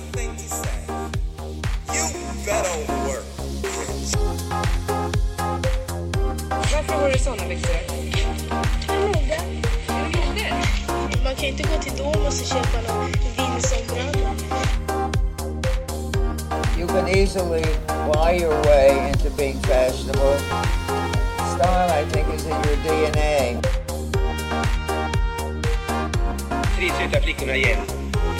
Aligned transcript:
one 0.00 0.12
thing. 0.12 0.30
You 1.94 2.04
better 2.44 2.76
work. 3.06 3.24
Varför 6.72 6.94
har 6.94 7.10
du 7.10 7.18
såna 7.18 7.48
byxor? 7.48 7.74
Mode. 8.88 9.40
Mode? 9.96 10.54
Man 11.24 11.34
kan 11.34 11.44
inte 11.44 11.62
gå 11.62 11.82
till 11.82 11.92
Domus 11.96 12.40
och 12.40 12.46
köpa 12.46 12.92
någon 12.92 13.12
vindsombralla. 13.36 14.34
You 16.78 16.86
can 16.88 17.08
easily 17.08 17.64
buy 18.12 18.38
your 18.42 18.62
way 18.62 19.08
into 19.08 19.30
being 19.36 19.58
fashionable. 19.62 20.38
Style, 21.56 21.90
I 21.90 22.04
think, 22.10 22.34
is 22.34 22.46
in 22.46 22.52
your 22.52 22.76
DNA. 22.84 23.60
tre 26.76 26.88
söta 26.88 27.20
flickorna 27.20 27.56
igen. 27.56 27.99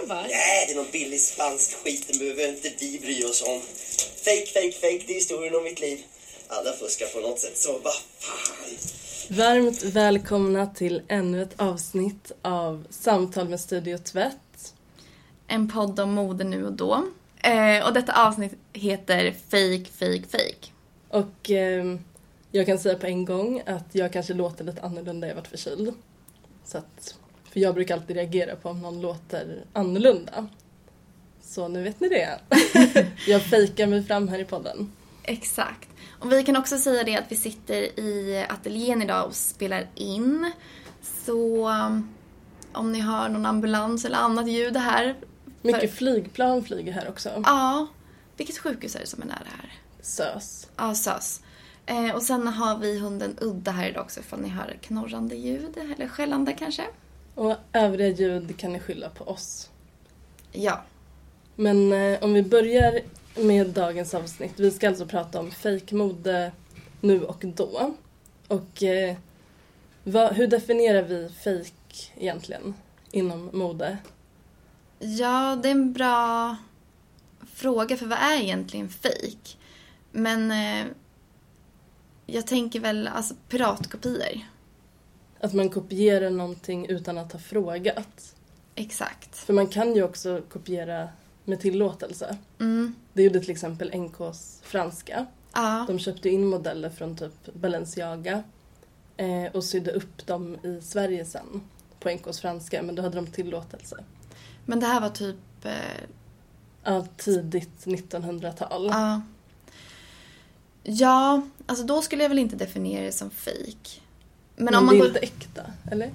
Champagne? 0.00 0.28
Nej, 0.28 0.66
det 0.66 0.72
är 0.72 0.76
någon 0.76 0.90
billig 0.92 1.20
spansk 1.20 1.76
skit. 1.84 2.08
Den 2.08 2.18
behöver 2.18 2.48
inte 2.48 2.70
vi 2.80 2.98
bry 2.98 3.24
oss 3.24 3.42
om. 3.42 3.60
Fake, 4.24 4.46
fake, 4.46 4.72
fake. 4.72 5.04
Det 5.06 5.12
är 5.12 5.14
historien 5.14 5.54
om 5.54 5.64
mitt 5.64 5.80
liv. 5.80 5.98
Alla 6.48 6.72
fuskar 6.72 7.06
på 7.06 7.20
något 7.20 7.38
sätt, 7.38 7.58
så 7.58 7.72
vad 7.72 7.92
fan. 8.18 8.66
Varmt 9.28 9.82
välkomna 9.82 10.66
till 10.66 11.02
ännu 11.08 11.42
ett 11.42 11.60
avsnitt 11.60 12.32
av 12.42 12.86
Samtal 12.90 13.48
med 13.48 13.60
Studio 13.60 13.98
Tvätt. 13.98 14.74
en 15.48 15.68
podd 15.70 16.00
om 16.00 16.10
mode 16.12 16.44
nu 16.44 16.66
och 16.66 16.72
då. 16.72 17.04
Eh, 17.42 17.86
och 17.86 17.92
detta 17.94 18.26
avsnitt 18.26 18.52
heter 18.72 19.34
Fake, 19.50 19.84
fake, 19.98 20.22
fake. 20.30 20.72
Och 21.08 21.50
eh, 21.50 21.96
jag 22.50 22.66
kan 22.66 22.78
säga 22.78 22.98
på 22.98 23.06
en 23.06 23.24
gång 23.24 23.62
att 23.66 23.86
jag 23.92 24.12
kanske 24.12 24.34
låter 24.34 24.64
lite 24.64 24.82
annorlunda, 24.82 25.26
jag 25.26 25.34
har 25.34 25.40
varit 25.40 25.48
förkyld. 25.48 25.94
Så 26.64 26.78
att, 26.78 27.14
för 27.52 27.60
jag 27.60 27.74
brukar 27.74 27.94
alltid 27.94 28.16
reagera 28.16 28.56
på 28.56 28.68
om 28.68 28.80
någon 28.80 29.00
låter 29.00 29.64
annorlunda. 29.72 30.46
Så 31.42 31.68
nu 31.68 31.82
vet 31.82 32.00
ni 32.00 32.08
det. 32.08 32.38
jag 33.26 33.42
fejkar 33.42 33.86
mig 33.86 34.04
fram 34.04 34.28
här 34.28 34.38
i 34.38 34.44
podden. 34.44 34.92
Exakt. 35.22 35.88
Och 36.18 36.32
vi 36.32 36.42
kan 36.44 36.56
också 36.56 36.78
säga 36.78 37.04
det 37.04 37.16
att 37.16 37.32
vi 37.32 37.36
sitter 37.36 38.00
i 38.00 38.46
ateljén 38.48 39.02
idag 39.02 39.26
och 39.26 39.34
spelar 39.34 39.86
in. 39.94 40.52
Så 41.02 41.68
um, 41.68 42.08
om 42.72 42.92
ni 42.92 43.00
hör 43.00 43.28
någon 43.28 43.46
ambulans 43.46 44.04
eller 44.04 44.18
annat 44.18 44.48
ljud 44.48 44.76
här. 44.76 45.16
Mycket 45.62 45.90
För- 45.90 45.96
flygplan 45.96 46.64
flyger 46.64 46.92
här 46.92 47.08
också. 47.08 47.42
Ja. 47.44 47.86
Vilket 48.36 48.58
sjukhus 48.58 48.96
är 48.96 49.00
det 49.00 49.06
som 49.06 49.22
är 49.22 49.26
nära 49.26 49.46
här? 49.56 49.72
SÖS. 50.02 50.68
Ja, 50.76 50.94
SÖS. 50.94 51.40
Eh, 51.86 52.10
och 52.14 52.22
sen 52.22 52.46
har 52.46 52.78
vi 52.78 52.98
hunden 52.98 53.36
Udda 53.40 53.70
här 53.70 53.88
idag 53.88 54.02
också 54.04 54.20
ifall 54.20 54.40
ni 54.40 54.48
hör 54.48 54.76
knorrande 54.80 55.36
ljud 55.36 55.76
eller 55.76 56.08
skällande 56.08 56.52
kanske. 56.52 56.82
Och 57.34 57.56
övriga 57.72 58.08
ljud 58.08 58.56
kan 58.56 58.72
ni 58.72 58.80
skylla 58.80 59.08
på 59.08 59.24
oss. 59.24 59.70
Ja. 60.52 60.84
Men 61.56 61.92
eh, 61.92 62.22
om 62.22 62.32
vi 62.32 62.42
börjar 62.42 63.00
med 63.36 63.66
dagens 63.66 64.14
avsnitt. 64.14 64.60
Vi 64.60 64.70
ska 64.70 64.88
alltså 64.88 65.06
prata 65.06 65.40
om 65.40 65.50
fejkmode 65.50 66.52
nu 67.00 67.24
och 67.24 67.44
då. 67.54 67.94
Och 68.48 68.82
eh, 68.82 69.16
vad, 70.04 70.32
hur 70.32 70.46
definierar 70.46 71.02
vi 71.02 71.28
fejk 71.28 72.12
egentligen 72.16 72.74
inom 73.10 73.50
mode? 73.52 73.98
Ja, 74.98 75.58
det 75.62 75.68
är 75.68 75.72
en 75.72 75.92
bra 75.92 76.56
fråga 77.54 77.96
för 77.96 78.06
vad 78.06 78.18
är 78.18 78.40
egentligen 78.40 78.88
fake? 78.88 79.56
Men 80.12 80.50
eh, 80.50 80.86
jag 82.26 82.46
tänker 82.46 82.80
väl 82.80 83.08
alltså 83.08 83.34
piratkopior. 83.48 84.40
Att 85.40 85.52
man 85.52 85.68
kopierar 85.70 86.30
någonting 86.30 86.86
utan 86.86 87.18
att 87.18 87.32
ha 87.32 87.38
frågat. 87.38 88.34
Exakt. 88.74 89.36
För 89.36 89.52
man 89.52 89.66
kan 89.66 89.94
ju 89.94 90.02
också 90.02 90.42
kopiera 90.48 91.08
med 91.44 91.60
tillåtelse. 91.60 92.36
Mm. 92.60 92.94
Det 93.12 93.22
gjorde 93.22 93.40
till 93.40 93.50
exempel 93.50 93.94
NKs 94.00 94.60
franska. 94.62 95.26
Ja, 95.52 95.84
De 95.88 95.98
köpte 95.98 96.28
in 96.28 96.46
modeller 96.46 96.90
från 96.90 97.16
typ 97.16 97.54
Balenciaga 97.54 98.42
eh, 99.16 99.44
och 99.52 99.64
sydde 99.64 99.92
upp 99.92 100.26
dem 100.26 100.56
i 100.62 100.80
Sverige 100.82 101.24
sen 101.24 101.62
på 102.00 102.10
NKs 102.10 102.40
franska, 102.40 102.82
men 102.82 102.94
då 102.94 103.02
hade 103.02 103.16
de 103.16 103.26
tillåtelse. 103.26 104.04
men 104.66 104.80
det 104.80 104.86
här 104.86 105.00
var 105.00 105.10
typ... 105.10 105.36
Eh, 105.64 105.72
Ja, 106.84 107.06
tidigt 107.16 107.84
1900-tal. 107.84 108.86
ja. 108.86 109.20
Ja, 110.82 111.42
alltså 111.66 111.84
då 111.86 112.02
skulle 112.02 112.22
jag 112.22 112.28
väl 112.28 112.38
inte 112.38 112.56
definiera 112.56 113.04
det 113.04 113.12
som 113.12 113.30
fake. 113.30 114.00
Men, 114.60 114.74
om 114.74 114.86
man 114.86 114.94
det 114.94 114.98
är 114.98 114.98
går... 114.98 115.06
inte 115.08 115.18
äkta, 115.20 115.62
eller? 115.90 116.10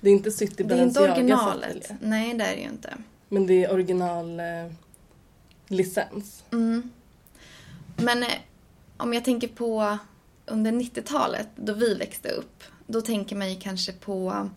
Det 0.00 0.08
är 0.10 0.12
inte 0.12 0.30
sytt 0.30 0.60
i 0.60 0.62
Det 0.62 0.74
är 0.74 0.82
inte 0.82 1.00
originalet. 1.12 1.92
Nej, 2.00 2.34
det 2.34 2.44
är 2.44 2.56
det 2.56 2.62
ju 2.62 2.68
inte. 2.68 2.94
Men 3.28 3.46
det 3.46 3.64
är 3.64 3.72
original 3.72 4.40
eh, 4.40 4.72
licens. 5.68 6.44
Mm. 6.52 6.90
Men 7.96 8.22
eh, 8.22 8.28
om 8.96 9.14
jag 9.14 9.24
tänker 9.24 9.48
på 9.48 9.98
under 10.46 10.72
90-talet 10.72 11.48
då 11.56 11.72
vi 11.72 11.94
växte 11.94 12.28
upp. 12.28 12.62
Då 12.86 13.00
tänker 13.00 13.36
man 13.36 13.50
ju 13.54 13.60
kanske 13.60 13.92
på 13.92 14.50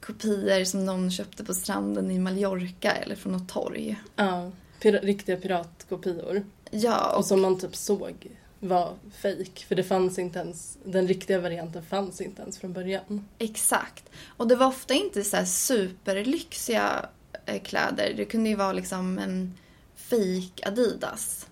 kopior 0.00 0.64
som 0.64 0.86
någon 0.86 1.10
köpte 1.10 1.44
på 1.44 1.54
stranden 1.54 2.10
i 2.10 2.18
Mallorca 2.18 2.92
eller 2.92 3.16
från 3.16 3.32
något 3.32 3.48
torg. 3.48 3.96
Ja, 4.16 4.50
pira- 4.82 5.00
riktiga 5.02 5.36
piratkopior. 5.36 6.44
Ja, 6.70 7.10
Och 7.12 7.18
och, 7.18 7.24
som 7.24 7.40
man 7.40 7.58
typ 7.58 7.76
såg 7.76 8.26
var 8.60 8.94
fake 9.12 9.66
För 9.68 9.74
det 9.74 9.84
fanns 9.84 10.18
inte 10.18 10.38
ens, 10.38 10.78
den 10.84 11.08
riktiga 11.08 11.40
varianten 11.40 11.82
fanns 11.82 12.20
inte 12.20 12.42
ens 12.42 12.58
från 12.58 12.72
början. 12.72 13.28
exakt. 13.38 14.10
Och 14.36 14.48
det 14.48 14.56
var 14.56 14.66
ofta 14.66 14.94
inte 14.94 15.24
så 15.24 15.44
superlyxiga 15.46 17.08
eh, 17.46 17.62
kläder. 17.62 18.14
Det 18.16 18.24
kunde 18.24 18.48
ju 18.48 18.56
vara 18.56 18.72
liksom 18.72 19.18
en 19.18 19.54
fake 19.94 20.68
Adidas. 20.68 21.46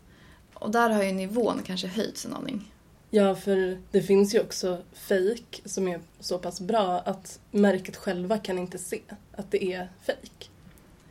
Och 0.55 0.71
där 0.71 0.91
har 0.91 1.03
ju 1.03 1.13
nivån 1.13 1.63
kanske 1.65 1.87
höjts 1.87 2.27
en 2.27 2.35
aning. 2.35 2.73
Ja, 3.11 3.35
för 3.35 3.79
det 3.91 4.03
finns 4.03 4.35
ju 4.35 4.41
också 4.41 4.83
fake 4.93 5.63
som 5.65 5.89
är 5.89 6.01
så 6.21 6.39
pass 6.39 6.61
bra 6.61 6.99
att 7.01 7.41
märket 7.51 7.97
själva 7.97 8.39
kan 8.39 8.59
inte 8.59 8.79
se 8.79 9.01
att 9.33 9.51
det 9.51 9.65
är 9.65 9.89
fake. 10.03 10.49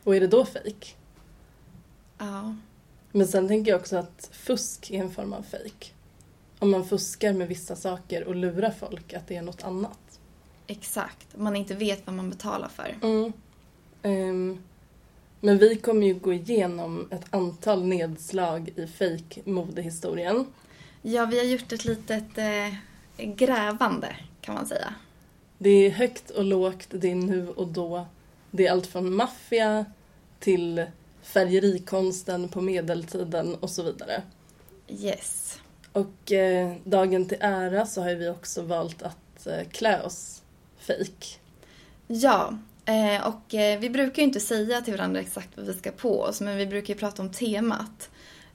Och 0.03 0.16
är 0.16 0.19
det 0.19 0.28
då 0.28 0.46
fake? 0.46 0.88
Ja. 2.18 2.56
Men 3.17 3.28
sen 3.28 3.47
tänker 3.47 3.72
jag 3.72 3.79
också 3.79 3.97
att 3.97 4.29
fusk 4.31 4.91
är 4.91 5.00
en 5.00 5.11
form 5.11 5.33
av 5.33 5.41
fake. 5.41 5.88
Om 6.59 6.72
man 6.72 6.85
fuskar 6.85 7.33
med 7.33 7.47
vissa 7.47 7.75
saker 7.75 8.23
och 8.23 8.35
lurar 8.35 8.72
folk 8.72 9.13
att 9.13 9.28
det 9.28 9.35
är 9.35 9.41
något 9.41 9.63
annat. 9.63 10.19
Exakt. 10.67 11.38
Man 11.38 11.56
inte 11.56 11.75
vet 11.75 12.06
vad 12.06 12.16
man 12.16 12.29
betalar 12.29 12.67
för. 12.67 12.97
Mm. 13.03 13.33
Ehm, 14.01 14.63
men 15.39 15.57
vi 15.57 15.75
kommer 15.75 16.07
ju 16.07 16.13
gå 16.13 16.33
igenom 16.33 17.07
ett 17.11 17.25
antal 17.29 17.85
nedslag 17.85 18.69
i 18.75 18.88
fake-modehistorien. 18.88 20.45
Ja, 21.01 21.25
vi 21.25 21.38
har 21.38 21.45
gjort 21.45 21.72
ett 21.72 21.85
litet 21.85 22.38
eh, 22.38 23.29
grävande 23.35 24.16
kan 24.41 24.56
man 24.56 24.66
säga. 24.66 24.94
Det 25.57 25.69
är 25.69 25.89
högt 25.89 26.29
och 26.29 26.44
lågt, 26.44 26.88
det 26.89 27.12
är 27.12 27.15
nu 27.15 27.50
och 27.50 27.68
då. 27.68 28.06
Det 28.51 28.68
är 28.68 28.71
allt 28.71 28.88
från 28.88 29.13
maffia 29.13 29.86
till 30.39 30.86
färgerikonsten 31.27 32.50
på 32.50 32.62
medeltiden 32.62 33.56
och 33.56 33.69
så 33.69 33.83
vidare. 33.83 34.24
Yes. 34.88 35.59
Och 35.91 36.31
eh, 36.31 36.75
dagen 36.83 37.25
till 37.25 37.38
ära 37.41 37.85
så 37.85 38.01
har 38.01 38.15
vi 38.15 38.29
också 38.29 38.62
valt 38.62 39.01
att 39.01 39.47
eh, 39.47 39.68
klä 39.71 40.01
oss 40.01 40.41
fake. 40.79 41.38
Ja, 42.07 42.57
eh, 42.85 43.27
och 43.27 43.53
eh, 43.53 43.79
vi 43.79 43.89
brukar 43.89 44.21
ju 44.21 44.27
inte 44.27 44.39
säga 44.39 44.81
till 44.81 44.94
varandra 44.94 45.19
exakt 45.19 45.50
vad 45.56 45.65
vi 45.65 45.74
ska 45.74 45.91
på 45.91 46.21
oss, 46.21 46.41
men 46.41 46.57
vi 46.57 46.68
brukar 46.68 46.94
ju 46.94 47.00
prata 47.00 47.21
om 47.21 47.31
temat. 47.31 48.09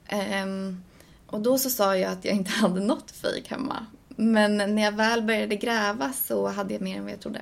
Ehm, 0.07 0.83
och 1.27 1.39
då 1.39 1.57
så 1.57 1.69
sa 1.69 1.97
jag 1.97 2.11
att 2.11 2.25
jag 2.25 2.35
inte 2.35 2.51
hade 2.61 2.81
något 2.81 3.11
fejk 3.11 3.47
hemma. 3.47 3.85
Men 4.07 4.57
när 4.57 4.83
jag 4.83 4.91
väl 4.91 5.21
började 5.21 5.55
gräva 5.55 6.13
så 6.13 6.47
hade 6.47 6.73
jag 6.73 6.81
mer 6.81 6.97
än 6.97 7.03
vad 7.03 7.11
jag 7.11 7.19
trodde. 7.19 7.41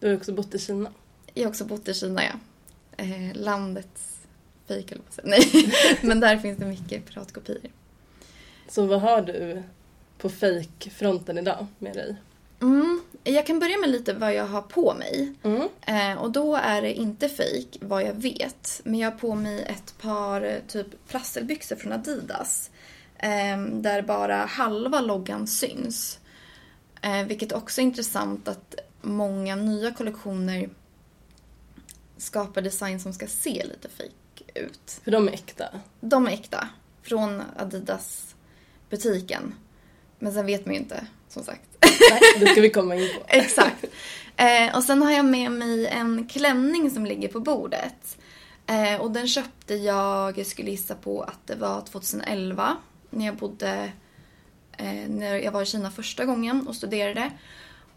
Du 0.00 0.08
har 0.08 0.16
också 0.16 0.32
bott 0.32 0.54
i 0.54 0.58
Kina. 0.58 0.90
Jag 1.34 1.44
har 1.44 1.48
också 1.48 1.64
bott 1.64 1.88
i 1.88 1.94
Kina, 1.94 2.22
ja. 2.24 2.32
Eh, 2.96 3.34
landets 3.34 4.17
fejk, 4.68 4.92
eller 4.92 5.02
vad. 5.16 5.26
Nej, 5.26 5.72
men 6.02 6.20
där 6.20 6.36
finns 6.36 6.58
det 6.58 6.66
mycket 6.66 7.06
piratkopior. 7.06 7.70
Så 8.68 8.86
vad 8.86 9.00
har 9.00 9.22
du 9.22 9.62
på 10.18 10.28
fake-fronten 10.28 11.38
idag 11.38 11.66
med 11.78 11.94
dig? 11.94 12.16
Mm. 12.60 13.02
jag 13.24 13.46
kan 13.46 13.58
börja 13.58 13.78
med 13.78 13.90
lite 13.90 14.12
vad 14.12 14.34
jag 14.34 14.46
har 14.46 14.62
på 14.62 14.94
mig. 14.94 15.32
Mm. 15.42 15.68
Eh, 15.80 16.22
och 16.22 16.30
då 16.30 16.56
är 16.56 16.82
det 16.82 16.92
inte 16.92 17.28
fake 17.28 17.78
vad 17.80 18.02
jag 18.02 18.14
vet. 18.14 18.80
Men 18.84 18.98
jag 18.98 19.10
har 19.10 19.18
på 19.18 19.34
mig 19.34 19.62
ett 19.62 19.98
par 20.00 20.42
eh, 20.42 20.58
typ 20.68 21.08
plastbyxor 21.08 21.76
från 21.76 21.92
Adidas. 21.92 22.70
Eh, 23.18 23.58
där 23.72 24.02
bara 24.02 24.36
halva 24.36 25.00
loggan 25.00 25.46
syns. 25.46 26.18
Eh, 27.02 27.24
vilket 27.24 27.52
också 27.52 27.80
är 27.80 27.82
intressant 27.82 28.48
att 28.48 28.74
många 29.00 29.56
nya 29.56 29.92
kollektioner 29.92 30.68
skapar 32.16 32.62
design 32.62 33.00
som 33.00 33.12
ska 33.12 33.26
se 33.26 33.64
lite 33.64 33.88
fake 33.88 34.10
ut. 34.58 35.00
För 35.04 35.10
de 35.10 35.28
är 35.28 35.32
äkta. 35.32 35.64
De 36.00 36.26
är 36.26 36.30
äkta. 36.30 36.68
Från 37.02 37.42
Adidas 37.56 38.34
butiken. 38.90 39.54
Men 40.18 40.32
sen 40.32 40.46
vet 40.46 40.66
man 40.66 40.74
ju 40.74 40.80
inte, 40.80 41.06
som 41.28 41.44
sagt. 41.44 41.68
Nej, 41.80 42.20
det 42.40 42.46
ska 42.46 42.60
vi 42.60 42.70
komma 42.70 42.96
in 42.96 43.08
på. 43.18 43.24
Exakt. 43.28 43.84
Eh, 44.36 44.76
och 44.76 44.84
sen 44.84 45.02
har 45.02 45.10
jag 45.10 45.24
med 45.24 45.52
mig 45.52 45.86
en 45.86 46.28
klänning 46.28 46.90
som 46.90 47.06
ligger 47.06 47.28
på 47.28 47.40
bordet. 47.40 48.18
Eh, 48.66 49.00
och 49.00 49.10
den 49.10 49.28
köpte 49.28 49.74
jag, 49.74 50.38
jag 50.38 50.46
skulle 50.46 50.70
gissa 50.70 50.94
på 50.94 51.22
att 51.22 51.46
det 51.46 51.54
var 51.54 51.80
2011. 51.80 52.76
När 53.10 53.26
jag 53.26 53.36
bodde, 53.36 53.92
eh, 54.78 55.08
när 55.08 55.36
jag 55.36 55.52
var 55.52 55.62
i 55.62 55.66
Kina 55.66 55.90
första 55.90 56.24
gången 56.24 56.68
och 56.68 56.76
studerade. 56.76 57.30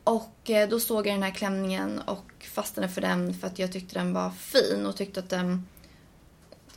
Och 0.04 0.50
eh, 0.50 0.70
då 0.70 0.80
såg 0.80 1.08
jag 1.08 1.16
den 1.16 1.24
här 1.24 1.32
klänningen 1.32 2.00
och 2.00 2.46
fastnade 2.52 2.90
för 2.90 3.02
den 3.02 3.34
för 3.34 3.48
att 3.48 3.60
jag 3.60 3.72
tyckte 3.72 4.00
den 4.00 4.14
var 4.14 4.30
fin 4.30 4.86
och 4.86 4.98
tyckte 4.98 5.20
att 5.20 5.30
den... 5.30 5.68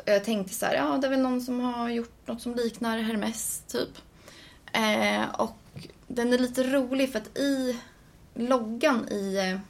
Jag 0.04 0.24
tänkte 0.24 0.54
så 0.54 0.66
här, 0.66 0.74
ja 0.74 0.98
det 1.00 1.06
är 1.06 1.10
väl 1.10 1.20
någon 1.20 1.40
som 1.40 1.60
har 1.60 1.88
gjort 1.88 2.26
något 2.26 2.42
som 2.42 2.54
liknar 2.54 2.98
Hermes 2.98 3.62
typ. 3.68 3.98
Eh, 4.72 5.40
och 5.40 5.58
den 6.06 6.32
är 6.32 6.38
lite 6.38 6.62
rolig 6.62 7.12
för 7.12 7.18
att 7.18 7.38
i 7.38 7.76
loggan 8.34 9.08
i 9.08 9.36
eh, 9.36 9.60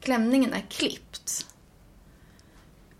klänningen 0.00 0.52
är 0.52 0.60
klippt. 0.60 1.46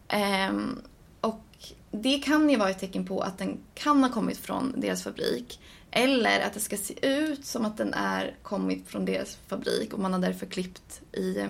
Ehm, 0.08 0.80
och 1.20 1.44
det 1.90 2.18
kan 2.18 2.50
ju 2.50 2.56
vara 2.56 2.70
ett 2.70 2.78
tecken 2.78 3.06
på 3.06 3.20
att 3.20 3.38
den 3.38 3.58
kan 3.74 4.02
ha 4.02 4.10
kommit 4.10 4.38
från 4.38 4.74
deras 4.80 5.02
fabrik. 5.02 5.60
Eller 5.90 6.40
att 6.40 6.52
det 6.54 6.60
ska 6.60 6.76
se 6.76 7.06
ut 7.08 7.46
som 7.46 7.64
att 7.64 7.76
den 7.76 7.94
är 7.94 8.36
kommit 8.42 8.88
från 8.88 9.04
deras 9.04 9.38
fabrik 9.46 9.92
och 9.92 10.00
man 10.00 10.12
har 10.12 10.20
därför 10.20 10.46
klippt 10.46 11.00
i 11.12 11.38
eh, 11.38 11.48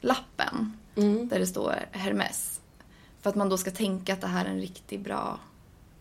lappen 0.00 0.72
Mm. 0.96 1.28
där 1.28 1.38
det 1.38 1.46
står 1.46 1.74
Hermes. 1.90 2.57
För 3.22 3.30
att 3.30 3.36
man 3.36 3.48
då 3.48 3.58
ska 3.58 3.70
tänka 3.70 4.12
att 4.12 4.20
det 4.20 4.26
här 4.26 4.44
är 4.44 4.50
en 4.50 4.60
riktigt 4.60 5.00
bra 5.00 5.40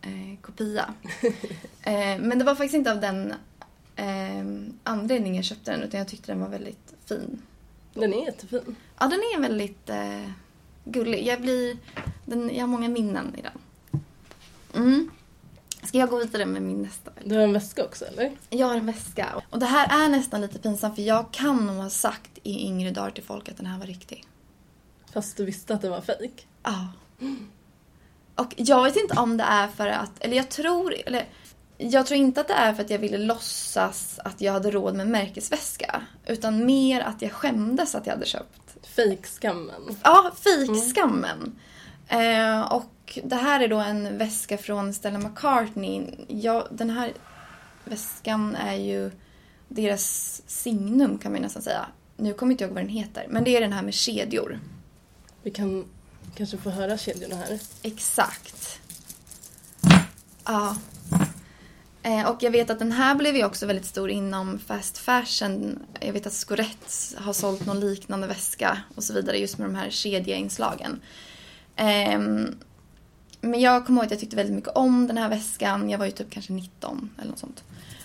eh, 0.02 0.40
kopia. 0.42 0.94
eh, 1.81 2.19
men 2.19 2.40
det 2.40 2.46
var 2.46 2.56
faktiskt 2.56 2.75
inte 2.75 2.92
av 2.92 3.02
den 3.02 3.34
eh, 3.96 4.72
anledningen 4.84 5.36
jag 5.36 5.46
köpte 5.46 5.72
den 5.72 5.84
utan 5.84 5.98
jag 5.98 6.08
tyckte 6.08 6.31
den 6.31 6.42
var 6.42 6.50
väldigt 6.50 6.94
fin. 7.06 7.42
Den 7.94 8.14
är 8.14 8.25
jättefin. 8.25 8.75
Ja, 9.00 9.08
den 9.08 9.19
är 9.19 9.42
väldigt 9.42 9.90
eh, 9.90 10.30
gullig. 10.84 11.28
Jag, 11.28 11.42
blir, 11.42 11.78
den, 12.25 12.56
jag 12.56 12.62
har 12.62 12.68
många 12.68 12.90
minnen 12.90 13.36
i 13.38 13.42
den. 13.42 13.60
Mm. 14.75 15.10
Ska 15.84 15.98
jag 15.98 16.10
gå 16.10 16.18
vidare 16.18 16.46
med 16.46 16.62
min 16.62 16.81
nästa? 16.81 17.12
Du 17.24 17.36
har 17.36 17.42
en 17.42 17.54
väska 17.54 17.86
också 17.86 18.06
eller? 18.06 18.31
Jag 18.50 18.68
har 18.68 18.75
en 18.75 18.86
väska. 18.86 19.44
Och 19.50 19.60
det 19.60 19.66
här 19.66 20.06
är 20.06 20.10
nästan 20.10 20.42
lite 20.42 20.60
pinsamt 20.60 20.96
för 20.96 21.02
jag 21.02 21.31
kan 21.31 21.66
nog 21.66 21.75
ha 21.75 21.90
sagt 21.90 22.31
i 22.44 22.66
yngre 22.66 22.92
dagar 22.92 23.12
till 23.12 23.24
folk 23.24 23.50
att 23.50 23.58
den 23.58 23.66
här 23.66 23.80
var 23.80 23.86
riktig. 23.86 24.25
Fast 25.14 25.38
du 25.38 25.46
visste 25.46 25.74
att 25.74 25.81
det 25.81 25.90
var 25.90 26.02
fejk. 26.02 26.48
Ja. 26.64 26.88
Och 28.36 28.54
jag 28.58 28.84
vet 28.84 28.96
inte 28.96 29.19
om 29.19 29.38
det 29.38 29.44
är 29.44 29.68
för 29.68 29.88
att, 29.88 30.24
eller 30.24 30.38
jag 30.38 30.50
tror, 30.50 30.96
eller 31.06 31.25
jag 31.78 32.06
tror 32.06 32.19
inte 32.19 32.42
att 32.42 32.48
det 32.48 32.54
är 32.54 32.74
för 32.74 32.84
att 32.84 32.90
jag 32.90 33.00
ville 33.00 33.18
låtsas 33.18 34.19
att 34.24 34.42
jag 34.42 34.54
hade 34.54 34.72
råd 34.72 34.96
med 34.96 35.08
märkesväska. 35.08 36.02
Utan 36.25 36.66
mer 36.66 37.02
att 37.02 37.22
jag 37.22 37.31
skämdes 37.31 37.96
att 37.96 38.06
jag 38.06 38.14
hade 38.14 38.25
köpt. 38.25 38.78
Fejkskammen. 38.96 39.98
Ja, 40.04 40.31
fejkskammen. 40.44 41.60
Eh, 42.08 42.74
och 42.74 43.19
det 43.24 43.36
här 43.36 43.60
är 43.60 43.68
då 43.68 43.78
en 43.78 44.18
väska 44.18 44.58
från 44.58 44.94
Stella 44.94 45.19
McCartney. 45.19 46.04
Ja, 46.28 46.68
den 46.72 46.90
här 46.90 47.14
väskan 47.86 48.56
är 48.56 48.75
ju 48.75 49.12
deras 49.68 50.42
signum 50.48 51.18
kan 51.18 51.31
man 51.31 51.42
nästan 51.42 51.62
säga. 51.62 51.86
Nu 52.18 52.34
kommer 52.34 52.52
inte 52.52 52.64
jag 52.64 52.69
ihåg 52.69 52.75
vad 52.75 52.84
den 52.84 52.90
heter, 52.90 53.25
men 53.30 53.44
det 53.44 53.58
är 53.58 53.62
den 53.62 53.74
här 53.74 53.84
med 53.84 53.94
kedjor. 53.94 54.60
Vi 55.44 55.52
kan 55.52 55.86
kanske 56.38 56.57
får 56.57 56.69
höra 56.69 56.98
kedjorna 56.98 57.36
här. 57.36 57.60
Exakt. 57.81 58.80
Ja. 60.45 60.75
Eh, 62.04 62.30
och 62.30 62.44
jag 62.44 62.51
vet 62.51 62.69
att 62.69 62.80
den 62.80 62.92
här 62.92 63.16
blev 63.16 63.36
ju 63.36 63.45
också 63.45 63.66
väldigt 63.66 63.86
stor 63.86 64.10
inom 64.10 64.60
fast 64.60 64.98
fashion. 64.98 65.80
Jag 66.00 66.13
vet 66.13 66.28
att 66.28 66.34
Scorettes 66.34 67.16
har 67.18 67.34
sålt 67.34 67.66
någon 67.66 67.80
liknande 67.80 68.28
väska 68.28 68.81
och 68.95 69.04
så 69.04 69.13
vidare 69.13 69.38
just 69.38 69.57
med 69.57 69.69
de 69.69 69.75
här 69.75 69.89
kedjeinslagen. 69.89 71.01
Eh, 71.75 72.19
men 73.42 73.60
jag 73.60 73.86
kommer 73.86 74.01
ihåg 74.01 74.06
att 74.06 74.12
jag 74.12 74.19
tyckte 74.19 74.36
väldigt 74.36 74.56
mycket 74.56 74.75
om 74.75 75.07
den 75.07 75.18
här 75.18 75.30
väskan. 75.30 75.90
Jag 75.90 75.98
var 75.98 76.06
ju 76.06 76.12
typ 76.12 76.30
kanske 76.30 76.54
19 76.54 77.10
eller 77.18 77.30
något 77.30 77.40
sånt. 77.40 77.63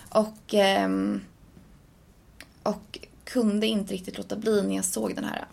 Och, 0.09 0.53
eh, 0.53 0.89
och 2.63 2.99
kunde 3.23 3.67
inte 3.67 3.93
riktigt 3.93 4.17
låta 4.17 4.35
bli 4.35 4.61
när 4.61 4.75
jag 4.75 4.85
såg 4.85 5.15
den 5.15 5.25
här. 5.25 5.45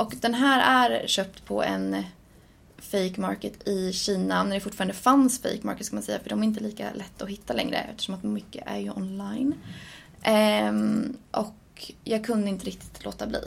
Och 0.00 0.14
den 0.20 0.34
här 0.34 0.88
är 0.88 1.06
köpt 1.06 1.44
på 1.44 1.62
en 1.62 2.04
fake 2.78 3.20
market 3.20 3.68
i 3.68 3.92
Kina 3.92 4.44
när 4.44 4.54
det 4.54 4.60
fortfarande 4.60 4.94
fanns 4.94 5.42
fake 5.42 5.60
market 5.62 5.86
ska 5.86 5.96
man 5.96 6.02
säga 6.02 6.18
för 6.18 6.28
de 6.28 6.42
är 6.42 6.44
inte 6.44 6.60
lika 6.60 6.92
lätta 6.94 7.24
att 7.24 7.30
hitta 7.30 7.52
längre 7.52 7.76
eftersom 7.76 8.14
att 8.14 8.22
mycket 8.22 8.62
är 8.66 8.78
ju 8.78 8.90
online. 8.90 9.54
Ehm, 10.22 11.16
och 11.30 11.92
jag 12.04 12.24
kunde 12.24 12.48
inte 12.48 12.66
riktigt 12.66 13.04
låta 13.04 13.26
bli. 13.26 13.40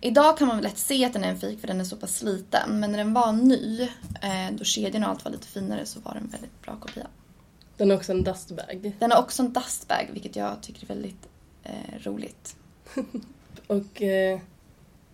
Idag 0.00 0.38
kan 0.38 0.48
man 0.48 0.56
väl 0.56 0.64
lätt 0.64 0.78
se 0.78 1.04
att 1.04 1.12
den 1.12 1.24
är 1.24 1.28
en 1.28 1.40
fake 1.40 1.56
för 1.56 1.66
den 1.66 1.80
är 1.80 1.84
så 1.84 1.96
pass 1.96 2.18
sliten 2.18 2.80
men 2.80 2.90
när 2.90 2.98
den 2.98 3.14
var 3.14 3.32
ny, 3.32 3.82
eh, 4.22 4.52
då 4.52 4.64
kedjan 4.64 5.04
och 5.04 5.10
allt 5.10 5.24
var 5.24 5.32
lite 5.32 5.46
finare 5.46 5.86
så 5.86 6.00
var 6.00 6.14
den 6.14 6.22
en 6.22 6.30
väldigt 6.30 6.62
bra 6.62 6.76
kopia. 6.76 7.06
Den 7.76 7.90
har 7.90 7.96
också 7.96 8.12
en 8.12 8.24
dustbag. 8.24 8.92
Den 8.98 9.10
har 9.10 9.18
också 9.18 9.42
en 9.42 9.52
dustbag 9.52 10.10
vilket 10.12 10.36
jag 10.36 10.62
tycker 10.62 10.82
är 10.82 10.88
väldigt 10.88 11.28
eh, 11.62 11.98
roligt. 12.02 12.56
Och 13.66 14.02
eh, 14.02 14.40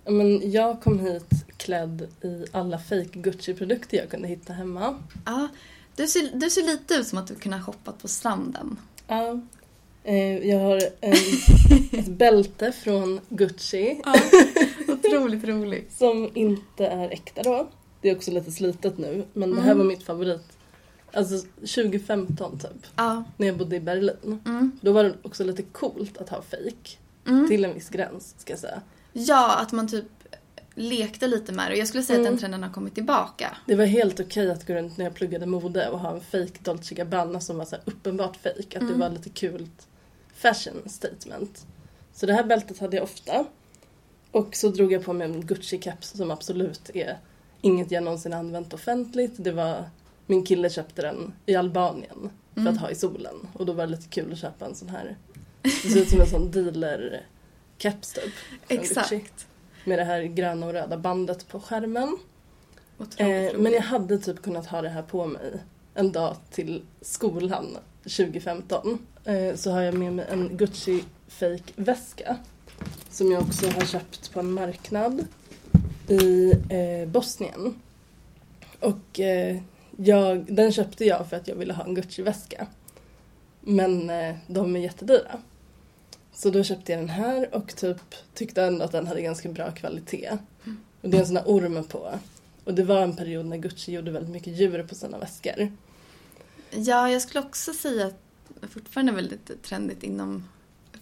men 0.07 0.51
jag 0.51 0.81
kom 0.81 0.99
hit 0.99 1.31
klädd 1.57 2.09
i 2.23 2.45
alla 2.53 2.79
fake 2.79 3.09
Gucci-produkter 3.13 3.97
jag 3.97 4.11
kunde 4.11 4.29
hitta 4.29 4.53
hemma. 4.53 4.97
Ja, 5.25 5.49
du, 5.97 6.07
ser, 6.07 6.31
du 6.35 6.51
ser 6.51 6.63
lite 6.63 6.95
ut 6.95 7.07
som 7.07 7.19
att 7.19 7.27
du 7.27 7.35
kunde 7.35 7.57
ha 7.59 7.65
hoppat 7.65 8.03
på 8.03 8.09
stranden. 8.09 8.77
Ja. 9.07 9.41
Eh, 10.05 10.49
jag 10.49 10.59
har 10.61 10.81
en, 11.01 11.15
ett 11.99 12.07
bälte 12.09 12.73
från 12.73 13.21
Gucci 13.29 14.03
Otroligt 14.89 15.45
roligt. 15.45 15.93
som 15.99 16.31
inte 16.35 16.87
är 16.87 17.11
äkta 17.11 17.43
då. 17.43 17.69
Det 18.01 18.11
är 18.11 18.17
också 18.17 18.31
lite 18.31 18.51
slitet 18.51 18.99
nu 18.99 19.25
men 19.33 19.55
det 19.55 19.61
här 19.61 19.75
var 19.75 19.85
mitt 19.85 20.03
favorit. 20.03 20.59
Alltså 21.13 21.47
2015 21.59 22.59
typ, 22.59 22.87
Ja. 22.97 23.25
när 23.37 23.47
jag 23.47 23.57
bodde 23.57 23.77
i 23.77 23.81
Berlin. 23.81 24.41
Mm. 24.47 24.79
Då 24.81 24.93
var 24.93 25.05
det 25.05 25.15
också 25.23 25.45
lite 25.45 25.63
coolt 25.63 26.19
att 26.19 26.29
ha 26.29 26.43
fake. 26.43 26.97
Mm. 27.27 27.49
Till 27.49 27.65
en 27.65 27.75
viss 27.75 27.89
gräns 27.89 28.35
ska 28.39 28.53
jag 28.53 28.61
säga. 28.61 28.83
Ja, 29.19 29.57
att 29.57 29.73
man 29.73 29.89
typ 29.89 30.05
lekte 30.75 31.27
lite 31.27 31.53
med 31.53 31.67
det. 31.71 31.73
Och 31.75 31.79
jag 31.81 31.89
skulle 31.89 32.03
säga 32.03 32.17
att 32.17 32.21
Mm. 32.21 32.33
den 32.33 32.41
trenden 32.41 32.63
har 32.63 32.71
kommit 32.71 32.95
tillbaka. 32.95 33.57
Det 33.67 33.75
var 33.75 33.85
helt 33.85 34.21
okej 34.21 34.51
att 34.51 34.67
gå 34.67 34.75
runt 34.75 34.97
när 34.97 35.05
jag 35.05 35.15
pluggade 35.15 35.47
mode 35.47 35.89
och 35.89 36.01
ha 36.01 36.11
en 36.15 36.21
fake 36.21 36.59
Dolce 36.63 36.95
Gabbana 36.95 37.41
som 37.41 37.59
var 37.59 37.65
så 37.65 37.77
uppenbart 37.85 38.37
fake. 38.37 38.79
Att 38.79 38.89
det 38.89 38.95
var 38.95 39.11
lite 39.11 39.31
kul 39.31 39.69
fashion 40.35 40.83
statement. 40.87 41.67
Så 42.15 42.27
det 42.27 42.33
här 42.33 42.45
bältet 42.45 42.79
hade 42.79 42.97
jag 42.97 43.05
ofta. 43.05 43.45
Och 44.31 44.57
så 44.57 44.69
drog 44.69 44.93
jag 44.93 45.05
på 45.05 45.13
mig 45.13 45.27
en 45.31 45.43
Gucci-keps 45.43 46.17
som 46.17 46.31
absolut 46.31 46.91
är 46.95 47.19
inget 47.61 47.91
jag 47.91 48.03
någonsin 48.05 48.33
använt 48.33 48.73
offentligt. 48.75 49.33
Det 49.37 49.53
var, 49.53 49.91
min 50.27 50.45
kille 50.47 50.71
köpte 50.71 51.03
den 51.03 51.33
i 51.47 51.55
Albanien 51.57 52.31
för 52.55 52.67
att 52.69 52.79
ha 52.81 52.91
i 52.91 52.95
solen. 52.95 53.35
Och 53.53 53.67
då 53.67 53.73
var 53.73 53.87
det 53.87 53.91
lite 53.91 54.09
kul 54.09 54.33
att 54.33 54.39
köpa 54.39 54.67
en 54.67 54.75
sån 54.75 54.89
här. 54.89 55.17
Det 55.63 55.69
ser 55.91 56.01
ut 56.01 56.09
som 56.11 56.21
en 56.21 56.27
sån 56.27 56.51
dealer-keps 57.79 58.13
typ. 58.13 58.33
Exakt. 58.69 59.11
Gucci. 59.11 59.25
Med 59.85 59.99
det 59.99 60.05
här 60.05 60.23
gröna 60.23 60.67
och 60.67 60.73
röda 60.73 60.97
bandet 60.99 61.49
på 61.49 61.61
skärmen. 61.61 62.19
Eh, 63.17 63.59
men 63.59 63.73
jag 63.73 63.83
hade 63.83 64.19
typ 64.19 64.43
kunnat 64.43 64.67
ha 64.67 64.83
det 64.83 64.89
här 64.89 65.03
på 65.03 65.27
mig 65.27 65.53
en 65.95 66.13
dag 66.13 66.37
till 66.51 66.83
skolan 67.01 67.79
2015. 68.03 68.99
Eh, 69.25 69.55
så 69.55 69.71
har 69.71 69.81
jag 69.81 69.95
med 69.95 70.13
mig 70.13 70.27
en 70.31 70.57
Gucci 70.57 71.05
fake 71.29 71.73
väska 71.77 72.37
som 73.11 73.33
jag 73.33 73.43
också 73.43 73.67
har 73.67 73.87
köpt 73.87 74.33
på 74.33 74.41
en 74.41 74.53
marknad 74.53 75.27
i 76.09 76.53
eh, 76.69 77.09
Bosnien. 77.09 77.75
Och 78.81 79.21
eh, 79.21 79.57
jag, 79.97 80.55
den 80.55 80.73
köpte 80.73 81.05
jag 81.05 81.29
för 81.29 81.37
att 81.37 81.49
jag 81.49 81.57
ville 81.57 81.73
ha 81.73 81.85
en 81.85 81.95
Gucci-väska. 81.95 82.67
Men 83.61 84.11
eh, 84.11 84.37
de 84.47 84.77
är 84.77 84.81
jättedyra. 84.81 85.41
Så 86.39 86.51
då 86.51 86.63
köpte 86.65 86.93
jag 86.93 87.01
den 87.01 87.09
här 87.09 87.55
och 87.55 87.77
typ 87.77 87.97
tyckte 88.35 88.63
ändå 88.63 88.85
att 88.85 88.93
den 88.93 89.07
hade 89.07 89.23
ganska 89.23 89.49
bra 89.49 89.71
kvalitet. 89.71 90.39
Och 91.03 91.09
det 91.11 91.17
är 91.17 91.21
en 91.21 91.27
sån 91.27 91.37
här 91.37 91.45
orm 91.49 91.85
på. 91.85 92.19
Och 92.65 92.75
det 92.75 92.85
var 92.85 93.03
en 93.03 93.17
period 93.17 93.47
när 93.47 93.57
Gucci 93.57 93.93
gjorde 93.93 94.11
väldigt 94.11 94.33
mycket 94.33 94.57
djur 94.57 94.83
på 94.83 94.95
sina 94.95 95.19
väskor. 95.19 95.73
Ja, 96.71 97.11
jag 97.11 97.23
skulle 97.23 97.41
också 97.41 97.73
säga 97.73 98.07
att 98.07 98.19
det 98.61 98.69
fortfarande 98.69 99.13
är 99.13 99.17
väldigt 99.17 99.63
trendigt 99.63 100.03
inom 100.03 100.45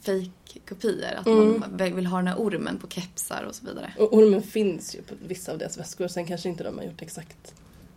fake-kopior. 0.01 1.15
Att 1.17 1.27
Mm. 1.27 1.61
man 1.61 1.95
vill 1.97 2.07
ha 2.07 2.17
den 2.19 2.27
här 2.27 2.37
ormen 2.39 2.79
på 2.79 2.89
kepsar 2.89 3.45
och 3.49 3.55
så 3.55 3.67
vidare. 3.67 3.93
Och 3.99 4.15
ormen 4.15 4.43
finns 4.43 4.95
ju 4.95 5.03
på 5.03 5.15
vissa 5.27 5.53
av 5.53 5.59
deras 5.59 5.79
väskor. 5.79 6.09
Sen 6.09 6.27
kanske 6.27 6.49
inte 6.49 6.65
de 6.65 6.79
har 6.79 6.85
gjort 6.85 7.03
exakt 7.03 7.55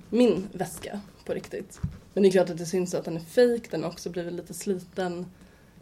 min 0.09 0.47
väska 0.53 0.99
på 1.25 1.33
riktigt. 1.33 1.79
Men 2.13 2.23
det 2.23 2.29
är 2.29 2.31
klart 2.31 2.49
att 2.49 2.57
det 2.57 2.65
syns 2.65 2.93
att 2.93 3.05
den 3.05 3.15
är 3.17 3.19
fake. 3.21 3.67
Den 3.71 3.83
har 3.83 3.89
också 3.89 4.09
blivit 4.09 4.33
lite 4.33 4.53
sliten. 4.53 5.25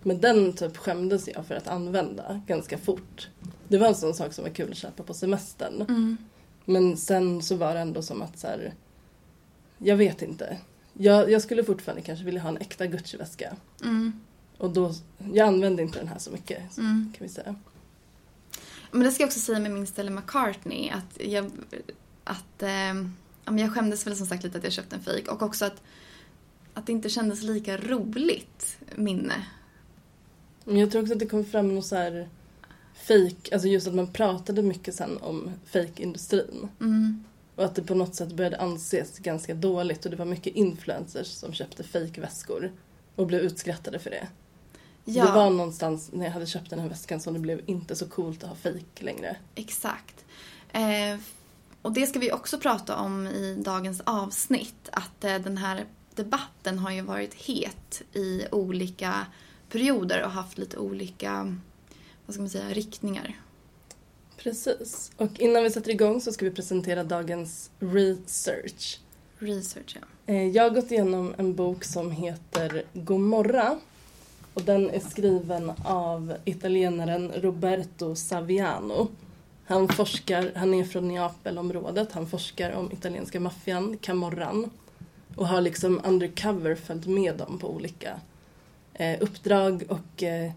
Men 0.07 0.21
den 0.21 0.53
typ 0.53 0.77
skämdes 0.77 1.27
jag 1.27 1.45
för 1.45 1.55
att 1.55 1.67
använda 1.67 2.41
ganska 2.47 2.77
fort. 2.77 3.29
Det 3.67 3.77
var 3.77 3.87
en 3.87 3.95
sån 3.95 4.13
sak 4.13 4.33
som 4.33 4.43
var 4.43 4.51
kul 4.51 4.71
att 4.71 4.77
köpa 4.77 5.03
på 5.03 5.13
semestern. 5.13 5.81
Mm. 5.81 6.17
Men 6.65 6.97
sen 6.97 7.41
så 7.41 7.55
var 7.55 7.73
det 7.73 7.79
ändå 7.79 8.01
som 8.01 8.21
att 8.21 8.39
så 8.39 8.47
här, 8.47 8.73
jag 9.77 9.97
vet 9.97 10.21
inte. 10.21 10.57
Jag, 10.93 11.31
jag 11.31 11.41
skulle 11.41 11.63
fortfarande 11.63 12.01
kanske 12.01 12.25
vilja 12.25 12.41
ha 12.41 12.49
en 12.49 12.57
äkta 12.57 12.85
Gucci-väska. 12.85 13.55
Mm. 13.83 14.21
Och 14.57 14.69
då, 14.69 14.93
jag 15.33 15.47
använde 15.47 15.81
inte 15.81 15.99
den 15.99 16.07
här 16.07 16.19
så 16.19 16.31
mycket 16.31 16.77
Mm. 16.77 17.13
kan 17.17 17.27
vi 17.27 17.33
säga. 17.33 17.55
Men 18.91 19.03
det 19.03 19.11
ska 19.11 19.23
jag 19.23 19.27
också 19.27 19.39
säga 19.39 19.59
med 19.59 19.71
min 19.71 19.87
Stella 19.87 20.11
McCartney 20.11 20.89
att 20.89 21.21
jag, 21.25 21.51
att, 22.23 22.63
eh, 22.63 23.59
jag 23.59 23.73
skämdes 23.73 24.07
väl 24.07 24.15
som 24.15 24.27
sagt 24.27 24.43
lite 24.43 24.57
att 24.57 24.63
jag 24.63 24.73
köpte 24.73 24.95
en 24.95 25.03
fejk 25.03 25.27
och 25.27 25.41
också 25.41 25.65
att, 25.65 25.81
att 26.73 26.85
det 26.85 26.91
inte 26.91 27.09
kändes 27.09 27.43
lika 27.43 27.77
roligt 27.77 28.77
minne. 28.95 29.45
Men 30.65 30.77
jag 30.77 30.91
tror 30.91 31.01
också 31.01 31.13
att 31.13 31.19
det 31.19 31.25
kom 31.25 31.45
fram 31.45 31.75
något 31.75 31.85
så 31.85 31.95
här 31.95 32.29
fake, 32.93 33.53
alltså 33.53 33.67
just 33.67 33.87
att 33.87 33.95
man 33.95 34.07
pratade 34.07 34.61
mycket 34.61 34.95
sen 34.95 35.17
om 35.17 35.51
fake-industrin. 35.65 36.67
Mm. 36.81 37.23
Och 37.55 37.65
att 37.65 37.75
det 37.75 37.83
på 37.83 37.95
något 37.95 38.15
sätt 38.15 38.33
började 38.33 38.57
anses 38.57 39.19
ganska 39.19 39.53
dåligt 39.53 40.05
och 40.05 40.11
det 40.11 40.17
var 40.17 40.25
mycket 40.25 40.55
influencers 40.55 41.27
som 41.27 41.53
köpte 41.53 41.83
fake-väskor 41.83 42.71
och 43.15 43.27
blev 43.27 43.41
utskrattade 43.41 43.99
för 43.99 44.09
det. 44.09 44.27
Ja. 45.05 45.25
Det 45.25 45.31
var 45.31 45.49
någonstans 45.49 46.09
när 46.13 46.25
jag 46.25 46.31
hade 46.31 46.45
köpt 46.45 46.69
den 46.69 46.79
här 46.79 46.89
väskan 46.89 47.19
som 47.19 47.33
det 47.33 47.39
blev 47.39 47.61
inte 47.65 47.95
så 47.95 48.05
coolt 48.05 48.43
att 48.43 48.49
ha 48.49 48.55
fake 48.55 49.03
längre. 49.03 49.37
Exakt. 49.55 50.25
Eh, 50.71 51.19
och 51.81 51.91
det 51.91 52.07
ska 52.07 52.19
vi 52.19 52.31
också 52.31 52.57
prata 52.57 52.95
om 52.95 53.27
i 53.27 53.55
dagens 53.65 54.01
avsnitt. 54.03 54.89
Att 54.91 55.23
eh, 55.23 55.35
den 55.35 55.57
här 55.57 55.85
debatten 56.15 56.79
har 56.79 56.91
ju 56.91 57.01
varit 57.01 57.33
het 57.33 58.01
i 58.13 58.45
olika 58.51 59.25
perioder 59.75 60.23
och 60.23 60.31
haft 60.31 60.57
lite 60.57 60.77
olika, 60.77 61.55
vad 62.25 62.33
ska 62.33 62.41
man 62.41 62.49
säga, 62.49 62.69
riktningar. 62.69 63.39
Precis. 64.37 65.11
Och 65.17 65.39
innan 65.39 65.63
vi 65.63 65.71
sätter 65.71 65.91
igång 65.91 66.21
så 66.21 66.31
ska 66.31 66.45
vi 66.45 66.51
presentera 66.51 67.03
dagens 67.03 67.69
research. 67.79 68.99
Research, 69.39 69.97
ja. 69.99 70.33
Eh, 70.33 70.47
Jag 70.47 70.63
har 70.63 70.69
gått 70.69 70.91
igenom 70.91 71.33
en 71.37 71.55
bok 71.55 71.83
som 71.83 72.11
heter 72.11 72.83
Gomorra. 72.93 73.79
Och 74.53 74.61
den 74.61 74.89
är 74.89 74.99
skriven 74.99 75.71
av 75.85 76.35
italienaren 76.45 77.31
Roberto 77.35 78.15
Saviano. 78.15 79.07
Han 79.65 79.87
forskar, 79.87 80.51
han 80.55 80.73
är 80.73 80.83
från 80.83 81.07
Neapelområdet, 81.07 82.11
han 82.11 82.27
forskar 82.27 82.71
om 82.71 82.91
italienska 82.91 83.39
maffian, 83.39 83.97
Camorran. 83.97 84.69
Och 85.35 85.47
har 85.47 85.61
liksom 85.61 86.01
undercover 86.05 86.75
följt 86.75 87.05
med 87.05 87.35
dem 87.37 87.59
på 87.59 87.69
olika 87.69 88.19
eh, 88.95 89.21
uppdrag 89.21 89.83
och 89.89 90.23
eh, 90.23 90.51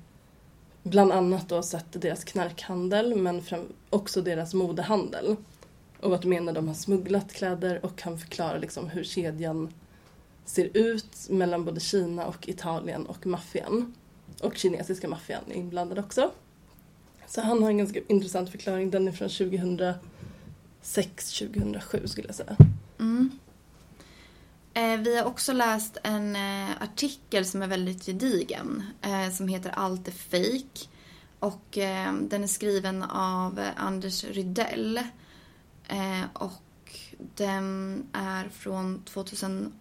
bland 0.83 1.13
annat 1.13 1.49
då 1.49 1.63
sett 1.63 2.03
deras 2.03 2.25
knarkhandel 2.25 3.17
men 3.17 3.43
fram, 3.43 3.73
också 3.91 4.23
deras 4.23 4.55
modehandel. 4.55 5.37
Och 6.01 6.11
varit 6.11 6.25
med 6.25 6.43
när 6.43 6.53
de 6.53 6.69
har 6.69 6.75
smugglat 6.75 7.33
kläder 7.33 7.85
och 7.85 8.03
han 8.03 8.19
förklarar 8.19 8.59
liksom 8.59 8.89
hur 8.89 9.05
kedjan 9.05 9.73
ser 10.45 10.77
ut 10.77 11.29
mellan 11.29 11.65
både 11.65 11.81
Kina 11.81 12.27
och 12.27 12.49
Italien 12.49 13.07
och 13.07 13.27
maffian. 13.27 13.95
Och 14.43 14.57
kinesiska 14.57 15.09
maffian 15.09 15.43
är 15.49 15.55
inblandad 15.55 15.99
också. 15.99 16.31
Så 17.27 17.41
han 17.41 17.63
har 17.63 17.71
en 17.71 17.79
ganska 17.79 18.01
intressant 18.09 18.51
förklaring. 18.51 18.91
Den 18.91 19.09
är 19.09 19.13
från 19.13 19.29
2006-2007 19.29 22.07
skulle 22.07 22.27
jag 22.27 22.35
säga. 22.35 22.57
Mm. 22.99 23.39
Eh, 24.79 25.01
vi 25.01 25.19
har 25.19 25.25
också 25.25 25.53
läst 25.53 25.97
en 26.03 26.37
eh, 26.37 26.83
artikel 26.83 27.47
som 27.47 27.63
är 27.63 27.67
väldigt 27.67 28.07
gedigen. 28.07 28.83
Eh, 29.03 29.31
som 29.31 29.49
heter 29.49 29.71
Allt 29.71 30.09
är 30.09 30.13
fake. 30.13 30.89
Och 31.41 31.65
den 32.21 32.43
är 32.43 32.47
skriven 32.47 33.03
av 33.03 33.61
Anders 33.77 34.25
Rydell. 34.25 35.01
Och 36.33 36.99
den 37.35 38.07
är 38.13 38.49
från 38.49 39.03
2008. 39.05 39.73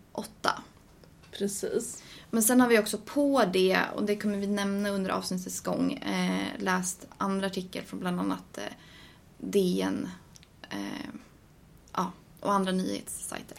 Precis. 1.32 2.04
Men 2.30 2.44
sen 2.44 2.62
har 2.62 2.68
vi 2.68 2.80
också 2.80 2.98
på 2.98 3.44
det, 3.54 3.80
och 3.96 4.04
det 4.04 4.16
kommer 4.16 4.38
vi 4.38 4.48
nämna 4.48 4.89
under 4.89 5.10
avsnittets 5.10 5.62
gång, 5.62 6.04
läst 6.58 7.08
andra 7.18 7.48
artiklar 7.48 7.84
från 7.84 8.00
bland 8.00 8.20
annat 8.20 8.60
DN 9.38 10.10
ja, 11.94 12.12
och 12.39 12.54
andra 12.54 12.72
nyhetssajter. 12.72 13.58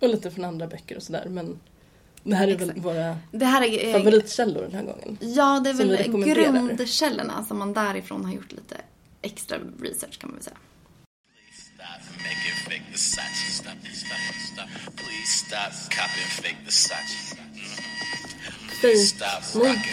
Och 0.00 0.08
lite 0.08 0.30
från 0.30 0.44
andra 0.44 0.66
böcker 0.66 0.96
och 0.96 1.02
sådär 1.02 1.26
men 1.28 1.60
det 2.22 2.34
här 2.34 2.48
är 2.48 2.56
väl 2.56 2.70
Exakt. 2.70 2.84
våra 2.86 3.18
Det 3.32 3.46
här 3.46 3.62
är 3.62 3.88
eh, 3.88 3.92
favoritkällor 3.92 4.62
den 4.62 4.74
här 4.74 4.82
gången. 4.82 5.18
Ja, 5.20 5.60
det 5.64 5.70
är 5.70 5.74
väl 5.74 6.24
grundkällorna 6.24 7.44
som 7.44 7.58
man 7.58 7.72
därifrån 7.72 8.24
har 8.24 8.32
gjort 8.32 8.52
lite 8.52 8.76
extra 9.22 9.58
research 9.80 10.18
kan 10.18 10.30
man 10.30 10.36
väl 10.36 10.44
säga. 10.44 10.56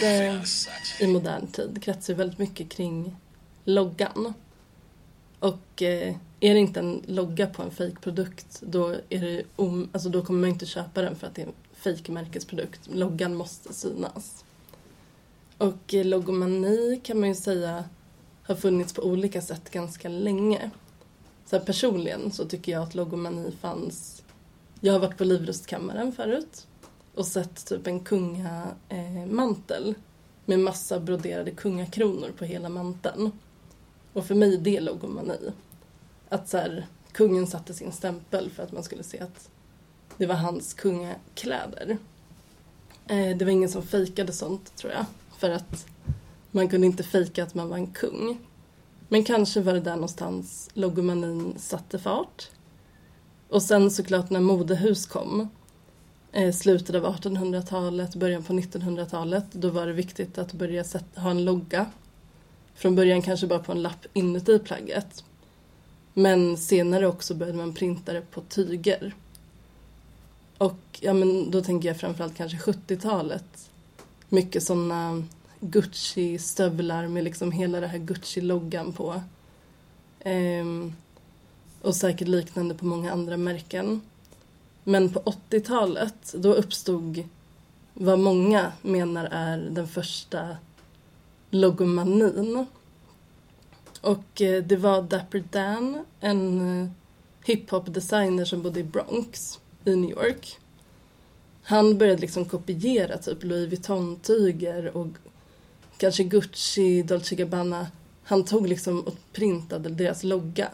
Versace. 0.00 1.04
i 1.04 1.06
modern 1.06 1.46
tid 1.46 1.82
kretsar 1.82 2.12
ju 2.12 2.16
väldigt 2.16 2.38
mycket 2.38 2.68
kring 2.68 3.16
loggan. 3.64 4.34
Och 5.38 5.82
eh, 5.82 6.16
är 6.40 6.54
det 6.54 6.60
inte 6.60 6.80
en 6.80 7.02
logga 7.06 7.46
på 7.46 7.62
en 7.62 7.70
fejkprodukt 7.70 8.60
då, 8.60 8.88
är 9.08 9.20
det 9.20 9.42
om, 9.56 9.88
alltså 9.92 10.08
då 10.08 10.22
kommer 10.22 10.40
man 10.40 10.50
inte 10.50 10.66
köpa 10.66 11.02
den 11.02 11.16
för 11.16 11.26
att 11.26 11.34
det 11.34 11.42
är 11.42 11.46
en 11.46 11.52
fejkmärkesprodukt. 11.72 12.80
Loggan 12.92 13.34
måste 13.34 13.74
synas. 13.74 14.44
Och 15.58 15.94
eh, 15.94 16.04
logomani 16.04 17.00
kan 17.04 17.20
man 17.20 17.28
ju 17.28 17.34
säga 17.34 17.84
har 18.42 18.54
funnits 18.54 18.92
på 18.92 19.02
olika 19.02 19.42
sätt 19.42 19.70
ganska 19.70 20.08
länge. 20.08 20.70
Så 21.46 21.56
här, 21.58 21.64
personligen 21.64 22.32
så 22.32 22.44
tycker 22.44 22.72
jag 22.72 22.82
att 22.82 22.94
logomani 22.94 23.50
fanns... 23.60 24.22
Jag 24.80 24.92
har 24.92 25.00
varit 25.00 25.18
på 25.18 25.24
Livrustkammaren 25.24 26.12
förut 26.12 26.66
och 27.14 27.26
sett 27.26 27.66
typ 27.66 27.86
en 27.86 28.00
kungamantel 28.00 29.88
eh, 29.88 29.94
med 30.44 30.60
massa 30.60 31.00
broderade 31.00 31.50
kungakronor 31.50 32.30
på 32.38 32.44
hela 32.44 32.68
manteln. 32.68 33.30
Och 34.12 34.26
för 34.26 34.34
mig 34.34 34.54
är 34.54 34.58
det 34.58 34.80
logomani. 34.80 35.52
Att 36.28 36.48
så 36.48 36.56
här, 36.56 36.86
kungen 37.12 37.46
satte 37.46 37.74
sin 37.74 37.92
stämpel 37.92 38.50
för 38.50 38.62
att 38.62 38.72
man 38.72 38.82
skulle 38.82 39.02
se 39.02 39.20
att 39.20 39.50
det 40.16 40.26
var 40.26 40.34
hans 40.34 40.74
kungakläder. 40.74 41.98
Eh, 43.06 43.36
det 43.36 43.44
var 43.44 43.52
ingen 43.52 43.68
som 43.68 43.82
fejkade 43.82 44.32
sånt 44.32 44.76
tror 44.76 44.92
jag. 44.92 45.04
För 45.38 45.50
att 45.50 45.86
man 46.50 46.68
kunde 46.68 46.86
inte 46.86 47.02
fejka 47.02 47.42
att 47.42 47.54
man 47.54 47.68
var 47.68 47.76
en 47.76 47.86
kung. 47.86 48.38
Men 49.08 49.24
kanske 49.24 49.60
var 49.60 49.74
det 49.74 49.80
där 49.80 49.94
någonstans 49.94 50.70
logomanin 50.74 51.54
satte 51.58 51.98
fart. 51.98 52.48
Och 53.48 53.62
sen 53.62 53.90
såklart 53.90 54.30
när 54.30 54.40
modehus 54.40 55.06
kom, 55.06 55.48
eh, 56.32 56.52
slutet 56.52 56.94
av 56.96 57.04
1800-talet, 57.04 58.14
början 58.14 58.42
på 58.42 58.52
1900-talet, 58.52 59.44
då 59.52 59.70
var 59.70 59.86
det 59.86 59.92
viktigt 59.92 60.38
att 60.38 60.52
börja 60.52 60.84
sätta, 60.84 61.20
ha 61.20 61.30
en 61.30 61.44
logga. 61.44 61.86
Från 62.74 62.94
början 62.94 63.22
kanske 63.22 63.46
bara 63.46 63.58
på 63.58 63.72
en 63.72 63.82
lapp 63.82 64.06
inuti 64.12 64.58
plagget. 64.58 65.24
Men 66.18 66.56
senare 66.56 67.06
också 67.06 67.34
började 67.34 67.58
man 67.58 67.74
printa 67.74 68.12
det 68.12 68.30
på 68.30 68.40
tyger. 68.40 69.14
Och 70.58 70.80
ja, 71.00 71.12
men 71.12 71.50
då 71.50 71.62
tänker 71.62 71.88
jag 71.88 72.00
framförallt 72.00 72.36
kanske 72.36 72.58
70-talet. 72.58 73.70
Mycket 74.28 74.62
sådana 74.62 75.22
Gucci-stövlar 75.60 77.08
med 77.08 77.24
liksom 77.24 77.52
hela 77.52 77.80
det 77.80 77.86
här 77.86 77.98
Gucci-loggan 77.98 78.92
på. 78.92 79.22
Ehm, 80.20 80.92
och 81.82 81.96
säkert 81.96 82.28
liknande 82.28 82.74
på 82.74 82.86
många 82.86 83.12
andra 83.12 83.36
märken. 83.36 84.00
Men 84.84 85.12
på 85.12 85.20
80-talet 85.20 86.34
då 86.34 86.54
uppstod 86.54 87.28
vad 87.94 88.18
många 88.18 88.72
menar 88.82 89.28
är 89.30 89.58
den 89.70 89.88
första 89.88 90.56
logomanin. 91.50 92.66
Och 94.00 94.42
eh, 94.42 94.64
det 94.64 94.76
var 94.76 95.02
Dapper 95.02 95.44
Dan, 95.50 96.04
en 96.20 96.60
eh, 96.82 96.88
hiphop-designer 97.44 98.44
som 98.44 98.62
bodde 98.62 98.80
i 98.80 98.84
Bronx 98.84 99.58
i 99.84 99.96
New 99.96 100.10
York. 100.10 100.58
Han 101.62 101.98
började 101.98 102.20
liksom 102.20 102.44
kopiera 102.44 103.18
typ 103.18 103.44
Louis 103.44 103.70
Vuitton-tyger 103.70 104.96
och 104.96 105.08
kanske 105.96 106.24
Gucci, 106.24 107.02
Dolce 107.02 107.34
Gabbana. 107.34 107.86
Han 108.24 108.44
tog 108.44 108.68
liksom 108.68 109.00
och 109.00 109.16
printade 109.32 109.88
deras 109.88 110.24
logga 110.24 110.70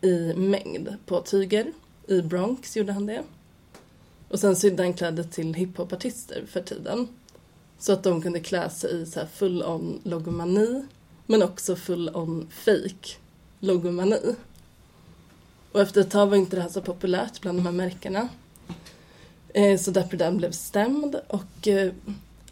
i 0.00 0.34
mängd 0.34 0.96
på 1.06 1.20
tyger. 1.20 1.72
I 2.06 2.22
Bronx 2.22 2.76
gjorde 2.76 2.92
han 2.92 3.06
det. 3.06 3.22
Och 4.28 4.40
sen 4.40 4.56
sydde 4.56 4.82
han 4.82 4.92
kläder 4.94 5.22
till 5.22 5.54
hiphopartister 5.54 6.44
för 6.48 6.60
tiden. 6.60 7.08
Så 7.78 7.92
att 7.92 8.02
de 8.02 8.22
kunde 8.22 8.40
klä 8.40 8.70
sig 8.70 9.02
i 9.02 9.06
så 9.06 9.20
här 9.20 9.26
full 9.26 9.62
on 9.62 10.00
logomani 10.04 10.84
men 11.30 11.42
också 11.42 11.76
full 11.76 12.10
on 12.14 12.48
fake 12.50 13.16
logomani. 13.60 14.34
Och 15.72 15.80
efter 15.80 16.00
ett 16.00 16.10
tag 16.10 16.26
var 16.26 16.36
inte 16.36 16.56
det 16.56 16.62
här 16.62 16.68
så 16.68 16.82
populärt 16.82 17.40
bland 17.40 17.58
de 17.58 17.66
här 17.66 17.72
märkena. 17.72 18.28
Eh, 19.48 19.78
så 19.78 19.90
Dapper 19.90 20.16
Dan 20.16 20.36
blev 20.36 20.50
stämd 20.50 21.20
och 21.28 21.68
eh, 21.68 21.92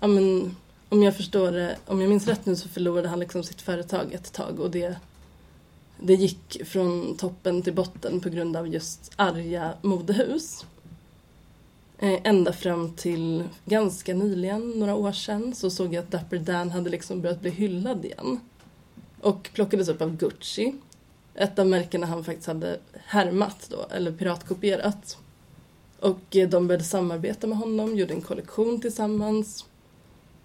ja, 0.00 0.06
men, 0.06 0.56
om 0.88 1.02
jag 1.02 1.16
förstår 1.16 1.52
det, 1.52 1.76
om 1.86 2.00
jag 2.00 2.08
minns 2.08 2.26
rätt 2.26 2.46
nu 2.46 2.56
så 2.56 2.68
förlorade 2.68 3.08
han 3.08 3.20
liksom 3.20 3.42
sitt 3.42 3.62
företag 3.62 4.12
ett 4.12 4.32
tag 4.32 4.60
och 4.60 4.70
det, 4.70 4.96
det 6.00 6.14
gick 6.14 6.66
från 6.66 7.16
toppen 7.16 7.62
till 7.62 7.74
botten 7.74 8.20
på 8.20 8.28
grund 8.28 8.56
av 8.56 8.68
just 8.68 9.12
arga 9.16 9.72
modehus. 9.82 10.66
Eh, 11.98 12.20
ända 12.24 12.52
fram 12.52 12.92
till 12.92 13.44
ganska 13.64 14.14
nyligen, 14.14 14.70
några 14.70 14.94
år 14.94 15.12
sedan, 15.12 15.54
så 15.54 15.70
såg 15.70 15.94
jag 15.94 16.02
att 16.02 16.10
Dapper 16.10 16.38
Dan 16.38 16.70
hade 16.70 16.90
liksom 16.90 17.20
börjat 17.20 17.40
bli 17.40 17.50
hyllad 17.50 18.04
igen. 18.04 18.40
Och 19.20 19.50
plockades 19.52 19.88
upp 19.88 20.02
av 20.02 20.16
Gucci. 20.16 20.74
Ett 21.34 21.58
av 21.58 21.66
märkena 21.66 22.06
han 22.06 22.24
faktiskt 22.24 22.46
hade 22.46 22.78
härmat 23.04 23.66
då, 23.70 23.86
eller 23.90 24.12
piratkopierat. 24.12 25.18
Och 26.00 26.36
eh, 26.36 26.48
de 26.48 26.66
började 26.66 26.84
samarbeta 26.84 27.46
med 27.46 27.58
honom, 27.58 27.96
gjorde 27.96 28.14
en 28.14 28.20
kollektion 28.20 28.80
tillsammans. 28.80 29.64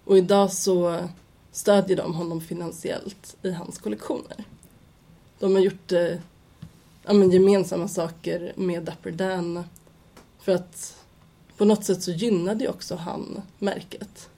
Och 0.04 0.18
idag 0.18 0.52
så 0.52 1.08
stödjer 1.52 1.96
de 1.96 2.14
honom 2.14 2.40
finansiellt 2.40 3.36
i 3.42 3.50
hans 3.50 3.78
kollektioner. 3.78 4.44
De 5.38 5.54
har 5.54 5.62
gjort 5.62 5.92
eh, 5.92 6.16
ja, 7.04 7.12
men 7.12 7.30
gemensamma 7.30 7.88
saker 7.88 8.52
med 8.56 8.82
Dapper 8.82 9.10
Dan 9.10 9.64
för 10.38 10.52
att 10.52 10.96
på 11.56 11.64
något 11.64 11.84
sätt 11.84 12.02
så 12.02 12.10
gynnade 12.10 12.64
ju 12.64 12.70
också 12.70 12.96
han 12.96 13.42
märket. 13.58 14.28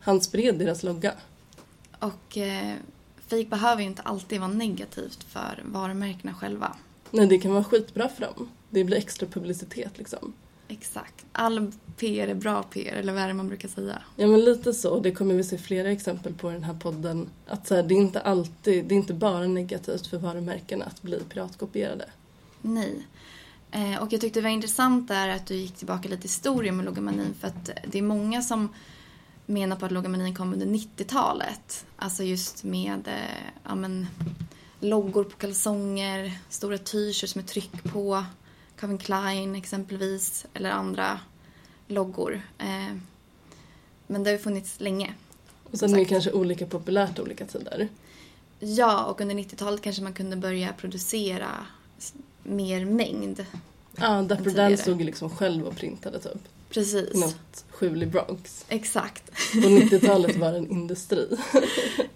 Han 0.00 0.20
spred 0.20 0.58
deras 0.58 0.82
logga. 0.82 1.14
Och 1.98 2.38
eh, 2.38 2.74
fake 3.36 3.48
behöver 3.48 3.82
ju 3.82 3.88
inte 3.88 4.02
alltid 4.02 4.40
vara 4.40 4.50
negativt 4.50 5.24
för 5.24 5.62
varumärkena 5.64 6.34
själva. 6.34 6.76
Nej, 7.10 7.26
det 7.26 7.38
kan 7.38 7.52
vara 7.52 7.64
skitbra 7.64 8.08
för 8.08 8.20
dem. 8.20 8.48
Det 8.70 8.84
blir 8.84 8.96
extra 8.96 9.26
publicitet 9.26 9.98
liksom. 9.98 10.32
Exakt. 10.68 11.26
All 11.32 11.72
PR 11.96 12.28
är 12.28 12.34
bra 12.34 12.62
PR, 12.62 12.92
eller 12.92 13.12
vad 13.12 13.22
är 13.22 13.28
det 13.28 13.34
man 13.34 13.48
brukar 13.48 13.68
säga? 13.68 14.02
Ja, 14.16 14.26
men 14.26 14.40
lite 14.40 14.72
så. 14.72 15.00
Det 15.00 15.10
kommer 15.10 15.34
vi 15.34 15.44
se 15.44 15.58
flera 15.58 15.90
exempel 15.90 16.34
på 16.34 16.50
i 16.50 16.54
den 16.54 16.64
här 16.64 16.74
podden. 16.74 17.28
Att 17.46 17.66
så 17.66 17.74
här, 17.74 17.82
det 17.82 17.94
är 17.94 17.98
inte 17.98 18.20
alltid, 18.20 18.84
det 18.84 18.94
är 18.94 18.96
inte 18.96 19.14
bara 19.14 19.46
negativt 19.46 20.06
för 20.06 20.18
varumärkena 20.18 20.84
att 20.84 21.02
bli 21.02 21.20
piratkopierade. 21.28 22.04
Nej. 22.62 23.06
Eh, 23.70 24.02
och 24.02 24.12
jag 24.12 24.20
tyckte 24.20 24.40
det 24.40 24.44
var 24.44 24.50
intressant 24.50 25.08
där 25.08 25.28
att 25.28 25.46
du 25.46 25.54
gick 25.54 25.76
tillbaka 25.76 26.08
lite 26.08 26.22
i 26.22 26.28
historien 26.28 26.76
med 26.76 26.84
logomanin 26.84 27.34
för 27.40 27.48
att 27.48 27.70
det 27.86 27.98
är 27.98 28.02
många 28.02 28.42
som 28.42 28.68
menar 29.52 29.76
på 29.76 29.86
att 29.86 29.92
logomanin 29.92 30.34
kom 30.34 30.52
under 30.52 30.66
90-talet. 30.66 31.86
Alltså 31.96 32.22
just 32.24 32.64
med 32.64 33.08
eh, 33.08 33.52
ja, 33.64 33.74
men, 33.74 34.06
loggor 34.80 35.24
på 35.24 35.36
kalsonger, 35.36 36.38
stora 36.48 36.78
t-shirts 36.78 37.34
med 37.34 37.46
tryck 37.46 37.82
på, 37.82 38.24
Calvin 38.76 38.98
Klein 38.98 39.54
exempelvis, 39.54 40.46
eller 40.54 40.70
andra 40.70 41.20
loggor. 41.86 42.42
Eh, 42.58 42.96
men 44.06 44.24
det 44.24 44.30
har 44.30 44.36
ju 44.36 44.42
funnits 44.42 44.80
länge. 44.80 45.14
Och 45.72 45.78
sen 45.78 45.94
är 45.94 45.98
det 45.98 46.04
kanske 46.04 46.32
olika 46.32 46.66
populärt 46.66 47.18
olika 47.18 47.46
tider. 47.46 47.88
Ja, 48.58 49.04
och 49.04 49.20
under 49.20 49.34
90-talet 49.34 49.82
kanske 49.82 50.02
man 50.02 50.12
kunde 50.12 50.36
börja 50.36 50.72
producera 50.72 51.50
mer 52.42 52.84
mängd. 52.84 53.46
Ja, 53.96 54.22
Dapper 54.22 54.44
tidigare. 54.44 54.68
Dan 54.68 54.78
stod 54.78 55.02
liksom 55.02 55.30
själv 55.30 55.66
och 55.66 55.76
printade 55.76 56.20
typ. 56.20 56.48
Precis. 56.74 57.14
Något 57.14 57.64
skjul 57.70 58.02
i 58.02 58.06
Bronx. 58.06 58.64
Exakt. 58.68 59.30
På 59.52 59.58
90-talet 59.68 60.36
var 60.36 60.52
det 60.52 60.58
en 60.58 60.70
industri. 60.70 61.38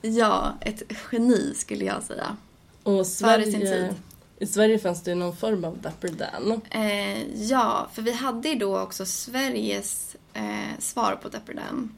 Ja, 0.03 0.59
ett 0.61 0.83
geni 1.13 1.53
skulle 1.57 1.85
jag 1.85 2.03
säga. 2.03 2.37
Och 2.83 3.07
Sverige. 3.07 3.95
I 4.39 4.47
Sverige 4.47 4.79
fanns 4.79 5.03
det 5.03 5.11
ju 5.11 5.15
någon 5.15 5.37
form 5.37 5.65
av 5.65 5.79
Dapper 5.79 6.09
Dan. 6.09 6.61
Eh, 6.71 7.43
ja, 7.43 7.89
för 7.93 8.03
vi 8.03 8.13
hade 8.13 8.49
ju 8.49 8.55
då 8.55 8.79
också 8.79 9.07
Sveriges 9.07 10.17
eh, 10.35 10.79
svar 10.79 11.19
på 11.23 11.29
Dapper 11.29 11.55
Dan. 11.55 11.95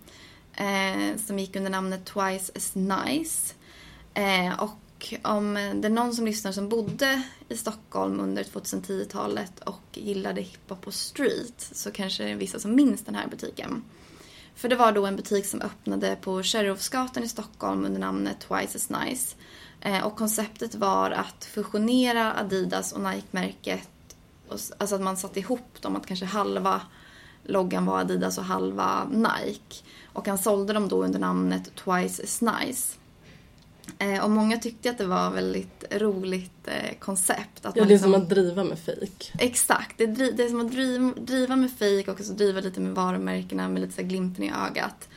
Eh, 0.55 1.17
som 1.27 1.39
gick 1.39 1.57
under 1.57 1.71
namnet 1.71 2.05
Twice 2.05 2.53
as 2.57 2.75
nice. 2.75 3.55
Eh, 4.15 4.63
och 4.99 5.31
om 5.31 5.55
det 5.55 5.89
är 5.89 5.91
någon 5.91 6.15
som 6.15 6.25
lyssnar 6.25 6.53
som 6.53 6.69
bodde 6.69 7.23
i 7.49 7.57
Stockholm 7.57 8.21
under 8.21 8.43
2010-talet 8.43 9.61
och 9.61 9.83
gillade 9.93 10.41
hiphop 10.41 10.81
på 10.81 10.93
street 10.93 11.71
så 11.73 11.91
kanske 11.91 12.25
det 12.25 12.31
är 12.31 12.37
vissa 12.37 12.59
som 12.59 12.75
minns 12.75 13.05
den 13.05 13.15
här 13.15 13.29
butiken. 13.29 13.85
För 14.55 14.69
det 14.69 14.77
var 14.77 14.93
då 14.93 15.07
en 15.07 15.17
butik 15.17 15.47
som 15.47 15.61
öppnade 15.61 16.17
på 16.21 16.43
Kärrhovsgatan 16.43 17.23
i 17.23 17.29
Stockholm 17.29 17.85
under 17.85 18.01
namnet 18.01 18.41
Twice 18.41 18.77
as 18.79 18.91
nice. 18.91 19.37
Eh, 19.81 20.07
och 20.07 20.17
konceptet 20.17 20.75
var 20.75 21.11
att 21.11 21.45
fusionera 21.45 22.35
Adidas 22.35 22.93
och 22.93 23.01
Nike-märket. 23.01 23.89
Alltså 24.51 24.95
att 24.95 25.01
man 25.01 25.17
satte 25.17 25.41
ihop 25.41 25.83
dem, 25.83 25.97
att 25.97 26.07
kanske 26.07 26.27
halva 26.27 26.81
loggan 27.45 27.87
var 27.87 28.01
Adidas 28.01 28.39
och 28.39 28.45
halva 28.45 29.05
Nike. 29.05 29.85
Och 30.13 30.29
han 30.29 30.39
sålde 30.39 30.73
dem 30.73 30.89
då 30.89 31.05
under 31.05 31.19
namnet 31.19 31.75
Twice 31.75 32.23
as 32.23 32.41
nice. 32.41 32.99
Eh, 33.99 34.25
och 34.25 34.31
många 34.31 34.57
tyckte 34.59 34.91
att 34.91 34.99
det 34.99 35.07
var 35.07 35.31
väldigt 35.31 35.85
roligt 35.91 36.69
eh, 36.69 36.99
koncept. 36.99 37.67
Att 37.67 37.77
Ja, 37.77 37.83
det 37.85 37.89
är 37.89 37.93
liksom- 37.93 38.13
som 38.13 38.23
att 38.23 38.29
driva 38.29 38.65
med 38.65 38.79
fejk. 38.79 39.33
Exakt. 39.39 39.99
Det 39.99 40.05
är, 40.05 40.33
det 40.33 40.45
är 40.45 40.49
som 40.49 40.61
att 40.61 40.73
driva, 41.27 41.57
med 41.57 41.71
fejk 41.79 42.09
och 42.09 42.15
också 42.21 42.33
driva 42.33 42.61
lite 42.61 42.81
med 42.81 42.95
varumärkena 42.95 43.69
med 43.69 43.83
lite 43.83 43.95
så 43.95 44.03
glimten 44.03 44.45
i 44.45 44.53
ögat. 44.67 45.09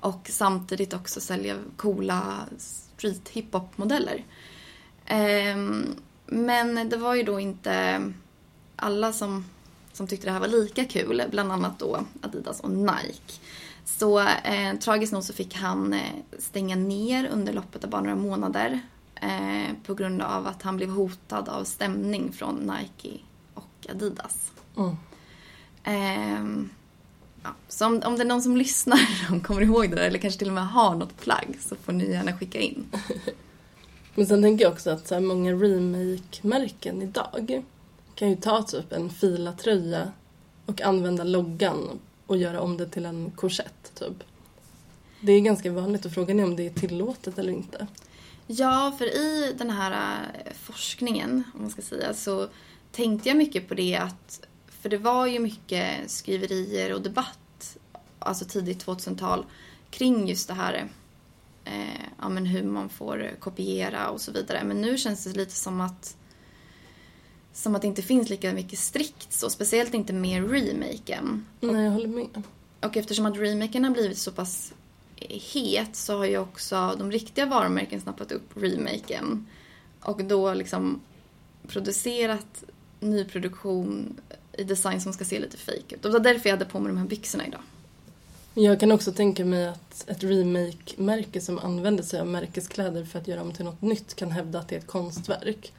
Och 0.00 0.26
samtidigt 0.30 0.94
också 0.94 1.20
sälja 1.20 1.56
coola 1.76 2.34
street 2.58 3.28
hiphop-modeller. 3.28 4.24
Ehm, 5.06 5.86
men 6.26 6.88
det 6.88 6.96
var 6.96 7.14
ju 7.14 7.22
då 7.22 7.40
inte 7.40 8.02
alla 8.76 9.12
som, 9.12 9.44
som 9.92 10.06
tyckte 10.06 10.26
det 10.26 10.32
här 10.32 10.40
var 10.40 10.48
lika 10.48 10.84
kul. 10.84 11.22
Bland 11.30 11.52
annat 11.52 11.78
då 11.78 12.04
Adidas 12.22 12.60
och 12.60 12.70
Nike. 12.70 13.32
Så 13.96 14.18
eh, 14.20 14.78
tragiskt 14.80 15.12
nog 15.12 15.24
så 15.24 15.32
fick 15.32 15.54
han 15.54 15.92
eh, 15.92 16.12
stänga 16.38 16.76
ner 16.76 17.28
under 17.32 17.52
loppet 17.52 17.84
av 17.84 17.90
bara 17.90 18.00
några 18.00 18.16
månader. 18.16 18.80
Eh, 19.14 19.74
på 19.86 19.94
grund 19.94 20.22
av 20.22 20.46
att 20.46 20.62
han 20.62 20.76
blev 20.76 20.90
hotad 20.90 21.48
av 21.48 21.64
stämning 21.64 22.32
från 22.32 22.56
Nike 22.56 23.18
och 23.54 23.86
Adidas. 23.90 24.50
Mm. 24.76 24.96
Ehm, 25.84 26.70
ja, 27.42 27.50
så 27.68 27.86
om, 27.86 28.02
om 28.04 28.16
det 28.16 28.22
är 28.22 28.26
någon 28.26 28.42
som 28.42 28.56
lyssnar 28.56 28.96
som 29.28 29.40
kommer 29.40 29.62
ihåg 29.62 29.90
det 29.90 29.96
där 29.96 30.06
eller 30.06 30.18
kanske 30.18 30.38
till 30.38 30.48
och 30.48 30.54
med 30.54 30.68
har 30.68 30.94
något 30.94 31.20
plagg 31.20 31.56
så 31.60 31.76
får 31.76 31.92
ni 31.92 32.10
gärna 32.10 32.32
skicka 32.32 32.58
in. 32.58 32.86
Men 34.14 34.26
sen 34.26 34.42
tänker 34.42 34.64
jag 34.64 34.72
också 34.72 34.90
att 34.90 35.08
så 35.08 35.14
här, 35.14 35.22
många 35.22 35.52
remake-märken 35.52 37.02
idag 37.02 37.62
kan 38.14 38.30
ju 38.30 38.36
ta 38.36 38.62
typ 38.62 38.92
en 38.92 39.10
filatröja 39.10 40.12
och 40.66 40.82
använda 40.82 41.24
loggan 41.24 41.98
och 42.28 42.36
göra 42.36 42.60
om 42.60 42.76
det 42.76 42.86
till 42.86 43.06
en 43.06 43.30
korsett 43.30 43.94
typ. 43.94 44.24
Det 45.20 45.32
är 45.32 45.40
ganska 45.40 45.72
vanligt 45.72 46.04
och 46.04 46.12
frågan 46.12 46.40
är 46.40 46.44
om 46.44 46.56
det 46.56 46.66
är 46.66 46.70
tillåtet 46.70 47.38
eller 47.38 47.52
inte. 47.52 47.86
Ja, 48.46 48.94
för 48.98 49.04
i 49.04 49.54
den 49.58 49.70
här 49.70 50.20
eh, 50.44 50.52
forskningen, 50.52 51.42
om 51.54 51.60
man 51.60 51.70
ska 51.70 51.82
säga, 51.82 52.14
så 52.14 52.48
tänkte 52.92 53.28
jag 53.28 53.38
mycket 53.38 53.68
på 53.68 53.74
det 53.74 53.96
att, 53.96 54.46
för 54.66 54.88
det 54.88 54.98
var 54.98 55.26
ju 55.26 55.38
mycket 55.38 56.10
skriverier 56.10 56.94
och 56.94 57.02
debatt, 57.02 57.76
alltså 58.18 58.44
tidigt 58.44 58.86
2000-tal, 58.86 59.44
kring 59.90 60.28
just 60.28 60.48
det 60.48 60.54
här, 60.54 60.88
eh, 61.64 62.04
ja 62.18 62.28
men 62.28 62.46
hur 62.46 62.62
man 62.62 62.88
får 62.88 63.30
kopiera 63.40 64.10
och 64.10 64.20
så 64.20 64.32
vidare. 64.32 64.64
Men 64.64 64.80
nu 64.80 64.98
känns 64.98 65.24
det 65.24 65.36
lite 65.36 65.54
som 65.54 65.80
att 65.80 66.16
som 67.52 67.74
att 67.74 67.82
det 67.82 67.88
inte 67.88 68.02
finns 68.02 68.30
lika 68.30 68.52
mycket 68.52 68.78
strikt 68.78 69.32
så, 69.32 69.50
speciellt 69.50 69.94
inte 69.94 70.12
med 70.12 70.50
remaken. 70.50 71.46
Nej, 71.60 71.84
jag 71.84 71.92
håller 71.92 72.08
med. 72.08 72.42
Och 72.80 72.96
eftersom 72.96 73.26
att 73.26 73.36
remaken 73.36 73.84
har 73.84 73.90
blivit 73.90 74.18
så 74.18 74.32
pass 74.32 74.72
het 75.52 75.96
så 75.96 76.18
har 76.18 76.24
ju 76.24 76.38
också 76.38 76.96
de 76.98 77.12
riktiga 77.12 77.46
varumärken 77.46 78.00
snappat 78.00 78.32
upp 78.32 78.50
remaken. 78.54 79.46
Och 80.00 80.24
då 80.24 80.54
liksom 80.54 81.00
producerat 81.66 82.64
nyproduktion 83.00 84.20
i 84.52 84.64
design 84.64 85.00
som 85.00 85.12
ska 85.12 85.24
se 85.24 85.38
lite 85.38 85.56
fake 85.56 85.94
ut. 85.94 86.02
Det 86.02 86.08
var 86.08 86.20
därför 86.20 86.48
jag 86.48 86.56
hade 86.56 86.70
på 86.70 86.80
mig 86.80 86.92
de 86.92 86.98
här 86.98 87.06
byxorna 87.06 87.46
idag. 87.46 87.60
Jag 88.54 88.80
kan 88.80 88.92
också 88.92 89.12
tänka 89.12 89.44
mig 89.44 89.68
att 89.68 90.08
ett 90.08 90.22
remake-märke 90.22 91.40
som 91.40 91.58
använder 91.58 92.02
sig 92.02 92.20
av 92.20 92.26
märkeskläder 92.26 93.04
för 93.04 93.18
att 93.18 93.28
göra 93.28 93.42
om 93.42 93.52
till 93.52 93.64
något 93.64 93.82
nytt 93.82 94.14
kan 94.14 94.30
hävda 94.30 94.58
att 94.58 94.68
det 94.68 94.74
är 94.74 94.78
ett 94.78 94.86
konstverk. 94.86 95.72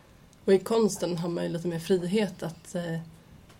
Och 0.49 0.55
i 0.55 0.59
konsten 0.59 1.17
har 1.17 1.29
man 1.29 1.43
ju 1.43 1.49
lite 1.49 1.67
mer 1.67 1.79
frihet 1.79 2.43
att 2.43 2.75
eh, 2.75 2.99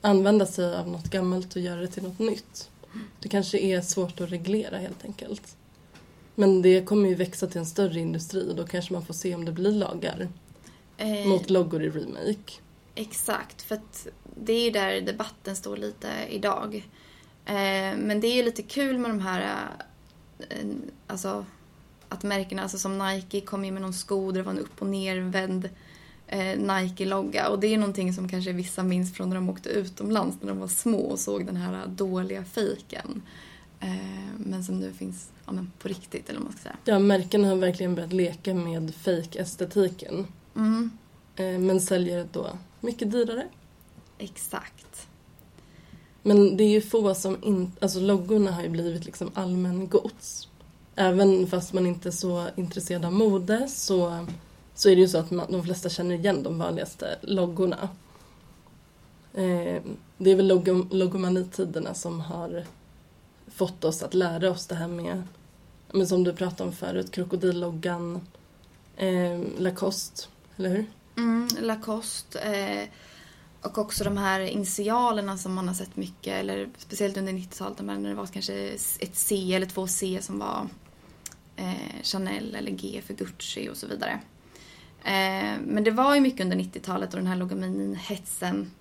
använda 0.01 0.45
sig 0.45 0.75
av 0.75 0.87
något 0.87 1.09
gammalt 1.09 1.55
och 1.55 1.61
göra 1.61 1.81
det 1.81 1.87
till 1.87 2.03
något 2.03 2.19
nytt. 2.19 2.69
Det 3.19 3.29
kanske 3.29 3.59
är 3.59 3.81
svårt 3.81 4.21
att 4.21 4.31
reglera 4.31 4.77
helt 4.77 5.05
enkelt. 5.05 5.57
Men 6.35 6.61
det 6.61 6.85
kommer 6.85 7.09
ju 7.09 7.15
växa 7.15 7.47
till 7.47 7.59
en 7.59 7.65
större 7.65 7.99
industri 7.99 8.51
och 8.51 8.55
då 8.55 8.67
kanske 8.67 8.93
man 8.93 9.05
får 9.05 9.13
se 9.13 9.35
om 9.35 9.45
det 9.45 9.51
blir 9.51 9.71
lagar 9.71 10.27
Eh, 10.97 11.27
mot 11.27 11.49
loggor 11.49 11.83
i 11.83 11.89
remake. 11.89 12.53
Exakt, 12.95 13.61
för 13.61 13.79
det 14.35 14.53
är 14.53 14.63
ju 14.63 14.69
där 14.69 15.01
debatten 15.01 15.55
står 15.55 15.77
lite 15.77 16.07
idag. 16.29 16.75
Eh, 17.45 17.97
men 17.97 18.21
det 18.21 18.27
är 18.27 18.35
ju 18.35 18.43
lite 18.43 18.61
kul 18.61 18.97
med 18.97 19.11
de 19.11 19.19
här 19.19 19.69
eh, 20.39 20.67
alltså 21.07 21.45
att 22.09 22.23
märkena, 22.23 22.61
alltså 22.61 22.77
som 22.77 22.97
Nike 22.97 23.41
kom 23.41 23.65
ju 23.65 23.71
med 23.71 23.81
någon 23.81 23.93
sko 23.93 24.31
där 24.31 24.39
det 24.39 24.43
var 24.43 24.51
en 24.51 24.59
upp 24.59 24.81
och 24.81 24.87
nervänd 24.87 25.69
Nike-logga. 26.57 27.49
Och 27.49 27.59
det 27.59 27.67
är 27.73 27.77
någonting 27.77 28.13
som 28.13 28.29
kanske 28.29 28.51
vissa 28.51 28.83
minns 28.83 29.13
från 29.13 29.29
när 29.29 29.35
de 29.35 29.49
åkte 29.49 29.69
utomlands 29.69 30.37
när 30.41 30.49
de 30.49 30.59
var 30.59 30.67
små 30.67 30.99
och 30.99 31.19
såg 31.19 31.45
den 31.45 31.55
här 31.55 31.87
dåliga 31.87 32.43
fejken. 32.43 33.21
Eh, 33.79 33.89
men 34.37 34.63
som 34.63 34.79
nu 34.79 34.93
finns 34.93 35.29
ja, 35.45 35.53
på 35.79 35.87
riktigt, 35.87 36.29
eller 36.29 36.39
vad 36.39 36.45
man 36.45 36.53
ska 36.53 36.61
säga. 36.61 36.77
Ja, 36.85 36.99
märkena 36.99 37.47
har 37.47 37.55
verkligen 37.55 37.95
börjat 37.95 38.13
leka 38.13 38.53
med 38.53 38.95
fake-estetiken. 38.95 40.27
Mm, 40.55 40.91
Eh, 41.39 41.59
men 41.59 41.81
säljer 41.81 42.27
då 42.31 42.49
mycket 42.79 43.11
dyrare. 43.11 43.47
exakt. 44.17 45.07
Men 46.23 46.57
det 46.57 46.63
är 46.63 46.69
ju 46.69 46.81
få 46.81 47.15
som 47.15 47.37
inte... 47.43 47.71
Alltså 47.81 47.99
loggorna 47.99 48.51
har 48.51 48.63
ju 48.63 48.69
blivit 48.69 49.05
liksom 49.05 49.31
allmän 49.33 49.87
gods. 49.87 50.47
Även 50.95 51.47
fast 51.47 51.73
man 51.73 51.85
inte 51.85 52.09
är 52.09 52.11
så 52.11 52.47
intresserad 52.55 53.05
av 53.05 53.13
mode 53.13 53.67
så, 53.67 54.25
så 54.79 54.89
är 54.89 54.95
det 54.95 55.01
ju 55.01 55.07
så 55.07 55.17
att 55.17 55.31
man, 55.31 55.51
de 55.51 55.63
flesta 55.63 55.89
känner 55.89 56.15
igen 56.15 56.43
de 56.43 56.59
vanligaste 56.59 57.19
loggorna. 57.21 57.89
Eh, 59.33 59.81
det 60.17 60.31
är 60.31 60.35
väl 60.35 60.47
logom, 60.47 60.87
logomanitiderna 60.91 61.93
som 61.93 62.21
har 62.21 62.65
fått 63.47 63.83
oss 63.83 64.03
att 64.03 64.13
lära 64.13 64.51
oss 64.51 64.67
det 64.67 64.75
här 64.75 64.87
med, 64.87 65.23
men 65.91 66.07
som 66.07 66.23
du 66.23 66.33
pratade 66.33 66.69
om 66.69 66.75
förut, 66.75 67.11
krokodilloggan, 67.11 68.27
eh, 68.97 69.39
Lacoste, 69.57 70.27
eller 70.57 70.69
hur? 70.69 70.85
Mm, 71.17 71.47
Lacoste. 71.61 72.39
Eh, 72.39 72.87
och 73.61 73.77
också 73.77 74.03
de 74.03 74.17
här 74.17 74.39
initialerna 74.39 75.37
som 75.37 75.53
man 75.53 75.67
har 75.67 75.75
sett 75.75 75.95
mycket, 75.95 76.33
eller 76.33 76.69
speciellt 76.77 77.17
under 77.17 77.33
90-talet 77.33 77.79
när 77.81 78.09
det 78.09 78.15
var 78.15 78.25
kanske 78.25 78.53
ett 78.99 79.15
C 79.15 79.53
eller 79.53 79.67
två 79.67 79.87
C 79.87 80.19
som 80.21 80.39
var 80.39 80.67
eh, 81.55 82.03
Chanel 82.03 82.55
eller 82.55 82.71
G 82.71 83.01
för 83.05 83.13
Gucci 83.13 83.69
och 83.69 83.77
så 83.77 83.87
vidare. 83.87 84.19
Eh, 85.03 85.59
men 85.65 85.83
det 85.83 85.91
var 85.91 86.15
ju 86.15 86.21
mycket 86.21 86.41
under 86.41 86.57
90-talet 86.57 87.13
och 87.13 87.19
den 87.19 87.27
här 87.27 87.35
logomanin-hetsen 87.35 88.71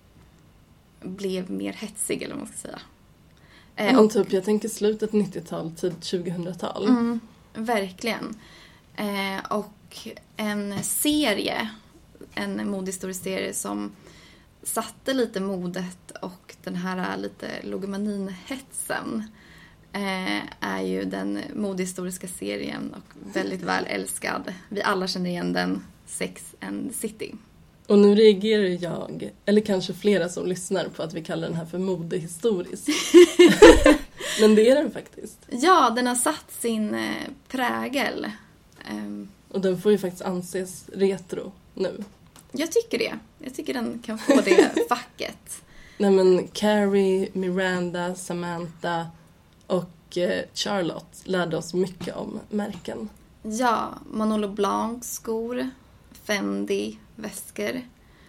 blev 1.01 1.51
mer 1.51 1.73
hetsig 1.73 2.21
eller 2.23 2.35
vad 2.35 2.43
man 2.43 2.53
ska 2.53 2.57
säga. 2.67 2.79
Eh, 3.75 3.99
och- 3.99 4.11
typ, 4.11 4.31
jag 4.33 4.43
tänker 4.45 4.69
slutet 4.69 5.11
90-tal, 5.11 5.71
tid 5.71 5.93
2000-tal. 6.01 6.87
Mm, 6.87 7.19
verkligen. 7.53 8.35
Eh, 8.95 9.45
och 9.49 10.07
en 10.37 10.83
serie, 10.83 11.69
en 12.35 12.69
modehistorisk 12.69 13.23
serie 13.23 13.53
som 13.53 13.91
satte 14.63 15.13
lite 15.13 15.39
modet 15.39 16.11
och 16.21 16.55
den 16.63 16.75
här 16.75 17.17
lite 17.17 17.47
logomanin-hetsen 17.63 19.23
eh, 19.93 20.41
är 20.59 20.81
ju 20.81 21.05
den 21.05 21.39
modehistoriska 21.55 22.27
serien 22.27 22.93
och 22.93 23.33
väldigt 23.33 23.61
väl 23.61 23.85
älskad. 23.85 24.53
Vi 24.69 24.81
alla 24.83 25.07
känner 25.07 25.29
igen 25.29 25.53
den, 25.53 25.83
Sex 26.09 26.43
and 26.61 26.95
City. 26.95 27.35
Och 27.87 27.99
nu 27.99 28.15
reagerar 28.15 28.83
jag, 28.83 29.29
eller 29.45 29.61
kanske 29.61 29.93
flera 29.93 30.29
som 30.29 30.45
lyssnar 30.47 30.85
på 30.87 31.03
att 31.03 31.13
vi 31.13 31.23
kallar 31.23 31.47
den 31.47 31.57
här 31.57 31.65
för 31.65 31.77
modehistorisk. 31.77 32.87
Men 34.41 34.55
det 34.55 34.69
är 34.69 34.75
den 34.75 34.91
faktiskt. 34.91 35.37
Ja, 35.49 35.89
den 35.95 36.07
har 36.07 36.15
satt 36.15 36.51
sin 36.59 36.93
eh, 36.95 37.15
prägel. 37.47 38.31
Ehm, 38.89 39.29
Och 39.51 39.61
den 39.61 39.81
får 39.81 39.91
ju 39.91 39.97
faktiskt 39.97 40.21
anses 40.23 40.85
retro 40.93 41.51
nu. 41.73 42.03
Jag 42.51 42.71
tycker 42.71 42.97
det. 42.97 43.13
Jag 43.39 43.53
tycker 43.55 43.73
den 43.73 43.99
kan 44.05 44.17
få 44.17 44.41
det 44.45 44.73
facket. 44.89 45.61
Nej 45.97 46.11
men 46.11 46.47
Carrie, 46.47 47.29
Miranda, 47.33 48.15
Samantha 48.15 49.07
och 49.67 50.17
eh, 50.17 50.43
Charlotte 50.53 51.21
lärde 51.23 51.57
oss 51.57 51.73
mycket 51.73 52.15
om 52.15 52.39
märken. 52.49 53.09
Ja, 53.43 53.93
Manolo 54.11 54.47
Blanc 54.47 55.05
skor, 55.13 55.69
Fendi 56.29 56.97
väskor. 57.15 57.81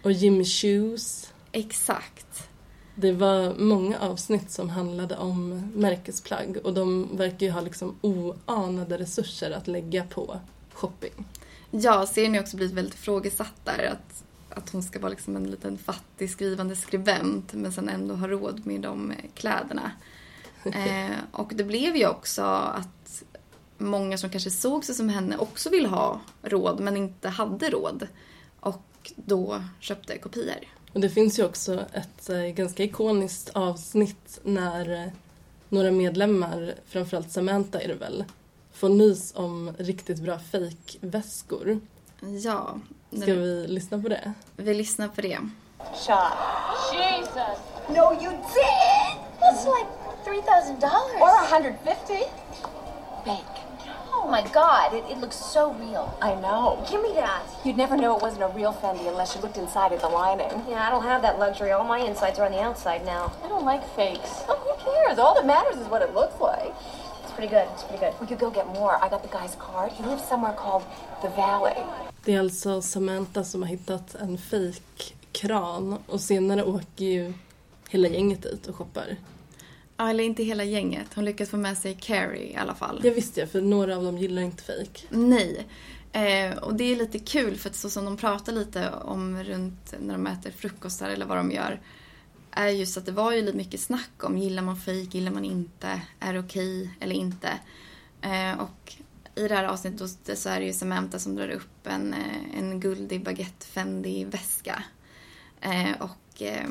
Och 0.03 0.11
Jimmy 0.11 0.45
Shoes. 0.45 1.33
Exakt. 1.51 2.49
Det 2.95 3.11
var 3.11 3.55
många 3.57 3.99
avsnitt 3.99 4.51
som 4.51 4.69
handlade 4.69 5.17
om 5.17 5.71
märkesplagg 5.75 6.57
och 6.63 6.73
de 6.73 7.17
verkar 7.17 7.45
ju 7.45 7.51
ha 7.51 7.61
liksom 7.61 7.95
oanade 8.01 8.97
resurser 8.97 9.51
att 9.51 9.67
lägga 9.67 10.03
på 10.03 10.39
shopping. 10.73 11.25
Ja, 11.71 12.05
serien 12.05 12.33
har 12.33 12.41
också 12.41 12.57
blivit 12.57 12.75
väldigt 12.75 12.95
ifrågasatt 12.95 13.65
där. 13.65 13.91
Att, 13.91 14.23
att 14.49 14.69
hon 14.69 14.83
ska 14.83 14.99
vara 14.99 15.09
liksom 15.09 15.35
en 15.35 15.51
liten 15.51 15.77
fattig 15.77 16.29
skrivande 16.29 16.75
skribent 16.75 17.53
men 17.53 17.71
sen 17.71 17.89
ändå 17.89 18.15
ha 18.15 18.27
råd 18.27 18.65
med 18.65 18.81
de 18.81 19.13
kläderna. 19.35 19.91
Eh, 20.65 21.17
och 21.31 21.51
det 21.55 21.63
blev 21.63 21.95
ju 21.95 22.07
också 22.07 22.41
att 22.43 23.23
många 23.81 24.17
som 24.17 24.29
kanske 24.29 24.49
såg 24.49 24.85
sig 24.85 24.95
som 24.95 25.09
henne 25.09 25.37
också 25.37 25.69
ville 25.69 25.87
ha 25.87 26.19
råd 26.41 26.79
men 26.79 26.97
inte 26.97 27.29
hade 27.29 27.69
råd. 27.69 28.07
Och 28.59 29.11
då 29.15 29.63
köpte 29.79 30.17
kopior. 30.17 30.67
Och 30.93 30.99
det 30.99 31.09
finns 31.09 31.39
ju 31.39 31.45
också 31.45 31.85
ett 31.93 32.29
eh, 32.29 32.41
ganska 32.41 32.83
ikoniskt 32.83 33.49
avsnitt 33.49 34.39
när 34.43 35.03
eh, 35.03 35.11
några 35.69 35.91
medlemmar, 35.91 36.73
framförallt 36.87 37.31
Samantha 37.31 37.79
är 37.79 37.87
det 37.87 37.93
väl, 37.93 38.23
får 38.73 38.89
nys 38.89 39.33
om 39.35 39.73
riktigt 39.77 40.19
bra 40.19 40.39
fejkväskor. 40.39 41.79
Ja. 42.43 42.79
Ska 43.21 43.33
vi 43.33 43.67
lyssna 43.67 44.01
på 44.01 44.09
det? 44.09 44.33
Vi 44.55 44.73
lyssnar 44.73 45.07
på 45.07 45.21
det. 45.21 45.39
Shot. 45.77 46.37
Jesus. 46.93 47.57
No, 47.89 48.13
you 48.23 48.31
did. 48.31 49.17
That's 49.39 49.65
like 49.65 49.89
three 50.23 50.41
thousand 50.41 50.79
dollars. 50.79 51.21
Or 51.21 51.29
a 51.29 51.47
hundred 51.51 51.75
fifty. 51.83 52.23
Fake. 53.25 53.61
Oh 54.23 54.29
my 54.29 54.43
God! 54.53 54.93
It, 54.93 55.03
it 55.09 55.17
looks 55.17 55.35
so 55.35 55.73
real. 55.73 56.15
I 56.21 56.35
know. 56.35 56.85
Give 56.89 57.01
me 57.01 57.11
that. 57.15 57.41
You'd 57.65 57.75
never 57.75 57.97
know 57.97 58.15
it 58.15 58.21
wasn't 58.21 58.43
a 58.43 58.49
real 58.49 58.71
Fendi 58.71 59.07
unless 59.09 59.35
you 59.35 59.41
looked 59.41 59.57
inside 59.57 59.91
at 59.93 59.99
the 59.99 60.09
lining. 60.09 60.53
Yeah, 60.69 60.87
I 60.87 60.91
don't 60.91 61.03
have 61.03 61.23
that 61.23 61.39
luxury. 61.39 61.71
All 61.71 61.83
my 61.83 61.99
insides 61.99 62.37
are 62.37 62.45
on 62.45 62.51
the 62.51 62.61
outside 62.61 63.03
now. 63.03 63.33
I 63.43 63.47
don't 63.49 63.65
like 63.65 63.83
fakes. 63.95 64.31
Oh, 64.47 64.57
who 64.63 64.73
cares? 64.85 65.17
All 65.17 65.33
that 65.33 65.45
matters 65.45 65.77
is 65.77 65.87
what 65.87 66.01
it 66.03 66.13
looks 66.13 66.39
like. 66.39 66.71
It's 67.23 67.33
pretty 67.33 67.49
good. 67.49 67.67
It's 67.73 67.83
pretty 67.83 68.05
good. 68.05 68.13
We 68.21 68.27
could 68.27 68.39
go 68.39 68.51
get 68.51 68.67
more. 68.67 68.93
I 69.03 69.09
got 69.09 69.23
the 69.23 69.37
guy's 69.37 69.55
card. 69.55 69.91
He 69.91 70.03
lives 70.03 70.23
somewhere 70.23 70.53
called 70.53 70.83
the 71.23 71.29
Valley. 71.29 71.83
Det 72.25 72.33
är 72.33 72.39
alltså 72.39 72.81
Samantha 72.81 73.43
som 73.43 73.61
har 73.61 73.69
hittat 73.69 74.15
en 74.15 74.37
fejkkran 74.37 76.03
och 76.07 76.21
senare 76.21 76.63
åker 76.63 77.05
ju 77.05 77.33
hela 77.89 78.07
gänget 78.07 78.41
dit 78.41 78.67
och 78.67 78.75
shoppar. 78.75 79.15
Ja, 80.01 80.09
eller 80.09 80.23
inte 80.23 80.43
hela 80.43 80.63
gänget. 80.63 81.13
Hon 81.15 81.25
lyckas 81.25 81.49
få 81.49 81.57
med 81.57 81.77
sig 81.77 81.97
Carrie 82.01 82.51
i 82.51 82.55
alla 82.55 82.75
fall. 82.75 82.99
Det 83.03 83.09
visste 83.09 83.39
jag, 83.39 83.51
för 83.51 83.61
några 83.61 83.97
av 83.97 84.03
dem 84.03 84.17
gillar 84.17 84.41
inte 84.41 84.63
fejk. 84.63 85.07
Nej. 85.09 85.67
Eh, 86.11 86.57
och 86.57 86.75
det 86.75 86.83
är 86.83 86.95
lite 86.95 87.19
kul 87.19 87.57
för 87.57 87.69
att 87.69 87.75
så 87.75 87.89
som 87.89 88.05
de 88.05 88.17
pratar 88.17 88.53
lite 88.53 88.89
om 88.89 89.43
runt 89.43 89.93
när 89.99 90.13
de 90.13 90.27
äter 90.27 90.51
frukostar 90.51 91.09
eller 91.09 91.25
vad 91.25 91.37
de 91.37 91.51
gör 91.51 91.81
är 92.51 92.67
just 92.67 92.97
att 92.97 93.05
det 93.05 93.11
var 93.11 93.31
ju 93.31 93.41
lite 93.41 93.57
mycket 93.57 93.79
snack 93.79 94.23
om 94.23 94.37
gillar 94.37 94.63
man 94.63 94.77
fejk, 94.77 95.13
gillar 95.13 95.31
man 95.31 95.45
inte, 95.45 96.01
är 96.19 96.33
det 96.33 96.39
okej 96.39 96.89
eller 96.99 97.15
inte. 97.15 97.49
Eh, 98.21 98.59
och 98.59 98.95
i 99.35 99.47
det 99.47 99.55
här 99.55 99.63
avsnittet 99.63 100.39
så 100.39 100.49
är 100.49 100.59
det 100.59 100.65
ju 100.65 100.73
Samantha 100.73 101.19
som 101.19 101.35
drar 101.35 101.49
upp 101.49 101.87
en, 101.87 102.13
eh, 102.13 102.59
en 102.59 102.79
guldig 102.79 103.23
baguette 103.23 103.65
Fendi 103.65 104.25
väska. 104.25 104.83
Eh, 105.61 106.01
och, 106.01 106.41
eh, 106.41 106.69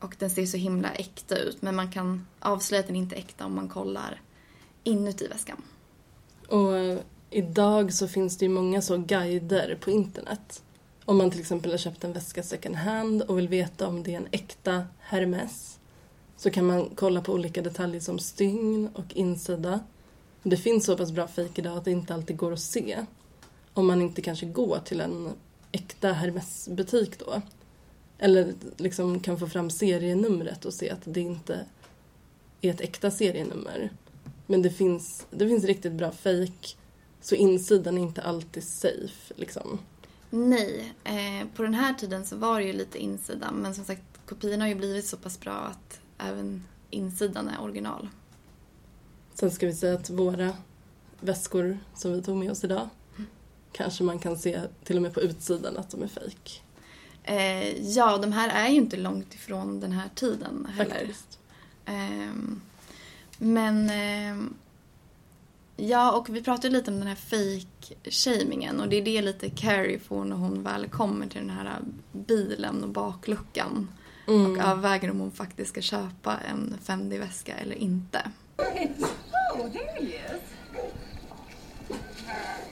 och 0.00 0.16
den 0.18 0.30
ser 0.30 0.46
så 0.46 0.56
himla 0.56 0.90
äkta 0.90 1.36
ut 1.36 1.62
men 1.62 1.76
man 1.76 1.90
kan 1.90 2.26
avslöja 2.38 2.80
att 2.80 2.86
den 2.86 2.96
inte 2.96 3.16
är 3.16 3.18
äkta 3.18 3.46
om 3.46 3.54
man 3.54 3.68
kollar 3.68 4.20
inuti 4.84 5.28
väskan. 5.28 5.62
Och 6.48 6.76
eh, 6.76 6.98
idag 7.30 7.92
så 7.92 8.08
finns 8.08 8.38
det 8.38 8.44
ju 8.44 8.48
många 8.48 8.82
så 8.82 8.96
guider 8.98 9.78
på 9.80 9.90
internet. 9.90 10.62
Om 11.04 11.18
man 11.18 11.30
till 11.30 11.40
exempel 11.40 11.70
har 11.70 11.78
köpt 11.78 12.04
en 12.04 12.12
väska 12.12 12.42
second 12.42 12.76
hand 12.76 13.22
och 13.22 13.38
vill 13.38 13.48
veta 13.48 13.88
om 13.88 14.02
det 14.02 14.12
är 14.12 14.16
en 14.16 14.28
äkta 14.30 14.84
Hermes 14.98 15.78
så 16.36 16.50
kan 16.50 16.66
man 16.66 16.90
kolla 16.94 17.20
på 17.20 17.32
olika 17.32 17.62
detaljer 17.62 18.00
som 18.00 18.18
stygn 18.18 18.88
och 18.94 19.14
insida. 19.14 19.80
Det 20.42 20.56
finns 20.56 20.84
så 20.84 20.96
pass 20.96 21.12
bra 21.12 21.28
fejk 21.28 21.58
idag 21.58 21.78
att 21.78 21.84
det 21.84 21.90
inte 21.90 22.14
alltid 22.14 22.36
går 22.36 22.52
att 22.52 22.60
se. 22.60 23.04
Om 23.74 23.86
man 23.86 24.02
inte 24.02 24.22
kanske 24.22 24.46
går 24.46 24.78
till 24.84 25.00
en 25.00 25.30
äkta 25.72 26.12
Hermes-butik 26.12 27.18
då. 27.18 27.42
Eller 28.22 28.54
liksom 28.76 29.20
kan 29.20 29.38
få 29.38 29.46
fram 29.46 29.70
serienumret 29.70 30.64
och 30.64 30.74
se 30.74 30.90
att 30.90 31.00
det 31.04 31.20
inte 31.20 31.66
är 32.60 32.70
ett 32.70 32.80
äkta 32.80 33.10
serienummer. 33.10 33.90
Men 34.46 34.62
det 34.62 34.70
finns, 34.70 35.26
det 35.30 35.48
finns 35.48 35.64
riktigt 35.64 35.92
bra 35.92 36.12
fejk 36.12 36.76
så 37.20 37.34
insidan 37.34 37.98
är 37.98 38.02
inte 38.02 38.22
alltid 38.22 38.64
safe. 38.64 39.34
Liksom. 39.36 39.78
Nej, 40.30 40.94
eh, 41.04 41.48
på 41.56 41.62
den 41.62 41.74
här 41.74 41.94
tiden 41.94 42.26
så 42.26 42.36
var 42.36 42.60
det 42.60 42.66
ju 42.66 42.72
lite 42.72 42.98
insidan 42.98 43.54
men 43.54 43.74
som 43.74 43.84
sagt 43.84 44.02
kopiorna 44.26 44.64
har 44.64 44.68
ju 44.68 44.74
blivit 44.74 45.06
så 45.06 45.16
pass 45.16 45.40
bra 45.40 45.52
att 45.52 46.00
även 46.18 46.64
insidan 46.90 47.48
är 47.48 47.62
original. 47.62 48.08
Sen 49.34 49.50
ska 49.50 49.66
vi 49.66 49.74
säga 49.74 49.94
att 49.94 50.10
våra 50.10 50.52
väskor 51.20 51.78
som 51.94 52.12
vi 52.12 52.22
tog 52.22 52.36
med 52.36 52.50
oss 52.50 52.64
idag 52.64 52.88
kanske 53.72 54.04
man 54.04 54.18
kan 54.18 54.38
se 54.38 54.60
till 54.84 54.96
och 54.96 55.02
med 55.02 55.14
på 55.14 55.20
utsidan 55.20 55.76
att 55.76 55.90
de 55.90 56.02
är 56.02 56.08
fejk. 56.08 56.62
Eh, 57.30 57.90
ja, 57.90 58.18
de 58.18 58.32
här 58.32 58.48
är 58.48 58.68
ju 58.68 58.76
inte 58.76 58.96
långt 58.96 59.34
ifrån 59.34 59.80
den 59.80 59.92
här 59.92 60.08
tiden 60.14 60.68
heller. 60.76 60.90
Faktiskt. 60.90 61.38
Ehm, 61.86 62.60
men 63.38 63.90
ehm, 63.90 64.54
Ja, 65.76 66.12
och 66.12 66.28
vi 66.36 66.42
pratade 66.42 66.68
lite 66.72 66.90
om 66.90 66.98
den 66.98 67.06
här 67.08 67.14
fake-shamingen 67.14 68.80
och 68.80 68.88
det 68.88 68.96
är 68.96 69.02
det 69.04 69.22
lite 69.22 69.50
Carrie 69.50 69.98
får 69.98 70.24
när 70.24 70.36
hon 70.36 70.62
väl 70.62 70.88
kommer 70.88 71.26
till 71.26 71.40
den 71.40 71.50
här 71.50 71.78
bilen 72.12 72.82
och 72.84 72.88
bakluckan 72.90 73.88
Mm. 74.28 74.52
och 74.52 74.58
överväger 74.66 75.10
om 75.10 75.20
hon 75.20 75.30
faktiskt 75.32 75.70
ska 75.70 75.80
köpa 75.80 76.38
en 76.38 76.76
Fendi-väska 76.82 77.54
eller 77.56 77.74
inte. 77.74 78.30
Oh, 78.56 79.72
there 79.72 79.92
he 79.94 80.02
is. 80.06 80.42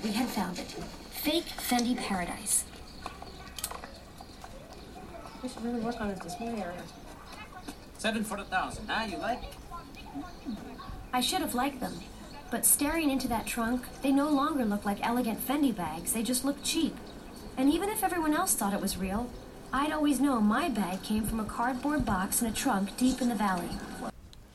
We 0.02 0.12
have 0.12 0.28
found 0.28 0.58
it. 0.58 0.76
Fake 1.10 1.60
Fendi 1.60 1.98
Paradise. 2.08 2.64
We 5.42 5.48
should 5.48 5.64
really 5.64 5.81
work 5.81 6.01
on 6.01 6.09
his 6.11 6.18
display 6.18 6.48
area. 6.48 6.83
Seven 7.98 8.24
for 8.24 8.38
a 8.38 8.44
thousand, 8.44 8.88
huh? 8.88 9.07
You 9.07 9.18
like? 9.18 9.42
I 11.12 11.20
should 11.20 11.40
have 11.40 11.55
liked 11.55 11.81
them. 11.81 11.92
But 12.51 12.64
staring 12.64 13.11
into 13.11 13.29
that 13.29 13.46
trunk, 13.46 13.83
they 14.03 14.11
no 14.11 14.29
longer 14.29 14.64
look 14.64 14.85
like 14.85 15.07
elegant 15.07 15.46
Fendi 15.46 15.74
bags. 15.74 16.12
They 16.12 16.22
just 16.22 16.44
look 16.44 16.57
cheap. 16.62 16.96
And 17.57 17.70
even 17.72 17.88
if 17.88 18.03
everyone 18.03 18.35
else 18.35 18.55
thought 18.55 18.72
it 18.72 18.81
was 18.81 18.96
real, 18.96 19.29
I'd 19.72 19.92
always 19.92 20.18
know 20.18 20.40
my 20.40 20.68
bag 20.68 21.03
came 21.03 21.24
from 21.27 21.40
a 21.40 21.44
cardboard 21.44 22.07
box 22.07 22.40
in 22.42 22.48
a 22.48 22.53
trunk 22.53 22.96
deep 22.96 23.20
in 23.20 23.29
the 23.29 23.35
valley. 23.35 23.68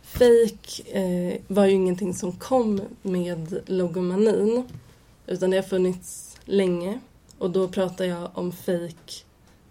Fake 0.02 0.96
eh, 0.96 1.42
var 1.48 1.66
ju 1.66 1.72
ingenting 1.72 2.14
som 2.14 2.32
kom 2.32 2.82
med 3.02 3.70
logomanin 3.70 4.64
utan 5.28 5.50
det 5.50 5.58
har 5.58 5.64
funnits 5.64 6.38
länge 6.46 7.00
och 7.38 7.52
då 7.52 7.68
pratar 7.68 8.06
jag 8.06 8.30
om 8.34 8.52
fake 8.52 9.24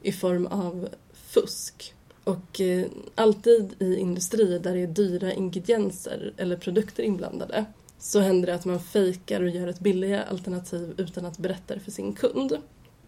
i 0.02 0.12
form 0.12 0.46
av 0.46 0.88
fusk. 1.32 1.94
Och 2.24 2.60
eh, 2.60 2.86
alltid 3.14 3.74
i 3.78 3.96
industrier 3.96 4.58
där 4.58 4.74
det 4.74 4.80
är 4.80 4.86
dyra 4.86 5.32
ingredienser 5.32 6.32
eller 6.36 6.56
produkter 6.56 7.02
inblandade 7.02 7.64
så 7.98 8.20
händer 8.20 8.46
det 8.46 8.54
att 8.54 8.64
man 8.64 8.80
fejkar 8.80 9.42
och 9.42 9.48
gör 9.48 9.66
ett 9.66 9.80
billigare 9.80 10.22
alternativ 10.22 10.94
utan 10.96 11.26
att 11.26 11.38
berätta 11.38 11.74
det 11.74 11.80
för 11.80 11.90
sin 11.90 12.12
kund. 12.12 12.58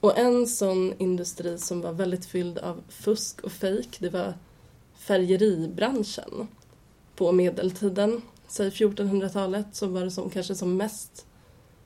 Och 0.01 0.19
en 0.19 0.47
sån 0.47 0.95
industri 0.99 1.59
som 1.59 1.81
var 1.81 1.93
väldigt 1.93 2.27
fylld 2.27 2.59
av 2.59 2.83
fusk 2.89 3.41
och 3.41 3.53
fejk 3.53 3.97
det 3.99 4.09
var 4.09 4.35
färgeribranschen 4.95 6.49
på 7.17 7.33
medeltiden, 7.33 8.23
säg 8.49 8.71
1400-talet, 8.71 9.67
så 9.73 9.87
var 9.87 10.05
det 10.05 10.11
som 10.11 10.31
kanske 10.31 10.55
som 10.55 10.77
mest 10.77 11.27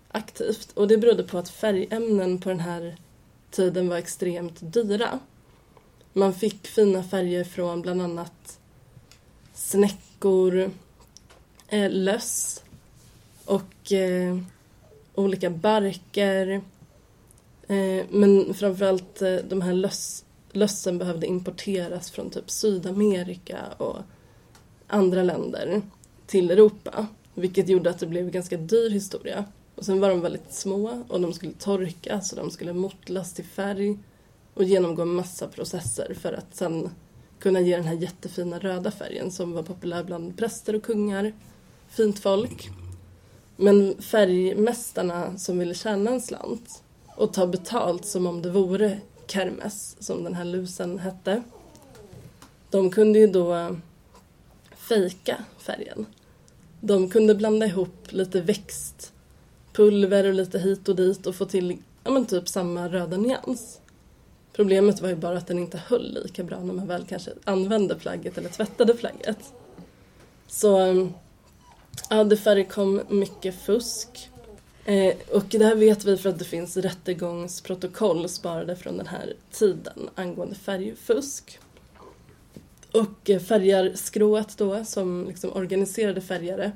aktivt. 0.09 0.73
Och 0.75 0.89
det 0.89 0.99
berodde 0.99 1.23
på 1.23 1.39
att 1.39 1.49
färgämnen 1.49 2.41
på 2.41 2.49
den 2.49 2.61
här 2.61 2.97
tiden 3.51 3.89
var 3.89 3.97
extremt 3.97 4.73
dyra. 4.73 5.19
Man 6.13 6.35
fick 6.35 6.67
fina 6.67 7.03
färger 7.03 7.45
från 7.45 7.83
bland 7.83 8.03
annat 8.03 8.59
snäckor, 9.55 10.71
eh, 11.69 11.91
löss 11.91 12.63
och 13.45 13.93
eh, 13.93 14.39
olika 15.15 15.51
barker. 15.51 16.61
Eh, 17.69 18.05
men 18.11 18.55
framförallt 18.55 19.23
eh, 19.23 19.37
de 19.49 19.61
här 19.63 19.73
löss, 19.73 20.25
lössen 20.53 20.99
behövde 20.99 21.27
importeras 21.27 22.11
från 22.11 22.31
typ 22.31 22.51
Sydamerika 22.51 23.59
och 23.77 23.97
andra 24.87 25.23
länder 25.23 25.83
till 26.27 26.51
Europa. 26.51 27.07
Vilket 27.35 27.69
gjorde 27.69 27.91
att 27.91 27.99
det 27.99 28.07
blev 28.07 28.25
en 28.25 28.31
ganska 28.31 28.57
dyr 28.57 28.91
historia. 28.91 29.45
Och 29.75 29.85
sen 29.85 30.01
var 30.01 30.09
de 30.09 30.21
väldigt 30.21 30.53
små 30.53 31.05
och 31.09 31.21
de 31.21 31.33
skulle 31.33 31.53
torkas 31.53 32.33
och 32.33 32.39
de 32.39 32.51
skulle 32.51 32.73
mortlas 32.73 33.35
till 33.35 33.45
färg 33.45 33.99
och 34.59 34.65
genomgå 34.65 35.03
en 35.03 35.09
massa 35.09 35.49
processer 35.49 36.15
för 36.15 36.33
att 36.33 36.57
sen 36.57 36.91
kunna 37.39 37.61
ge 37.61 37.77
den 37.77 37.85
här 37.85 37.95
jättefina 37.95 38.59
röda 38.59 38.91
färgen 38.91 39.31
som 39.31 39.53
var 39.53 39.63
populär 39.63 40.05
bland 40.05 40.37
präster 40.37 40.75
och 40.75 40.83
kungar, 40.83 41.33
fint 41.89 42.19
folk. 42.19 42.71
Men 43.57 44.03
färgmästarna 44.03 45.39
som 45.39 45.59
ville 45.59 45.75
tjäna 45.75 46.11
en 46.11 46.21
slant 46.21 46.83
och 47.17 47.33
ta 47.33 47.47
betalt 47.47 48.05
som 48.05 48.27
om 48.27 48.43
det 48.43 48.51
vore 48.51 49.01
kermes, 49.27 49.97
som 50.01 50.25
den 50.25 50.35
här 50.35 50.45
lusen 50.45 50.99
hette. 50.99 51.43
De 52.71 52.91
kunde 52.91 53.19
ju 53.19 53.27
då 53.27 53.55
eh, 53.55 53.71
fejka 54.77 55.45
färgen. 55.59 56.07
De 56.81 57.11
kunde 57.11 57.35
blanda 57.35 57.67
ihop 57.67 58.07
lite 58.09 58.41
växtpulver 58.41 60.25
och 60.25 60.35
lite 60.35 60.59
hit 60.59 60.89
och 60.89 60.97
dit 60.97 61.27
och 61.27 61.35
få 61.35 61.45
till 61.45 61.79
ja, 62.05 62.11
men 62.11 62.27
typ 62.27 62.49
samma 62.49 62.89
röda 62.89 63.17
nyans. 63.17 63.81
Problemet 64.53 65.01
var 65.01 65.09
ju 65.09 65.17
bara 65.17 65.39
att 65.39 65.47
den 65.47 65.59
inte 65.59 65.79
höll 65.87 66.19
lika 66.25 66.45
bra 66.45 66.61
när 66.61 66.75
man 66.75 66.87
väl 66.87 67.05
kanske 67.09 67.31
använde 67.45 67.95
plagget 67.95 68.39
eller 68.39 68.49
tvättade 68.49 68.95
plagget. 68.95 69.53
Så 70.47 70.77
ehm, 70.79 71.13
ja, 72.11 72.25
det 72.25 72.37
förekom 72.37 73.03
mycket 73.09 73.55
fusk. 73.55 74.31
Eh, 74.85 75.15
och 75.33 75.45
det 75.49 75.65
här 75.65 75.75
vet 75.75 76.05
vi 76.05 76.17
för 76.17 76.29
att 76.29 76.39
det 76.39 76.45
finns 76.45 76.77
rättegångsprotokoll 76.77 78.29
sparade 78.29 78.77
från 78.77 78.97
den 78.97 79.07
här 79.07 79.35
tiden 79.51 80.09
angående 80.15 80.55
färgfusk. 80.55 81.59
Och 82.93 83.31
eh, 83.31 83.41
färgarskrået 83.41 84.59
då, 84.59 84.85
som 84.85 85.25
liksom 85.29 85.53
organiserade 85.53 86.21
färgare, 86.21 86.73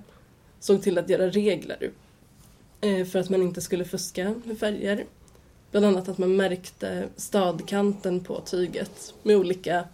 såg 0.60 0.82
till 0.82 0.98
att 0.98 1.08
göra 1.08 1.28
regler 1.28 1.90
eh, 2.80 3.06
för 3.06 3.18
att 3.18 3.30
man 3.30 3.42
inte 3.42 3.60
skulle 3.60 3.84
fuska 3.84 4.34
med 4.44 4.58
färger. 4.58 5.04
Bland 5.72 5.86
annat 5.86 6.08
att 6.08 6.18
man 6.18 6.36
märkte 6.36 7.08
stadkanten 7.16 8.24
på 8.24 8.40
tyget 8.40 9.14
med 9.22 9.36
olika 9.36 9.84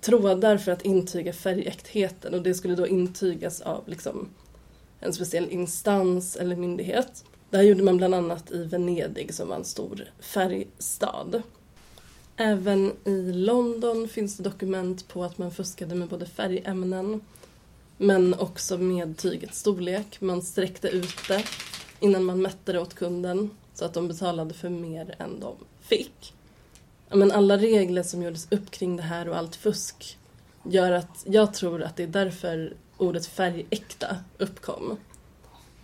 trådar 0.00 0.58
för 0.58 0.72
att 0.72 0.82
intyga 0.82 1.32
färgäktheten 1.32 2.34
och 2.34 2.42
det 2.42 2.54
skulle 2.54 2.74
då 2.74 2.86
intygas 2.86 3.60
av 3.60 3.82
liksom 3.86 4.28
en 5.00 5.12
speciell 5.12 5.48
instans 5.50 6.36
eller 6.36 6.56
myndighet. 6.56 7.24
Det 7.50 7.56
här 7.56 7.64
gjorde 7.64 7.82
man 7.82 7.96
bland 7.96 8.14
annat 8.14 8.50
i 8.50 8.64
Venedig 8.64 9.34
som 9.34 9.48
var 9.48 9.56
en 9.56 9.64
stor 9.64 10.04
färgstad. 10.20 11.42
Även 12.36 12.92
i 13.04 13.32
London 13.32 14.08
finns 14.08 14.36
det 14.36 14.42
dokument 14.42 15.08
på 15.08 15.24
att 15.24 15.38
man 15.38 15.50
fuskade 15.50 15.94
med 15.94 16.08
både 16.08 16.26
färgämnen 16.26 17.20
men 17.96 18.34
också 18.34 18.78
med 18.78 19.16
tygets 19.16 19.58
storlek. 19.58 20.20
Man 20.20 20.42
sträckte 20.42 20.88
ut 20.88 21.28
det 21.28 21.44
innan 22.00 22.24
man 22.24 22.42
mätte 22.42 22.72
det 22.72 22.80
åt 22.80 22.94
kunden 22.94 23.50
så 23.76 23.84
att 23.84 23.94
de 23.94 24.08
betalade 24.08 24.54
för 24.54 24.68
mer 24.68 25.14
än 25.18 25.40
de 25.40 25.56
fick. 25.80 26.34
Men 27.08 27.32
alla 27.32 27.56
regler 27.56 28.02
som 28.02 28.22
gjordes 28.22 28.52
upp 28.52 28.70
kring 28.70 28.96
det 28.96 29.02
här 29.02 29.28
och 29.28 29.36
allt 29.36 29.56
fusk 29.56 30.18
gör 30.62 30.92
att 30.92 31.24
jag 31.24 31.54
tror 31.54 31.82
att 31.82 31.96
det 31.96 32.02
är 32.02 32.06
därför 32.06 32.74
ordet 32.96 33.26
färgäkta 33.26 34.16
uppkom. 34.38 34.96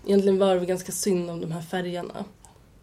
Egentligen 0.07 0.39
var 0.39 0.55
det 0.57 0.67
ganska 0.67 0.93
synd 0.93 1.31
om 1.31 1.41
de 1.41 1.53
här 1.53 1.63
färgerna. 1.63 2.25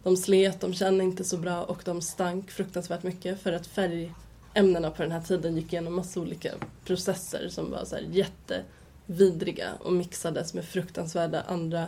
De 0.02 0.16
slet, 0.16 0.60
de 0.60 0.74
kände 0.74 1.04
inte 1.04 1.24
så 1.24 1.36
bra 1.36 1.62
och 1.62 1.82
de 1.84 2.02
stank 2.02 2.50
fruktansvärt 2.50 3.02
mycket 3.02 3.40
för 3.40 3.52
att 3.52 3.66
färgämnena 3.66 4.90
på 4.90 5.02
den 5.02 5.12
här 5.12 5.20
tiden 5.20 5.56
gick 5.56 5.72
igenom 5.72 5.94
massa 5.94 6.20
olika 6.20 6.50
processer 6.84 7.48
som 7.48 7.70
var 7.70 7.84
så 7.84 7.94
här 7.94 8.06
jättevidriga 8.10 9.68
och 9.80 9.92
mixades 9.92 10.54
med 10.54 10.64
fruktansvärda 10.64 11.40
andra 11.40 11.86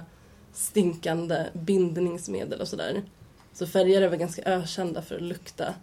stinkande 0.52 1.46
bindningsmedel 1.52 2.60
och 2.60 2.68
sådär. 2.68 3.02
Så 3.52 3.66
färgare 3.66 4.08
var 4.08 4.16
ganska 4.16 4.42
ökända 4.42 5.02
för 5.02 5.16
att 5.16 5.22
lukta 5.22 5.74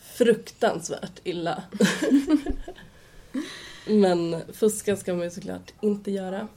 fruktansvärt 0.00 1.20
illa. 1.24 1.62
Men 3.86 4.42
fuska 4.52 4.96
ska 4.96 5.14
man 5.14 5.24
ju 5.24 5.30
såklart 5.30 5.72
inte 5.80 6.10
göra. 6.10 6.48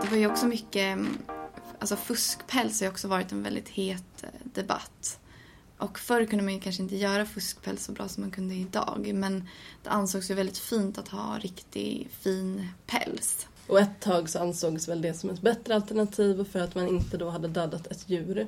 Det 0.00 0.10
var 0.10 0.16
ju 0.16 0.26
också 0.26 0.46
mycket, 0.46 0.82
mm, 0.82 1.18
alltså 1.78 1.96
fuskpäls 1.96 2.80
har 2.80 2.86
ju 2.86 2.90
också 2.90 3.08
varit 3.08 3.32
en 3.32 3.42
väldigt 3.42 3.68
het 3.68 4.22
eh, 4.22 4.28
debatt. 4.44 5.20
Och 5.80 5.98
förr 5.98 6.24
kunde 6.24 6.44
man 6.44 6.60
kanske 6.60 6.82
inte 6.82 6.96
göra 6.96 7.26
fuskpäls 7.26 7.84
så 7.84 7.92
bra 7.92 8.08
som 8.08 8.22
man 8.22 8.30
kunde 8.30 8.54
idag. 8.54 9.10
Men 9.14 9.48
det 9.82 9.90
ansågs 9.90 10.30
ju 10.30 10.34
väldigt 10.34 10.58
fint 10.58 10.98
att 10.98 11.08
ha 11.08 11.38
riktig 11.38 12.08
fin 12.20 12.68
päls. 12.86 13.46
Och 13.66 13.80
ett 13.80 14.00
tag 14.00 14.28
så 14.28 14.38
ansågs 14.38 14.88
väl 14.88 15.02
det 15.02 15.14
som 15.14 15.30
ett 15.30 15.40
bättre 15.40 15.74
alternativ 15.74 16.44
för 16.44 16.58
att 16.60 16.74
man 16.74 16.88
inte 16.88 17.16
då 17.16 17.30
hade 17.30 17.48
dödat 17.48 17.86
ett 17.86 18.08
djur. 18.08 18.46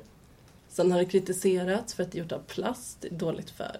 Sen 0.69 0.91
har 0.91 0.99
det 0.99 1.05
kritiserats 1.05 1.93
för 1.93 2.03
att 2.03 2.11
det 2.11 2.17
är 2.17 2.19
gjort 2.19 2.31
av 2.31 2.39
plast, 2.39 2.97
det 3.01 3.07
är 3.07 3.15
dåligt 3.15 3.49
för 3.49 3.79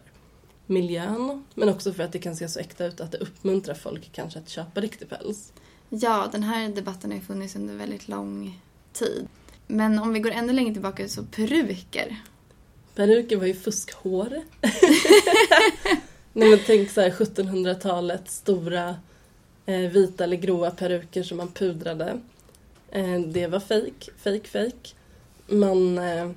miljön. 0.65 1.43
Men 1.53 1.69
också 1.69 1.93
för 1.93 2.03
att 2.03 2.11
det 2.11 2.19
kan 2.19 2.35
se 2.35 2.49
så 2.49 2.59
äkta 2.59 2.85
ut 2.85 3.01
att 3.01 3.11
det 3.11 3.17
uppmuntrar 3.17 3.75
folk 3.75 4.11
kanske 4.11 4.39
att 4.39 4.49
köpa 4.49 4.81
riktig 4.81 5.09
päls. 5.09 5.53
Ja, 5.89 6.29
den 6.31 6.43
här 6.43 6.69
debatten 6.69 7.11
har 7.11 7.17
ju 7.17 7.23
funnits 7.23 7.55
under 7.55 7.75
väldigt 7.75 8.07
lång 8.07 8.61
tid. 8.93 9.27
Men 9.67 9.99
om 9.99 10.13
vi 10.13 10.19
går 10.19 10.31
ännu 10.31 10.53
längre 10.53 10.73
tillbaka 10.73 11.07
så 11.07 11.23
peruker. 11.23 12.21
Peruker 12.95 13.37
var 13.37 13.45
ju 13.45 13.53
fuskhår. 13.53 14.29
Nej 16.33 16.49
men 16.49 16.59
tänk 16.65 16.91
så 16.91 17.01
här 17.01 17.09
1700-talet, 17.09 18.29
stora 18.29 18.95
eh, 19.65 19.79
vita 19.79 20.23
eller 20.23 20.37
gråa 20.37 20.71
peruker 20.71 21.23
som 21.23 21.37
man 21.37 21.51
pudrade. 21.51 22.19
Eh, 22.91 23.19
det 23.19 23.47
var 23.47 23.59
fake, 23.59 24.11
fake, 24.17 24.47
fake. 24.47 24.89
Man, 25.47 25.97
eh, 25.97 26.29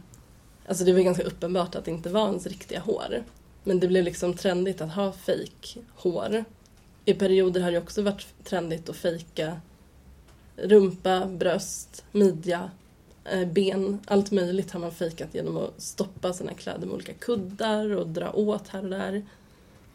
alltså 0.67 0.85
det 0.85 0.93
var 0.93 1.01
ganska 1.01 1.25
uppenbart 1.25 1.75
att 1.75 1.85
det 1.85 1.91
inte 1.91 2.09
var 2.09 2.29
ens 2.29 2.47
riktiga 2.47 2.81
hår. 2.81 3.25
Men 3.65 3.81
det 3.81 3.89
blev 3.89 4.05
liksom 4.05 4.35
trendigt 4.35 4.81
att 4.81 4.93
ha 4.93 5.13
fake 5.13 5.81
hår. 5.95 6.45
I 7.05 7.15
perioder 7.15 7.61
har 7.61 7.73
det 7.73 7.79
också 7.79 8.03
varit 8.03 8.27
trendigt 8.45 8.89
att 8.89 8.97
fejka 8.97 9.61
rumpa, 10.57 11.27
bröst, 11.27 12.05
midja, 12.13 12.71
ben. 13.55 14.01
Allt 14.07 14.31
möjligt 14.31 14.71
har 14.71 14.81
man 14.81 14.93
fejkat 14.93 15.35
genom 15.35 15.57
att 15.57 15.83
stoppa 15.83 16.33
sina 16.33 16.55
kläder 16.55 16.87
med 16.87 16.95
olika 16.95 17.15
kuddar 17.15 17.97
och 17.97 18.07
dra 18.07 18.33
åt 18.33 18.69
här 18.69 18.83
och 18.83 18.91
där. 18.91 19.25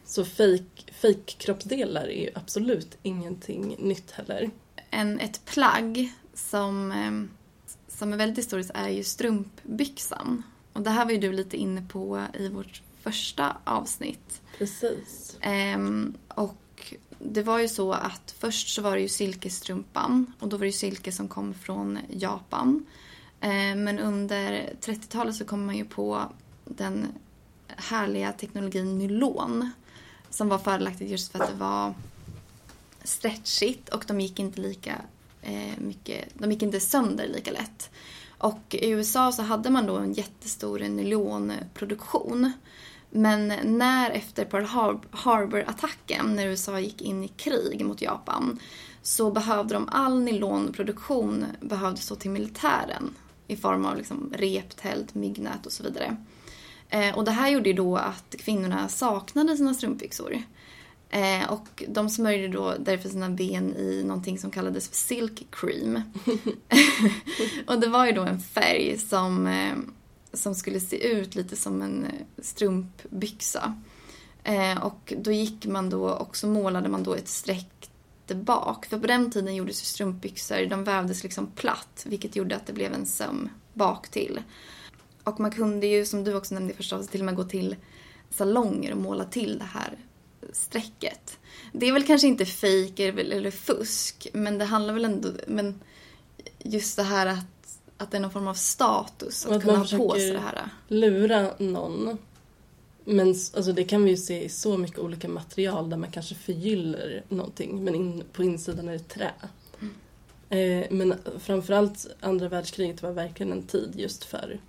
Så 0.06 0.26
fake, 0.26 0.94
fake 1.02 1.34
kroppsdelar 1.38 2.04
är 2.04 2.22
ju 2.22 2.30
absolut 2.36 2.98
ingenting 3.04 3.76
nytt 3.80 4.12
heller. 4.12 4.50
En, 4.89 5.20
ett 5.20 5.46
plagg 5.46 6.13
som, 6.34 6.91
eh, 6.91 7.38
som 7.98 8.13
är 8.13 8.17
väldigt 8.17 8.38
historiskt 8.38 8.72
är 8.74 8.89
ju 8.89 9.04
strumpbyxan. 9.04 10.44
Och 10.74 10.82
det 10.82 10.89
här 10.89 11.06
var 11.06 11.12
ju 11.12 11.17
du 11.17 11.32
lite 11.32 11.58
inne 11.58 11.82
på 11.89 12.26
i 12.34 12.48
vårt 12.48 12.82
första 13.02 13.58
avsnitt. 13.63 14.41
Precis. 14.58 15.38
Ehm, 15.41 16.17
och 16.28 16.96
det 17.20 17.44
var 17.44 17.60
ju 17.60 17.67
så 17.67 17.94
att 17.94 18.36
först 18.39 18.70
så 18.70 18.82
var 18.82 18.96
det 18.96 19.02
ju 19.02 19.10
silkesstrumpan 19.10 20.34
och 20.39 20.48
då 20.48 20.58
var 20.58 20.62
det 20.62 20.67
ju 20.67 20.72
silke 20.72 21.12
som 21.12 21.28
kom 21.28 21.54
från 21.54 22.00
Japan. 22.10 22.86
Eh, 23.41 23.75
men 23.75 23.99
under 23.99 24.73
30-talet 24.82 25.36
så 25.36 25.45
kom 25.45 25.65
man 25.65 25.77
ju 25.77 25.86
på 25.86 26.25
den 26.65 27.08
härliga 27.67 28.32
teknologin 28.32 28.97
nylon 28.97 29.71
som 30.30 30.49
var 30.49 30.58
fördelaktigt 30.58 31.12
just 31.12 31.32
för 31.32 31.39
att 31.39 31.49
det 31.49 31.56
var 31.56 31.93
stretchigt 33.04 33.89
och 33.89 34.04
de 34.08 34.21
gick 34.21 34.39
inte 34.39 34.62
lika 34.62 35.01
eh, 35.41 35.77
mycket, 35.77 36.25
de 36.34 36.51
gick 36.51 36.62
inte 36.62 36.80
sönder 36.80 37.27
lika 37.27 37.51
lätt. 37.51 37.89
Och 38.38 38.75
i 38.75 38.89
USA 38.89 39.32
så 39.32 39.41
hade 39.41 39.69
man 39.69 39.86
då 39.86 39.97
en 39.97 40.13
jättestor 40.13 40.80
nylonproduktion. 40.80 42.51
Men 43.10 43.47
när 43.63 44.10
efter 44.10 44.45
Pearl 44.45 44.65
Har- 44.65 44.99
Harbor-attacken, 45.12 46.36
när 46.36 46.47
USA 46.47 46.80
gick 46.80 47.01
in 47.01 47.23
i 47.23 47.27
krig 47.27 47.86
mot 47.86 48.01
Japan, 48.01 48.60
så 49.01 49.32
behövde 49.32 49.73
de 49.73 49.89
all 49.91 50.21
nylonproduktion 50.21 51.45
behövdes 51.62 52.04
stå 52.06 52.15
till 52.15 52.32
militären 52.32 53.15
i 53.51 53.55
form 53.55 53.85
av 53.85 53.97
liksom 53.97 54.33
reptält, 54.35 55.15
myggnät 55.15 55.65
och 55.65 55.71
så 55.71 55.83
vidare. 55.83 56.17
Eh, 56.89 57.17
och 57.17 57.25
det 57.25 57.31
här 57.31 57.49
gjorde 57.49 57.69
ju 57.69 57.75
då 57.75 57.97
att 57.97 58.35
kvinnorna 58.39 58.89
saknade 58.89 59.57
sina 59.57 59.73
strumpbyxor. 59.73 60.43
Eh, 61.09 61.51
och 61.51 61.83
de 61.87 62.09
smörjde 62.09 62.47
då 62.47 62.75
därför 62.79 63.09
sina 63.09 63.29
ben 63.29 63.75
i 63.75 64.03
någonting 64.03 64.39
som 64.39 64.51
kallades 64.51 64.87
för 64.87 64.95
silk 64.95 65.47
cream. 65.51 66.01
och 67.67 67.79
det 67.79 67.87
var 67.87 68.05
ju 68.05 68.11
då 68.11 68.21
en 68.21 68.39
färg 68.39 68.97
som, 68.97 69.47
eh, 69.47 69.75
som 70.33 70.55
skulle 70.55 70.79
se 70.79 71.07
ut 71.07 71.35
lite 71.35 71.55
som 71.55 71.81
en 71.81 72.07
strumpbyxa. 72.37 73.81
Eh, 74.43 74.83
och 74.83 75.13
då 75.17 75.31
gick 75.31 75.65
man 75.65 75.89
då 75.89 76.09
och 76.09 76.37
så 76.37 76.47
målade 76.47 76.89
man 76.89 77.03
då 77.03 77.15
ett 77.15 77.27
streck 77.27 77.81
bak. 78.36 78.86
För 78.86 79.00
på 79.00 79.08
den 79.08 79.32
tiden 79.32 79.56
gjordes 79.56 79.82
ju 79.82 79.86
strumpbyxor, 79.86 80.65
de 80.65 80.84
vävdes 80.84 81.24
liksom 81.24 81.48
platt 81.48 82.04
vilket 82.08 82.36
gjorde 82.36 82.56
att 82.56 82.67
det 82.67 82.74
blev 82.74 82.94
en 82.94 83.06
söm 83.06 83.50
bak 83.74 84.10
till. 84.10 84.41
Och 85.24 85.39
man 85.39 85.52
kunde 85.52 85.88
ju, 85.88 86.06
som 86.06 86.24
du 86.24 86.36
också 86.36 86.54
nämnde 86.54 86.74
förstås, 86.74 87.08
till 87.08 87.22
och 87.22 87.26
med 87.26 87.36
gå 87.36 87.44
till 87.44 87.76
salonger 88.30 88.91
och 88.91 88.98
måla 88.98 89.26
till 89.26 89.60
det 89.60 89.65
här 89.65 89.98
strecket. 90.54 91.39
Det 91.74 91.86
är 91.86 91.94
väl 91.94 92.08
kanske 92.08 92.28
inte 92.28 92.46
fejk 92.46 93.00
eller 93.00 93.52
fusk, 93.52 94.28
men 94.34 94.58
det 94.58 94.65
handlar 94.65 94.94
väl 94.94 95.06
ändå... 95.06 95.30
Men 95.48 95.82
just 96.60 96.98
det 96.98 97.04
här 97.04 97.28
att, 97.28 97.80
att 97.98 98.12
det 98.12 98.17
är 98.17 98.22
någon 98.22 98.32
form 98.32 98.48
av 98.48 98.54
status 98.54 99.46
Och 99.46 99.56
att, 99.56 99.62
kunna 99.62 99.78
ha 99.78 99.98
på 99.98 100.13
sig 100.13 100.32
det 100.32 100.39
här. 100.39 100.70
lura 100.88 101.50
någon. 101.58 102.17
Men 103.12 103.28
alltså, 103.28 103.74
det 103.74 103.84
kan 103.84 104.04
vi 104.04 104.10
ju 104.10 104.17
se 104.17 104.43
i 104.43 104.50
så 104.50 104.78
mycket 104.78 105.00
olika 105.00 105.30
material 105.30 105.89
där 105.89 105.97
man 105.97 106.12
kanske 106.12 106.36
förgyller 106.36 107.24
någonting 107.30 107.84
men 107.84 107.95
in, 107.95 108.24
på 108.34 108.43
insidan 108.43 108.89
är 108.89 108.93
det 108.93 109.00
trä. 109.00 109.32
Eh, 110.50 110.88
men 110.91 111.15
framförallt 111.39 112.08
andra 112.19 112.50
världskriget 112.50 113.02
var 113.02 113.12
verkligen 113.12 113.52
en 113.52 113.63
tid 113.63 113.93
just 113.95 114.24
för, 114.24 114.60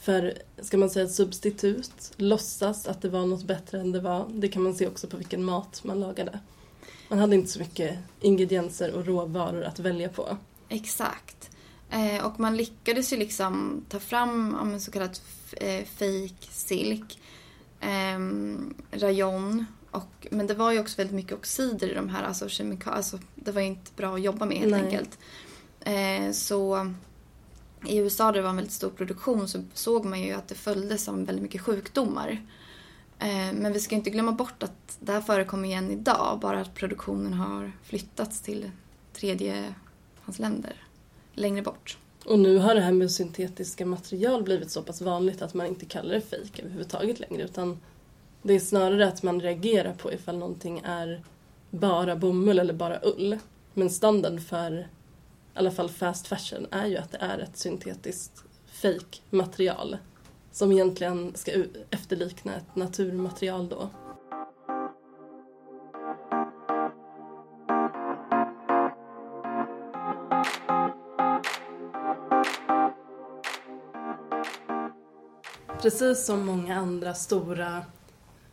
för 0.00 0.34
ska 0.62 0.76
man 0.76 0.90
säga 0.90 1.04
ett 1.04 1.12
substitut, 1.12 2.12
låtsas 2.16 2.86
att 2.86 3.02
det 3.02 3.08
var 3.08 3.26
något 3.26 3.44
bättre 3.44 3.80
än 3.80 3.92
det 3.92 4.00
var. 4.00 4.28
Det 4.32 4.48
kan 4.48 4.62
man 4.62 4.74
se 4.74 4.86
också 4.86 5.06
på 5.06 5.16
vilken 5.16 5.44
mat 5.44 5.84
man 5.84 6.00
lagade. 6.00 6.38
Man 7.08 7.18
hade 7.18 7.34
inte 7.34 7.50
så 7.50 7.58
mycket 7.58 7.98
ingredienser 8.20 8.94
och 8.94 9.06
råvaror 9.06 9.62
att 9.62 9.78
välja 9.78 10.08
på. 10.08 10.36
Exakt. 10.68 11.50
Eh, 11.90 12.26
och 12.26 12.40
man 12.40 12.56
lyckades 12.56 13.12
ju 13.12 13.16
liksom 13.16 13.84
ta 13.88 14.00
fram 14.00 14.56
ja, 14.72 14.78
så 14.78 14.90
kallat 14.90 15.22
eh, 15.52 15.84
fake 15.84 16.48
silk, 16.50 17.18
eh, 17.18 17.23
rayon 18.90 19.66
och, 19.90 20.26
men 20.30 20.46
det 20.46 20.54
var 20.54 20.72
ju 20.72 20.80
också 20.80 20.96
väldigt 20.96 21.14
mycket 21.14 21.32
oxider 21.32 21.88
i 21.88 21.94
de 21.94 22.08
här, 22.08 22.22
alltså 22.22 22.48
kemikalier, 22.48 22.96
alltså 22.96 23.18
det 23.34 23.52
var 23.52 23.60
ju 23.60 23.66
inte 23.66 23.90
bra 23.96 24.14
att 24.14 24.22
jobba 24.22 24.46
med 24.46 24.58
helt 24.58 24.70
Nej. 24.70 24.84
enkelt. 24.84 25.18
Eh, 25.80 26.32
så 26.32 26.92
i 27.86 27.98
USA 27.98 28.24
där 28.24 28.32
det 28.32 28.42
var 28.42 28.50
en 28.50 28.56
väldigt 28.56 28.74
stor 28.74 28.90
produktion 28.90 29.48
så 29.48 29.64
såg 29.74 30.04
man 30.04 30.22
ju 30.22 30.32
att 30.32 30.48
det 30.48 30.54
följdes 30.54 31.08
av 31.08 31.26
väldigt 31.26 31.42
mycket 31.42 31.60
sjukdomar. 31.60 32.42
Eh, 33.18 33.52
men 33.52 33.72
vi 33.72 33.80
ska 33.80 33.94
inte 33.94 34.10
glömma 34.10 34.32
bort 34.32 34.62
att 34.62 34.96
det 35.00 35.12
här 35.12 35.20
förekommer 35.20 35.68
igen 35.68 35.90
idag, 35.90 36.38
bara 36.40 36.60
att 36.60 36.74
produktionen 36.74 37.32
har 37.32 37.72
flyttats 37.82 38.40
till 38.40 38.70
tredjehandsländer 39.12 40.82
längre 41.34 41.62
bort. 41.62 41.98
Och 42.26 42.38
nu 42.38 42.58
har 42.58 42.74
det 42.74 42.80
här 42.80 42.92
med 42.92 43.10
syntetiska 43.10 43.86
material 43.86 44.42
blivit 44.42 44.70
så 44.70 44.82
pass 44.82 45.00
vanligt 45.00 45.42
att 45.42 45.54
man 45.54 45.66
inte 45.66 45.86
kallar 45.86 46.14
det 46.14 46.20
fejk 46.20 46.58
överhuvudtaget 46.58 47.20
längre 47.20 47.42
utan 47.42 47.80
det 48.42 48.54
är 48.54 48.60
snarare 48.60 49.08
att 49.08 49.22
man 49.22 49.40
reagerar 49.40 49.94
på 49.94 50.12
ifall 50.12 50.38
någonting 50.38 50.82
är 50.84 51.24
bara 51.70 52.16
bomull 52.16 52.58
eller 52.58 52.74
bara 52.74 52.98
ull. 53.02 53.38
Men 53.74 53.90
standard 53.90 54.40
för 54.40 54.72
i 54.72 54.86
alla 55.54 55.70
fall 55.70 55.88
fast 55.88 56.26
fashion 56.26 56.66
är 56.70 56.86
ju 56.86 56.96
att 56.96 57.12
det 57.12 57.18
är 57.18 57.38
ett 57.38 57.56
syntetiskt 57.56 58.44
fake 58.66 59.20
material 59.30 59.96
som 60.52 60.72
egentligen 60.72 61.32
ska 61.34 61.52
efterlikna 61.90 62.56
ett 62.56 62.76
naturmaterial 62.76 63.68
då. 63.68 63.90
Precis 75.84 76.24
som 76.24 76.46
många 76.46 76.76
andra 76.76 77.14
stora 77.14 77.84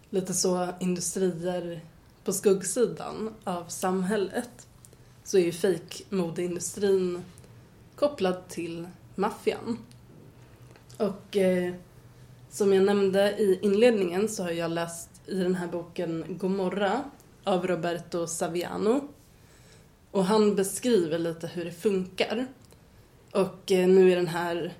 lite 0.10 0.34
så 0.34 0.68
industrier 0.80 1.82
på 2.24 2.34
skuggsidan 2.34 3.34
av 3.44 3.66
samhället 3.68 4.68
så 5.24 5.38
är 5.38 5.42
ju 5.42 5.52
fejkmodeindustrin 5.52 7.24
kopplad 7.96 8.48
till 8.48 8.88
maffian. 9.16 9.78
Och 10.98 11.38
eh, 11.38 11.74
som 12.50 12.74
jag 12.74 12.84
nämnde 12.84 13.32
i 13.38 13.60
inledningen 13.62 14.30
så 14.30 14.44
har 14.44 14.52
jag 14.52 14.72
läst 14.72 15.10
i 15.26 15.36
den 15.36 15.56
här 15.56 15.68
boken 15.68 16.26
Gomorra 16.30 17.04
av 17.44 17.68
Roberto 17.68 18.28
Saviano. 18.28 19.08
Och 20.12 20.26
han 20.26 20.56
beskriver 20.56 21.20
lite 21.20 21.48
hur 21.48 21.66
det 21.66 21.72
funkar. 21.72 22.48
Och 23.32 23.72
eh, 23.72 23.88
nu 23.88 24.12
är 24.12 24.16
den 24.16 24.28
här 24.28 24.74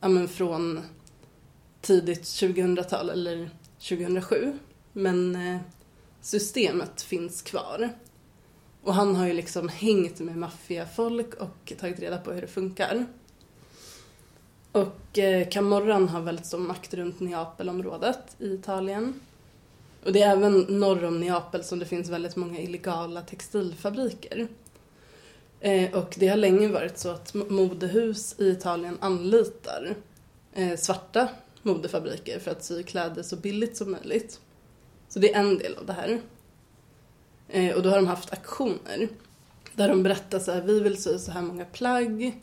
ja, 0.00 0.08
men 0.08 0.28
från 0.28 0.80
tidigt 1.80 2.22
2000-tal 2.22 3.10
eller 3.10 3.50
2007. 3.88 4.58
Men 4.92 5.36
eh, 5.36 5.60
systemet 6.20 7.02
finns 7.02 7.42
kvar. 7.42 7.90
Och 8.82 8.94
han 8.94 9.16
har 9.16 9.26
ju 9.26 9.32
liksom 9.32 9.68
hängt 9.68 10.20
med 10.20 10.36
maffiafolk 10.36 11.34
och 11.34 11.72
tagit 11.78 12.00
reda 12.00 12.18
på 12.18 12.32
hur 12.32 12.40
det 12.40 12.46
funkar. 12.46 13.06
Och 14.72 15.18
eh, 15.18 15.48
Camorran 15.48 16.08
har 16.08 16.20
väldigt 16.20 16.46
stor 16.46 16.58
makt 16.58 16.94
runt 16.94 17.20
Neapelområdet 17.20 18.36
i 18.38 18.54
Italien. 18.54 19.20
Och 20.04 20.12
det 20.12 20.22
är 20.22 20.36
även 20.36 20.60
norr 20.60 21.04
om 21.04 21.20
Neapel 21.20 21.64
som 21.64 21.78
det 21.78 21.86
finns 21.86 22.08
väldigt 22.08 22.36
många 22.36 22.60
illegala 22.60 23.22
textilfabriker. 23.22 24.48
Eh, 25.60 25.94
och 25.94 26.14
det 26.18 26.28
har 26.28 26.36
länge 26.36 26.68
varit 26.68 26.98
så 26.98 27.10
att 27.10 27.34
modehus 27.34 28.34
i 28.38 28.48
Italien 28.48 28.98
anlitar 29.00 29.94
svarta 30.78 31.28
modefabriker 31.62 32.38
för 32.38 32.50
att 32.50 32.64
sy 32.64 32.82
kläder 32.82 33.22
så 33.22 33.36
billigt 33.36 33.76
som 33.76 33.90
möjligt. 33.90 34.40
Så 35.08 35.18
det 35.18 35.34
är 35.34 35.40
en 35.40 35.58
del 35.58 35.76
av 35.76 35.86
det 35.86 35.92
här. 35.92 36.20
Eh, 37.48 37.76
och 37.76 37.82
då 37.82 37.88
har 37.88 37.96
de 37.96 38.06
haft 38.06 38.32
aktioner 38.32 39.08
där 39.74 39.88
de 39.88 40.02
berättar 40.02 40.38
så 40.38 40.52
här, 40.52 40.62
vi 40.62 40.80
vill 40.80 41.02
sy 41.02 41.18
så 41.18 41.32
här 41.32 41.42
många 41.42 41.64
plagg 41.64 42.40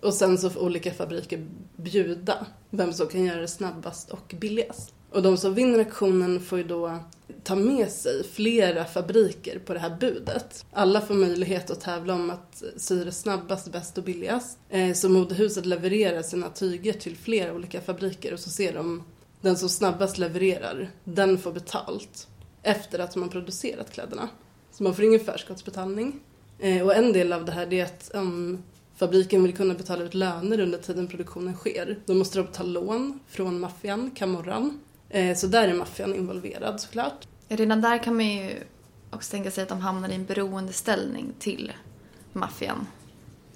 och 0.00 0.14
sen 0.14 0.38
så 0.38 0.50
får 0.50 0.60
olika 0.60 0.94
fabriker 0.94 1.46
bjuda 1.76 2.46
vem 2.70 2.92
som 2.92 3.06
kan 3.06 3.24
göra 3.24 3.40
det 3.40 3.48
snabbast 3.48 4.10
och 4.10 4.34
billigast. 4.40 4.94
Och 5.10 5.22
de 5.22 5.36
som 5.36 5.54
vinner 5.54 5.78
auktionen 5.78 6.40
får 6.40 6.58
ju 6.58 6.64
då 6.64 6.98
ta 7.42 7.54
med 7.54 7.90
sig 7.90 8.24
flera 8.24 8.84
fabriker 8.84 9.58
på 9.58 9.74
det 9.74 9.80
här 9.80 9.96
budet. 10.00 10.66
Alla 10.72 11.00
får 11.00 11.14
möjlighet 11.14 11.70
att 11.70 11.80
tävla 11.80 12.14
om 12.14 12.30
att 12.30 12.62
sy 12.76 13.04
det 13.04 13.12
snabbast, 13.12 13.72
bäst 13.72 13.98
och 13.98 14.04
billigast. 14.04 14.58
Eh, 14.68 14.92
så 14.92 15.08
modehuset 15.08 15.66
levererar 15.66 16.22
sina 16.22 16.50
tyger 16.50 16.92
till 16.92 17.16
flera 17.16 17.52
olika 17.52 17.80
fabriker 17.80 18.32
och 18.32 18.40
så 18.40 18.50
ser 18.50 18.74
de 18.74 19.02
den 19.40 19.56
som 19.56 19.68
snabbast 19.68 20.18
levererar, 20.18 20.90
den 21.04 21.38
får 21.38 21.52
betalt 21.52 22.28
efter 22.62 22.98
att 22.98 23.16
man 23.16 23.28
producerat 23.28 23.92
kläderna. 23.92 24.28
Så 24.72 24.82
man 24.82 24.94
får 24.94 25.04
ingen 25.04 25.20
förskottsbetalning. 25.20 26.20
Eh, 26.58 26.82
och 26.82 26.94
en 26.94 27.12
del 27.12 27.32
av 27.32 27.44
det 27.44 27.52
här 27.52 27.72
är 27.72 27.84
att 27.84 28.10
om 28.14 28.62
fabriken 28.96 29.42
vill 29.42 29.56
kunna 29.56 29.74
betala 29.74 30.04
ut 30.04 30.14
löner 30.14 30.60
under 30.60 30.78
tiden 30.78 31.08
produktionen 31.08 31.54
sker, 31.54 31.98
då 32.06 32.14
måste 32.14 32.38
de 32.38 32.46
ta 32.46 32.62
lån 32.62 33.18
från 33.28 33.60
maffian, 33.60 34.10
Camorran. 34.10 34.80
Eh, 35.08 35.36
så 35.36 35.46
där 35.46 35.68
är 35.68 35.74
maffian 35.74 36.14
involverad 36.14 36.80
såklart. 36.80 37.28
Redan 37.48 37.80
där 37.80 37.98
kan 38.02 38.16
man 38.16 38.26
ju 38.26 38.50
också 39.10 39.30
tänka 39.30 39.50
sig 39.50 39.62
att 39.62 39.68
de 39.68 39.80
hamnar 39.80 40.08
i 40.08 40.14
en 40.14 40.24
beroendeställning 40.24 41.32
till 41.38 41.72
maffian. 42.32 42.86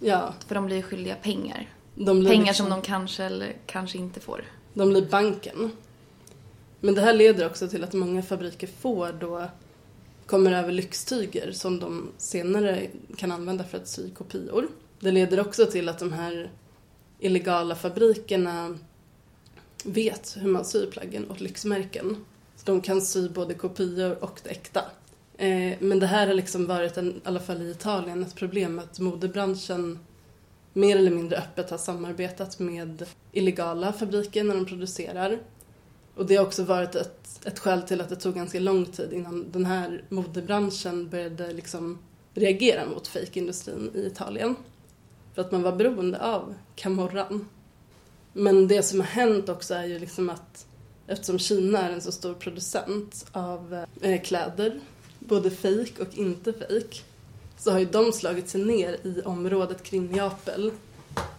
Ja. 0.01 0.35
För 0.47 0.55
de 0.55 0.67
blir 0.67 0.83
skyldiga 0.83 1.15
pengar. 1.15 1.69
Pengar 1.97 2.23
liksom- 2.23 2.55
som 2.55 2.71
de 2.71 2.83
kanske 2.83 3.25
eller 3.25 3.57
kanske 3.67 3.99
inte 3.99 4.21
får. 4.21 4.45
De 4.75 4.89
blir 4.91 5.07
banken. 5.11 5.73
Men 6.81 6.95
det 6.95 7.01
här 7.01 7.15
leder 7.15 7.47
också 7.47 7.69
till 7.69 7.85
att 7.85 7.93
många 7.93 8.23
fabriker 8.23 8.67
får 8.67 9.13
då 9.13 9.45
kommer 10.27 10.53
över 10.53 10.73
lyxtyger 10.73 11.53
som 11.53 11.81
de 11.81 12.09
senare 12.17 12.87
kan 13.17 13.33
använda 13.33 13.65
för 13.65 13.79
att 13.79 13.89
sy 13.89 14.11
kopior. 14.11 14.69
Det 15.01 15.11
leder 15.11 15.41
också 15.41 15.67
till 15.67 15.89
att 15.89 15.99
de 15.99 16.13
här 16.13 16.51
illegala 17.19 17.75
fabrikerna 17.75 18.79
vet 19.85 20.37
hur 20.41 20.51
man 20.51 20.65
syr 20.65 20.91
plaggen 20.91 21.31
åt 21.31 21.41
lyxmärken. 21.41 22.25
Så 22.57 22.63
de 22.65 22.81
kan 22.81 23.01
sy 23.01 23.29
både 23.29 23.55
kopior 23.55 24.25
och 24.25 24.41
det 24.45 24.51
äkta. 24.51 24.81
Eh, 25.37 25.77
men 25.81 25.99
det 25.99 26.07
här 26.07 26.27
har 26.27 26.35
liksom 26.35 26.67
varit, 26.67 26.97
en, 26.97 27.11
i 27.11 27.21
alla 27.25 27.41
fall 27.41 27.63
i 27.63 27.71
Italien, 27.71 28.23
ett 28.23 28.35
problem 28.35 28.79
att 28.79 28.99
modebranschen 28.99 29.99
mer 30.73 30.97
eller 30.97 31.11
mindre 31.11 31.39
öppet 31.39 31.71
har 31.71 31.79
samarbetat 31.79 32.59
med 32.59 33.07
illegala 33.33 33.93
fabriker 33.93 34.45
när 34.45 34.55
de 34.55 34.67
producerar. 34.67 35.39
Och 36.15 36.27
det 36.27 36.37
har 36.37 36.47
också 36.47 36.65
varit 36.65 36.95
ett, 36.95 37.47
ett 37.47 37.59
skäl 37.59 37.83
till 37.83 38.01
att 38.01 38.09
det 38.09 38.17
tog 38.17 38.35
ganska 38.35 38.61
lång 38.61 38.87
tid 38.87 39.13
innan 39.13 39.51
den 39.51 39.65
här 39.65 40.05
modebranschen 40.09 41.09
började 41.09 41.53
liksom 41.53 41.99
reagera 42.35 42.87
mot 42.87 43.09
fejkindustrin 43.09 43.91
i 43.95 44.07
Italien. 44.07 44.55
För 45.35 45.43
att 45.43 45.53
man 45.53 45.63
var 45.63 45.73
beroende 45.73 46.21
av 46.21 46.55
Camorran. 46.75 47.49
Men 48.33 48.69
det 48.69 48.83
som 48.83 49.01
har 49.01 49.07
hänt 49.07 49.49
också 49.49 49.75
är 49.75 49.85
ju 49.85 49.99
liksom 49.99 50.31
att 50.31 50.67
eftersom 51.07 51.39
Kina 51.39 51.89
är 51.89 51.93
en 51.93 52.01
så 52.01 52.13
stor 52.13 52.35
producent 52.35 53.27
av 53.33 53.85
eh, 54.01 54.23
kläder, 54.23 54.81
både 55.19 55.51
fejk 55.51 55.99
och 55.99 56.19
inte 56.19 56.53
fejk, 56.53 57.05
så 57.59 57.71
har 57.71 57.79
ju 57.79 57.85
de 57.85 58.13
slagit 58.13 58.49
sig 58.49 58.65
ner 58.65 58.97
i 59.07 59.23
området 59.25 59.83
kring 59.83 60.11
Neapel 60.11 60.73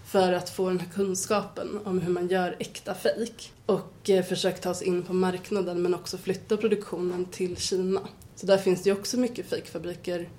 för 0.05 0.33
att 0.33 0.49
få 0.49 0.67
den 0.67 0.79
här 0.79 0.89
kunskapen 0.93 1.79
om 1.85 2.01
hur 2.01 2.13
man 2.13 2.27
gör 2.27 2.55
äkta 2.59 2.93
fejk 2.95 3.51
och 3.65 4.09
eh, 4.09 4.25
försökt 4.25 4.63
ta 4.63 4.73
sig 4.73 4.87
in 4.87 5.03
på 5.03 5.13
marknaden 5.13 5.81
men 5.81 5.93
också 5.93 6.17
flytta 6.17 6.57
produktionen 6.57 7.25
till 7.25 7.57
Kina. 7.57 8.01
Så 8.35 8.45
där 8.45 8.57
finns 8.57 8.83
det 8.83 8.89
ju 8.89 8.95
också 8.95 9.17
mycket 9.17 9.49
fejkfabriker 9.49 10.29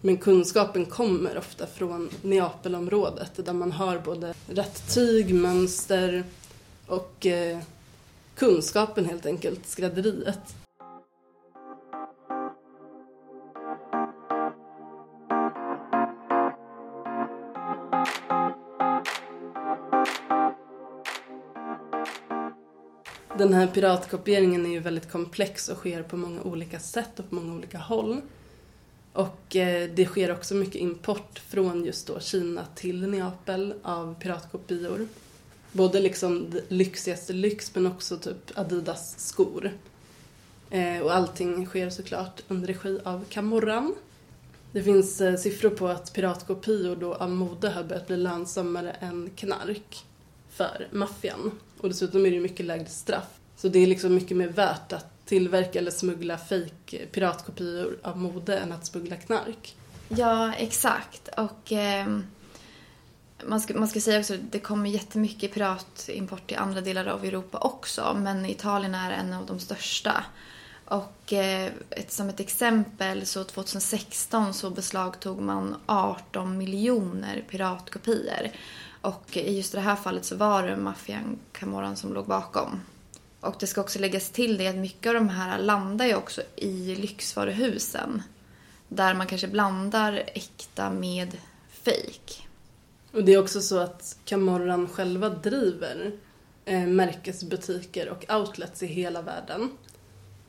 men 0.00 0.16
kunskapen 0.16 0.86
kommer 0.86 1.38
ofta 1.38 1.66
från 1.66 2.10
Neapelområdet 2.22 3.46
där 3.46 3.52
man 3.52 3.72
har 3.72 3.98
både 3.98 4.34
rätt 4.46 4.94
tyg, 4.94 5.34
mönster 5.34 6.24
och 6.86 7.26
eh, 7.26 7.58
kunskapen 8.34 9.04
helt 9.04 9.26
enkelt, 9.26 9.66
skrädderiet. 9.66 10.54
Den 23.38 23.54
här 23.54 23.66
piratkopieringen 23.66 24.66
är 24.66 24.70
ju 24.70 24.80
väldigt 24.80 25.10
komplex 25.10 25.68
och 25.68 25.76
sker 25.76 26.02
på 26.02 26.16
många 26.16 26.42
olika 26.42 26.78
sätt 26.78 27.18
och 27.18 27.28
på 27.28 27.34
många 27.34 27.54
olika 27.54 27.78
håll. 27.78 28.20
Och 29.12 29.56
eh, 29.56 29.90
det 29.94 30.06
sker 30.06 30.32
också 30.32 30.54
mycket 30.54 30.74
import 30.74 31.38
från 31.38 31.84
just 31.84 32.06
då 32.06 32.20
Kina 32.20 32.66
till 32.74 33.08
Neapel 33.08 33.74
av 33.82 34.14
piratkopior. 34.20 35.06
Både 35.72 36.00
liksom 36.00 36.60
lyxigaste 36.68 37.32
lyx 37.32 37.74
men 37.74 37.86
också 37.86 38.18
typ 38.18 38.58
Adidas 38.58 39.18
skor. 39.18 39.72
Eh, 40.70 40.98
och 40.98 41.14
allting 41.14 41.66
sker 41.66 41.90
såklart 41.90 42.42
under 42.48 42.66
regi 42.66 42.98
av 43.04 43.24
Camorran. 43.28 43.94
Det 44.72 44.82
finns 44.82 45.20
eh, 45.20 45.36
siffror 45.36 45.70
på 45.70 45.88
att 45.88 46.12
piratkopior 46.12 46.96
då 46.96 47.14
av 47.14 47.30
mode 47.30 47.68
har 47.70 47.84
börjat 47.84 48.06
bli 48.06 48.16
lönsammare 48.16 48.90
än 48.90 49.30
knark 49.36 50.04
för 50.50 50.88
maffian. 50.92 51.50
Och 51.80 51.88
dessutom 51.88 52.26
är 52.26 52.30
det 52.30 52.36
ju 52.36 52.42
mycket 52.42 52.66
lägre 52.66 52.86
straff. 52.86 53.40
Så 53.56 53.68
det 53.68 53.78
är 53.78 53.86
liksom 53.86 54.14
mycket 54.14 54.36
mer 54.36 54.48
värt 54.48 54.92
att 54.92 55.19
tillverka 55.30 55.78
eller 55.78 55.90
smuggla 55.90 56.38
fake 56.38 57.06
piratkopior 57.12 57.98
av 58.02 58.18
mode 58.18 58.58
än 58.58 58.72
att 58.72 58.86
smuggla 58.86 59.16
knark. 59.16 59.76
Ja, 60.08 60.52
exakt. 60.54 61.28
Och 61.36 61.72
eh, 61.72 62.06
man, 63.46 63.60
ska, 63.60 63.74
man 63.74 63.88
ska 63.88 64.00
säga 64.00 64.20
också 64.20 64.34
att 64.34 64.52
det 64.52 64.58
kommer 64.58 64.90
jättemycket 64.90 65.54
piratimport 65.54 66.46
till 66.46 66.56
andra 66.56 66.80
delar 66.80 67.06
av 67.06 67.24
Europa 67.24 67.58
också. 67.58 68.16
Men 68.20 68.46
Italien 68.46 68.94
är 68.94 69.10
en 69.10 69.32
av 69.32 69.46
de 69.46 69.58
största. 69.58 70.24
Och 70.84 71.32
eh, 71.32 71.70
ett, 71.90 72.12
som 72.12 72.28
ett 72.28 72.40
exempel 72.40 73.26
så 73.26 73.44
2016 73.44 74.54
så 74.54 74.70
beslagtog 74.70 75.40
man 75.40 75.76
18 75.86 76.58
miljoner 76.58 77.44
piratkopior. 77.50 78.50
Och 79.00 79.36
i 79.36 79.56
just 79.56 79.72
det 79.72 79.80
här 79.80 79.96
fallet 79.96 80.24
så 80.24 80.36
var 80.36 80.62
det 80.62 80.76
maffian 80.76 81.38
Camorran 81.52 81.96
som 81.96 82.14
låg 82.14 82.26
bakom. 82.26 82.80
Och 83.40 83.56
det 83.60 83.66
ska 83.66 83.80
också 83.80 83.98
läggas 83.98 84.30
till 84.30 84.58
det 84.58 84.68
att 84.68 84.76
mycket 84.76 85.06
av 85.06 85.14
de 85.14 85.28
här 85.28 85.58
landar 85.58 86.06
ju 86.06 86.14
också 86.14 86.42
i 86.56 86.94
lyxvaruhusen. 86.94 88.22
Där 88.88 89.14
man 89.14 89.26
kanske 89.26 89.48
blandar 89.48 90.12
äkta 90.34 90.90
med 90.90 91.36
fake. 91.84 92.42
Och 93.12 93.24
det 93.24 93.32
är 93.32 93.38
också 93.38 93.60
så 93.60 93.78
att 93.78 94.18
Camorran 94.24 94.88
själva 94.88 95.28
driver 95.28 96.12
eh, 96.64 96.86
märkesbutiker 96.86 98.08
och 98.08 98.34
outlets 98.34 98.82
i 98.82 98.86
hela 98.86 99.22
världen. 99.22 99.70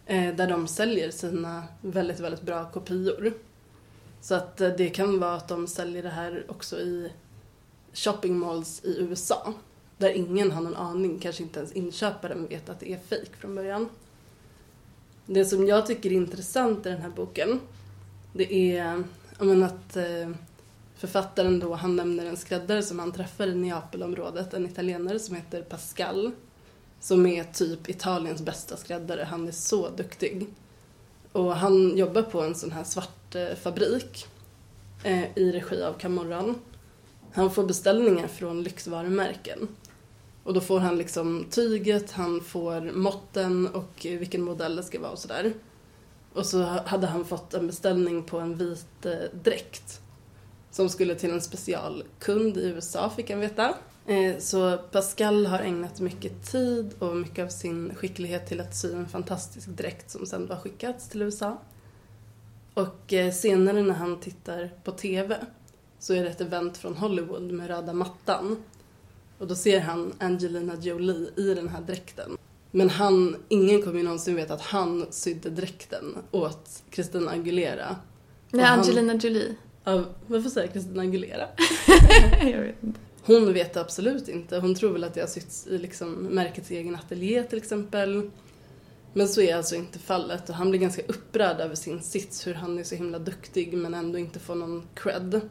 Eh, 0.05 0.35
där 0.35 0.47
de 0.47 0.67
säljer 0.67 1.11
sina 1.11 1.63
väldigt, 1.81 2.19
väldigt 2.19 2.41
bra 2.41 2.71
kopior. 2.71 3.33
Så 4.21 4.35
att 4.35 4.61
eh, 4.61 4.69
det 4.69 4.89
kan 4.89 5.19
vara 5.19 5.35
att 5.35 5.47
de 5.47 5.67
säljer 5.67 6.03
det 6.03 6.09
här 6.09 6.45
också 6.47 6.79
i 6.79 7.11
shopping 7.93 8.37
malls 8.37 8.81
i 8.83 8.97
USA. 8.99 9.53
Där 10.01 10.09
ingen 10.09 10.51
har 10.51 10.61
någon 10.61 10.75
aning, 10.75 11.19
kanske 11.19 11.43
inte 11.43 11.59
ens 11.59 11.71
inköparen 11.71 12.47
vet 12.47 12.69
att 12.69 12.79
det 12.79 12.93
är 12.93 12.99
fejk 13.09 13.35
från 13.35 13.55
början. 13.55 13.89
Det 15.25 15.45
som 15.45 15.67
jag 15.67 15.85
tycker 15.85 16.11
är 16.11 16.15
intressant 16.15 16.85
i 16.85 16.89
den 16.89 17.01
här 17.01 17.09
boken, 17.09 17.59
det 18.33 18.77
är 18.77 19.03
menar, 19.39 19.67
att 19.67 19.97
eh, 19.97 20.29
författaren 20.95 21.59
då, 21.59 21.73
han 21.73 21.95
nämner 21.95 22.25
en 22.25 22.37
skräddare 22.37 22.83
som 22.83 22.99
han 22.99 23.11
träffar 23.11 23.47
i 23.47 23.55
Neapelområdet, 23.55 24.53
en 24.53 24.65
italienare 24.65 25.19
som 25.19 25.35
heter 25.35 25.61
Pascal. 25.61 26.31
Som 26.99 27.25
är 27.25 27.43
typ 27.43 27.89
Italiens 27.89 28.41
bästa 28.41 28.77
skräddare, 28.77 29.23
han 29.23 29.47
är 29.47 29.51
så 29.51 29.89
duktig. 29.89 30.47
Och 31.31 31.55
han 31.55 31.97
jobbar 31.97 32.21
på 32.21 32.41
en 32.41 32.55
sån 32.55 32.71
här 32.71 32.83
svart 32.83 33.35
eh, 33.35 33.55
fabrik 33.55 34.27
eh, 35.03 35.37
i 35.37 35.51
regi 35.51 35.83
av 35.83 35.93
Camorran. 35.93 36.55
Han 37.33 37.51
får 37.51 37.63
beställningar 37.63 38.27
från 38.27 38.63
lyxvarumärken. 38.63 39.67
Och 40.43 40.53
då 40.53 40.61
får 40.61 40.79
han 40.79 40.97
liksom 40.97 41.45
tyget, 41.49 42.11
han 42.11 42.41
får 42.41 42.81
måtten 42.81 43.67
och 43.67 43.91
vilken 44.03 44.41
modell 44.41 44.75
det 44.75 44.83
ska 44.83 44.99
vara 44.99 45.11
och 45.11 45.19
sådär. 45.19 45.53
Och 46.33 46.45
så 46.45 46.63
hade 46.63 47.07
han 47.07 47.25
fått 47.25 47.53
en 47.53 47.67
beställning 47.67 48.23
på 48.23 48.39
en 48.39 48.57
vit 48.57 49.05
eh, 49.05 49.39
dräkt. 49.43 50.01
Som 50.71 50.89
skulle 50.89 51.15
till 51.15 51.31
en 51.31 51.41
specialkund 51.41 52.57
i 52.57 52.65
USA 52.65 53.09
fick 53.09 53.29
han 53.29 53.39
veta. 53.39 53.75
Eh, 54.05 54.37
så 54.39 54.77
Pascal 54.77 55.45
har 55.45 55.59
ägnat 55.59 55.99
mycket 55.99 56.51
tid 56.51 56.93
och 56.99 57.15
mycket 57.15 57.45
av 57.45 57.49
sin 57.49 57.95
skicklighet 57.95 58.47
till 58.47 58.61
att 58.61 58.75
sy 58.75 58.93
en 58.93 59.07
fantastisk 59.07 59.67
dräkt 59.67 60.11
som 60.11 60.25
sen 60.25 60.49
har 60.49 60.57
skickats 60.57 61.09
till 61.09 61.21
USA. 61.21 61.57
Och 62.73 63.13
eh, 63.13 63.31
senare 63.31 63.81
när 63.81 63.93
han 63.93 64.19
tittar 64.19 64.71
på 64.83 64.91
TV 64.91 65.37
så 65.99 66.13
är 66.13 66.23
det 66.23 66.29
ett 66.29 66.41
event 66.41 66.77
från 66.77 66.95
Hollywood 66.95 67.51
med 67.51 67.67
röda 67.67 67.93
mattan. 67.93 68.63
Och 69.41 69.47
då 69.47 69.55
ser 69.55 69.79
han 69.79 70.13
Angelina 70.19 70.75
Jolie 70.81 71.29
i 71.35 71.53
den 71.53 71.69
här 71.69 71.81
dräkten. 71.81 72.37
Men 72.71 72.89
han, 72.89 73.35
ingen 73.49 73.81
kommer 73.81 73.97
ju 73.97 74.03
någonsin 74.03 74.35
veta 74.35 74.53
att 74.53 74.61
han 74.61 75.05
sydde 75.09 75.49
dräkten 75.49 76.15
åt 76.31 76.83
Christina 76.91 77.31
Aguilera. 77.31 77.95
Nej, 78.51 78.65
han- 78.65 78.79
Angelina 78.79 79.13
Jolie. 79.15 79.55
Ja, 79.83 80.03
varför 80.27 80.49
säger 80.49 80.67
jag 80.67 80.73
Christina 80.73 81.01
Aguilera? 81.01 81.47
Jag 82.51 82.61
vet 82.61 82.83
inte. 82.83 82.99
Hon 83.23 83.53
vet 83.53 83.77
absolut 83.77 84.27
inte. 84.27 84.59
Hon 84.59 84.75
tror 84.75 84.93
väl 84.93 85.03
att 85.03 85.13
det 85.13 85.21
har 85.21 85.27
sytts 85.27 85.67
i 85.67 85.77
liksom 85.77 86.11
märkets 86.13 86.71
egen 86.71 86.95
ateljé 86.95 87.43
till 87.43 87.57
exempel. 87.57 88.29
Men 89.13 89.27
så 89.27 89.41
är 89.41 89.55
alltså 89.55 89.75
inte 89.75 89.99
fallet 89.99 90.49
och 90.49 90.55
han 90.55 90.69
blir 90.69 90.79
ganska 90.79 91.01
upprörd 91.07 91.59
över 91.59 91.75
sin 91.75 92.01
sits, 92.01 92.47
hur 92.47 92.53
han 92.53 92.79
är 92.79 92.83
så 92.83 92.95
himla 92.95 93.19
duktig 93.19 93.73
men 93.73 93.93
ändå 93.93 94.17
inte 94.17 94.39
får 94.39 94.55
någon 94.55 94.83
cred. 94.93 95.41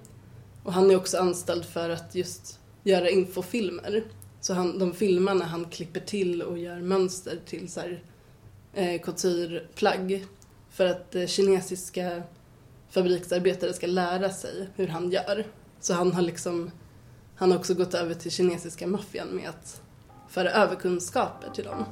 Och 0.63 0.73
han 0.73 0.91
är 0.91 0.97
också 0.97 1.19
anställd 1.19 1.65
för 1.65 1.91
att 1.91 2.15
just 2.15 2.60
göra 2.83 3.11
infofilmer. 3.11 4.03
Så 4.41 4.55
han, 4.55 4.79
de 4.79 4.93
filmar 4.93 5.35
när 5.35 5.47
han 5.47 5.65
klipper 5.65 6.01
till 6.01 6.43
och 6.43 6.59
gör 6.59 6.81
mönster 6.81 7.39
till 7.47 7.69
så 7.69 7.81
här, 7.81 8.03
eh, 8.75 9.01
coutureplagg. 9.01 10.27
För 10.71 10.87
att 10.87 11.15
eh, 11.15 11.27
kinesiska 11.27 12.23
fabriksarbetare 12.91 13.73
ska 13.73 13.87
lära 13.87 14.31
sig 14.31 14.69
hur 14.77 14.89
han 14.89 15.11
gör. 15.11 15.47
Så 15.81 15.95
han 15.95 16.13
har 16.13 16.23
liksom, 16.23 16.71
han 17.37 17.51
har 17.51 17.59
också 17.59 17.75
gått 17.75 17.95
över 17.95 18.15
till 18.15 18.31
kinesiska 18.31 18.87
maffian 18.87 19.29
med 19.29 19.49
att 19.49 19.83
föra 20.29 20.51
över 20.51 20.77
kunskaper 20.77 21.51
till 21.55 21.65
dem. 21.65 21.85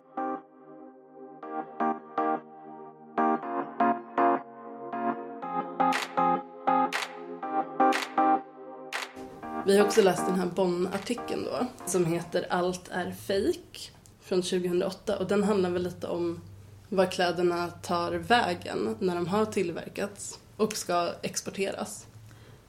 Vi 9.69 9.79
har 9.79 9.87
också 9.87 10.03
läst 10.03 10.27
den 10.27 10.41
här 10.41 10.47
Bonn-artikeln 10.47 11.45
då, 11.45 11.67
som 11.87 12.07
heter 12.07 12.47
Allt 12.51 12.89
är 12.91 13.13
fake 13.13 13.91
från 14.21 14.43
2008 14.43 15.19
och 15.19 15.27
den 15.27 15.45
handlar 15.45 15.71
väl 15.71 15.83
lite 15.83 16.07
om 16.07 16.41
var 16.89 17.07
kläderna 17.07 17.69
tar 17.69 18.13
vägen 18.13 18.97
när 18.99 19.15
de 19.15 19.27
har 19.27 19.47
tillverkats 19.47 20.39
och 20.57 20.77
ska 20.77 21.13
exporteras. 21.23 22.07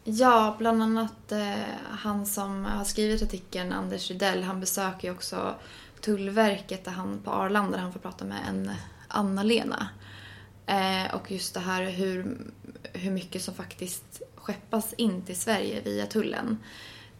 Ja, 0.04 0.56
bland 0.58 0.84
annat 0.84 1.32
eh, 1.32 1.54
han 1.90 2.26
som 2.26 2.66
har 2.66 2.86
skrivit 2.86 3.24
artikeln, 3.24 3.74
Anders 3.74 4.10
Rydell, 4.12 4.44
han 4.44 4.60
besöker 4.60 5.08
ju 5.08 5.14
också 5.14 5.56
Tullverket 6.02 6.86
där 6.86 6.92
han, 6.92 7.22
på 7.24 7.32
Arlanda 7.32 7.72
där 7.72 7.84
han 7.84 7.94
får 7.94 8.00
prata 8.00 8.26
med 8.26 8.40
en 8.50 8.72
Anna-Lena. 9.08 9.90
Eh, 10.66 11.16
och 11.16 11.32
just 11.32 11.54
det 11.54 11.60
här 11.60 11.84
hur, 11.84 12.38
hur 12.94 13.12
mycket 13.12 13.42
som 13.42 13.54
faktiskt 13.54 14.22
skeppas 14.42 14.94
in 14.94 15.22
till 15.22 15.40
Sverige 15.40 15.82
via 15.82 16.06
tullen. 16.06 16.58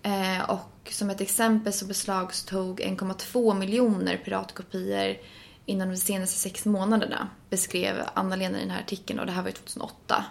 Eh, 0.04 0.50
och 0.50 0.92
som 0.92 1.10
ett 1.10 1.22
exempel 1.22 1.74
så 1.74 1.86
beslagstog 1.86 2.82
1,2 2.82 3.60
miljoner 3.60 4.18
piratkopior 4.18 5.18
inom 5.66 5.90
de 5.90 5.98
senaste 5.98 6.40
sex 6.40 6.66
månaderna, 6.66 7.30
beskrev 7.50 7.96
Anna-Lena 8.14 8.58
i 8.58 8.62
den 8.62 8.72
här 8.72 8.80
artikeln 8.80 9.20
och 9.20 9.26
det 9.26 9.32
här 9.32 9.42
var 9.42 9.50
ju 9.50 9.56
2008. 9.56 10.26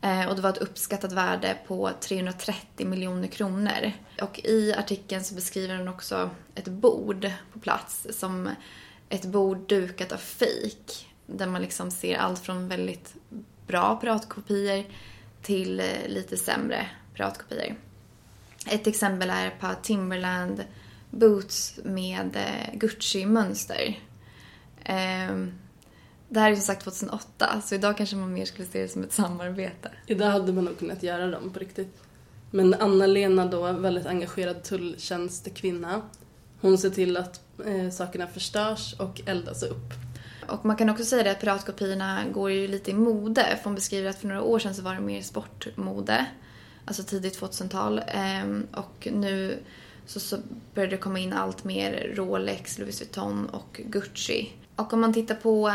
Eh, 0.00 0.28
och 0.28 0.36
det 0.36 0.42
var 0.42 0.50
ett 0.50 0.58
uppskattat 0.58 1.12
värde 1.12 1.56
på 1.66 1.90
330 2.00 2.86
miljoner 2.86 3.28
kronor. 3.28 3.92
Och 4.22 4.40
i 4.44 4.74
artikeln 4.74 5.24
så 5.24 5.34
beskriver 5.34 5.76
hon 5.76 5.88
också 5.88 6.30
ett 6.54 6.68
bord 6.68 7.30
på 7.52 7.58
plats 7.58 8.06
som 8.10 8.50
ett 9.08 9.24
bord 9.24 9.68
dukat 9.68 10.12
av 10.12 10.16
fejk. 10.16 11.08
Där 11.26 11.46
man 11.46 11.62
liksom 11.62 11.90
ser 11.90 12.16
allt 12.16 12.40
från 12.40 12.68
väldigt 12.68 13.14
bra 13.66 13.96
piratkopior 13.96 14.84
till 15.44 15.80
eh, 15.80 16.08
lite 16.08 16.36
sämre 16.36 16.86
piratkopior. 17.14 17.76
Ett 18.66 18.86
exempel 18.86 19.30
är 19.30 19.46
ett 19.46 19.60
par 19.60 19.74
Timberland 19.74 20.64
boots 21.10 21.78
med 21.84 22.36
eh, 22.36 22.78
Gucci-mönster. 22.78 24.00
Ehm, 24.84 25.52
det 26.28 26.40
här 26.40 26.50
är 26.50 26.54
som 26.54 26.64
sagt 26.64 26.84
2008, 26.84 27.62
så 27.64 27.74
idag 27.74 27.96
kanske 27.96 28.16
man 28.16 28.32
mer 28.32 28.44
skulle 28.44 28.68
se 28.68 28.82
det 28.82 28.88
som 28.88 29.02
ett 29.02 29.12
samarbete. 29.12 29.90
Idag 30.06 30.30
hade 30.30 30.52
man 30.52 30.64
nog 30.64 30.78
kunnat 30.78 31.02
göra 31.02 31.26
dem 31.26 31.50
på 31.50 31.58
riktigt. 31.58 32.02
Men 32.50 32.74
Anna-Lena 32.74 33.46
då, 33.46 33.72
väldigt 33.72 34.06
engagerad 34.06 34.62
tulltjänstekvinna. 34.62 36.02
Hon 36.60 36.78
ser 36.78 36.90
till 36.90 37.16
att 37.16 37.40
eh, 37.66 37.90
sakerna 37.90 38.26
förstörs 38.26 38.94
och 38.98 39.20
eldas 39.26 39.62
upp. 39.62 40.03
Och 40.48 40.64
man 40.64 40.76
kan 40.76 40.90
också 40.90 41.04
säga 41.04 41.22
det 41.22 41.30
att 41.30 41.40
piratkopiorna 41.40 42.24
går 42.32 42.50
ju 42.50 42.68
lite 42.68 42.90
i 42.90 42.94
mode. 42.94 43.44
För 43.56 43.64
hon 43.64 43.74
beskriver 43.74 44.10
att 44.10 44.18
för 44.18 44.28
några 44.28 44.42
år 44.42 44.58
sedan 44.58 44.74
så 44.74 44.82
var 44.82 44.94
det 44.94 45.00
mer 45.00 45.22
sportmode. 45.22 46.26
Alltså 46.84 47.02
tidigt 47.02 47.40
2000-tal. 47.40 48.02
Ehm, 48.06 48.66
och 48.72 49.08
nu 49.12 49.58
så 50.06 50.38
började 50.74 50.96
det 50.96 51.02
komma 51.02 51.18
in 51.18 51.32
allt 51.32 51.64
mer 51.64 52.12
Rolex, 52.14 52.78
Louis 52.78 53.00
Vuitton 53.00 53.46
och 53.46 53.80
Gucci. 53.84 54.52
Och 54.76 54.92
om 54.92 55.00
man 55.00 55.14
tittar 55.14 55.34
på 55.34 55.72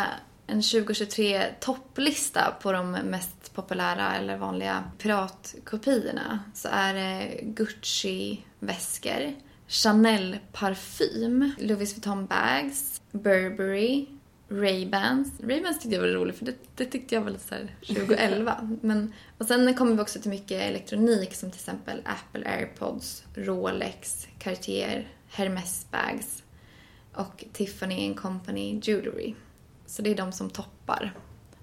en 0.48 0.62
2023 0.62 1.46
topplista 1.60 2.54
på 2.62 2.72
de 2.72 2.92
mest 2.92 3.54
populära 3.54 4.16
eller 4.16 4.38
vanliga 4.38 4.84
piratkopiorna 4.98 6.40
så 6.54 6.68
är 6.72 6.94
det 6.94 7.40
Gucci-väskor, 7.42 9.34
Chanel-parfym, 9.68 11.52
Louis 11.60 11.94
Vuitton 11.94 12.26
bags, 12.26 13.02
Burberry, 13.12 14.08
Ray-Bans. 14.50 15.32
Ray-Bans 15.40 15.80
tyckte 15.80 15.96
jag 15.96 16.02
var 16.02 16.08
roligt 16.08 16.38
för 16.38 16.46
det, 16.46 16.56
det 16.76 16.86
tyckte 16.86 17.16
jag 17.16 17.22
var 17.22 17.32
lite 17.32 17.48
såhär 17.48 17.76
2011. 17.88 18.78
Men, 18.82 19.14
och 19.38 19.46
sen 19.46 19.74
kommer 19.74 19.96
vi 19.96 20.02
också 20.02 20.20
till 20.22 20.30
mycket 20.30 20.62
elektronik 20.62 21.36
som 21.36 21.52
till 21.52 21.60
exempel 21.60 22.02
Apple 22.06 22.50
AirPods, 22.50 23.24
Rolex, 23.36 24.28
Cartier, 24.40 25.08
Hermes 25.28 25.88
bags 25.92 26.44
och 27.14 27.46
Tiffany 27.54 28.16
Company 28.16 28.80
Jewelry. 28.84 29.36
Så 29.86 30.02
det 30.02 30.10
är 30.10 30.16
de 30.16 30.32
som 30.32 30.50
toppar 30.50 31.14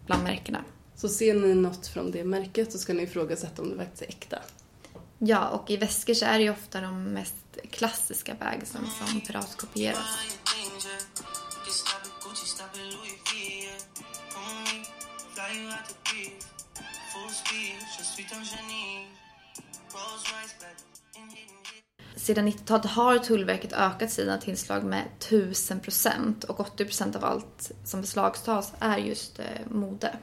bland 0.06 0.22
märkena. 0.22 0.64
Så 0.94 1.08
ser 1.08 1.34
ni 1.34 1.54
något 1.54 1.86
från 1.86 2.10
det 2.10 2.24
märket 2.24 2.72
så 2.72 2.78
ska 2.78 2.94
ni 2.94 3.02
ifrågasätta 3.02 3.62
om 3.62 3.70
det 3.70 3.76
faktiskt 3.76 4.02
är 4.02 4.08
äkta. 4.08 4.38
Ja, 5.18 5.48
och 5.48 5.70
i 5.70 5.76
väskor 5.76 6.14
så 6.14 6.24
är 6.24 6.38
det 6.38 6.44
ju 6.44 6.50
ofta 6.50 6.80
de 6.80 7.04
mest 7.04 7.34
klassiska 7.70 8.34
bagsen 8.40 8.82
som 8.98 9.20
piratkopieras. 9.20 10.36
Sedan 22.16 22.48
90-talet 22.48 22.86
har 22.86 23.18
Tullverket 23.18 23.72
ökat 23.72 24.10
sina 24.10 24.38
tillslag 24.38 24.84
med 24.84 25.04
1000 25.18 25.80
procent 25.80 26.44
och 26.44 26.60
80 26.60 26.84
procent 26.84 27.16
av 27.16 27.24
allt 27.24 27.70
som 27.84 28.00
beslagtas 28.00 28.72
är 28.78 28.98
just 28.98 29.38
eh, 29.38 29.44
mode. 29.70 30.16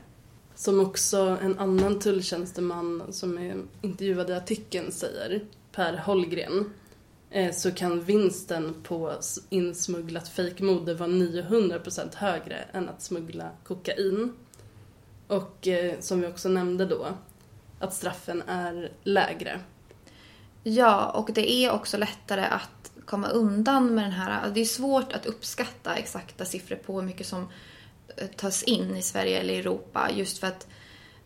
Som 0.55 0.79
också 0.79 1.37
en 1.41 1.59
annan 1.59 1.99
tulltjänsteman 1.99 3.03
som 3.13 3.37
är 3.37 3.63
intervjuad 3.81 4.29
i 4.29 4.33
artikeln 4.33 4.91
säger, 4.91 5.45
Per 5.71 5.97
Holgren, 5.97 6.73
Eh, 7.35 7.51
så 7.51 7.71
kan 7.71 8.01
vinsten 8.01 8.75
på 8.83 9.13
insmugglat 9.49 10.29
fejkmode 10.29 10.93
vara 10.93 11.09
900% 11.09 12.15
högre 12.15 12.55
än 12.55 12.89
att 12.89 13.01
smuggla 13.01 13.49
kokain. 13.63 14.33
Och 15.27 15.67
eh, 15.67 15.99
som 15.99 16.21
vi 16.21 16.27
också 16.27 16.49
nämnde 16.49 16.85
då, 16.85 17.07
att 17.79 17.93
straffen 17.93 18.41
är 18.47 18.91
lägre. 19.03 19.59
Ja, 20.63 21.09
och 21.09 21.29
det 21.33 21.51
är 21.51 21.71
också 21.71 21.97
lättare 21.97 22.45
att 22.45 22.91
komma 23.05 23.27
undan 23.27 23.95
med 23.95 24.03
den 24.03 24.11
här... 24.11 24.49
Det 24.49 24.61
är 24.61 24.65
svårt 24.65 25.13
att 25.13 25.25
uppskatta 25.25 25.95
exakta 25.95 26.45
siffror 26.45 26.75
på 26.75 26.99
hur 26.99 27.07
mycket 27.07 27.27
som 27.27 27.47
eh, 28.17 28.27
tas 28.27 28.63
in 28.63 28.95
i 28.95 29.01
Sverige 29.01 29.39
eller 29.39 29.59
Europa 29.59 30.09
just 30.13 30.37
för 30.37 30.47
att 30.47 30.67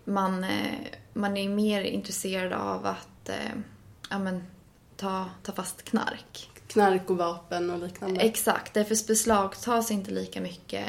man, 0.04 0.46
man 1.14 1.38
är 1.38 1.50
mer 1.50 1.82
intresserad 1.82 2.54
av 2.54 2.86
att 2.86 3.30
ja, 4.10 4.20
men, 4.20 4.44
ta, 4.98 5.26
ta 5.44 5.52
fast 5.52 5.84
knark. 5.84 6.50
Knark 6.68 7.10
och 7.10 7.18
vapen 7.18 7.70
och 7.70 7.80
liknande. 7.80 8.22
Exakt, 8.22 8.74
därför 8.74 9.08
beslagtas 9.08 9.92
inte 9.92 10.12
lika 10.12 10.42
mycket 10.42 10.86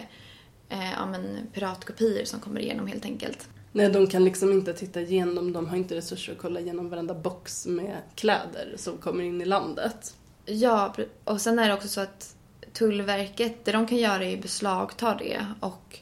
eh, 0.69 0.93
ja, 0.93 1.07
men, 1.07 1.39
piratkopior 1.53 2.25
som 2.25 2.41
kommer 2.41 2.61
igenom 2.61 2.87
helt 2.87 3.05
enkelt. 3.05 3.49
Nej, 3.73 3.91
de 3.91 4.07
kan 4.07 4.25
liksom 4.25 4.53
inte 4.53 4.73
titta 4.73 5.01
igenom, 5.01 5.53
de 5.53 5.69
har 5.69 5.77
inte 5.77 5.95
resurser 5.95 6.33
att 6.33 6.39
kolla 6.39 6.61
igenom 6.61 6.89
varenda 6.91 7.15
box 7.15 7.67
med 7.67 7.97
kläder 8.15 8.75
som 8.77 8.97
kommer 8.97 9.25
in 9.25 9.41
i 9.41 9.45
landet. 9.45 10.15
Ja, 10.45 10.95
och 11.25 11.41
sen 11.41 11.59
är 11.59 11.69
det 11.69 11.75
också 11.75 11.89
så 11.89 12.01
att 12.01 12.35
Tullverket, 12.73 13.65
det 13.65 13.73
de 13.73 13.87
kan 13.87 13.99
göra 13.99 14.25
är 14.25 14.35
att 14.35 14.43
beslagta 14.43 15.15
det 15.15 15.47
och 15.61 15.99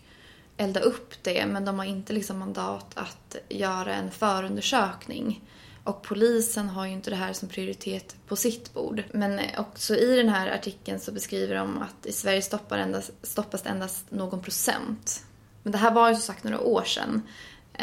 elda 0.56 0.80
upp 0.80 1.14
det, 1.22 1.46
men 1.46 1.64
de 1.64 1.78
har 1.78 1.86
inte 1.86 2.12
liksom 2.12 2.38
mandat 2.38 2.86
att 2.94 3.36
göra 3.48 3.94
en 3.94 4.10
förundersökning. 4.10 5.42
Och 5.86 6.02
polisen 6.02 6.68
har 6.68 6.86
ju 6.86 6.92
inte 6.92 7.10
det 7.10 7.16
här 7.16 7.32
som 7.32 7.48
prioritet 7.48 8.16
på 8.26 8.36
sitt 8.36 8.74
bord. 8.74 9.02
Men 9.12 9.40
också 9.56 9.96
i 9.96 10.16
den 10.16 10.28
här 10.28 10.50
artikeln 10.50 11.00
så 11.00 11.12
beskriver 11.12 11.54
de 11.54 11.82
att 11.82 12.06
i 12.06 12.12
Sverige 12.12 12.42
stoppar 12.42 12.78
endast, 12.78 13.10
stoppas 13.22 13.62
det 13.62 13.68
endast 13.68 14.10
någon 14.10 14.42
procent. 14.42 15.24
Men 15.62 15.72
det 15.72 15.78
här 15.78 15.90
var 15.90 16.08
ju 16.08 16.14
som 16.14 16.22
sagt 16.22 16.44
några 16.44 16.60
år 16.60 16.84
sedan. 16.84 17.22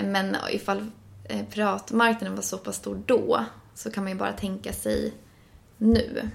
Men 0.03 0.37
ifall 0.51 0.91
privatmarknaden 1.27 1.45
piratmarknaden 1.51 2.35
var 2.35 2.43
så 2.43 2.57
pass 2.57 2.75
stor 2.75 3.03
då 3.05 3.45
så 3.75 3.91
kan 3.91 4.03
man 4.03 4.13
ju 4.13 4.19
bara 4.19 4.33
tänka 4.33 4.73
sig 4.73 5.13
nu. 5.77 6.29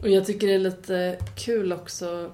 Och 0.00 0.08
jag 0.08 0.26
tycker 0.26 0.46
det 0.46 0.54
är 0.54 0.58
lite 0.58 1.18
kul 1.36 1.72
också 1.72 2.30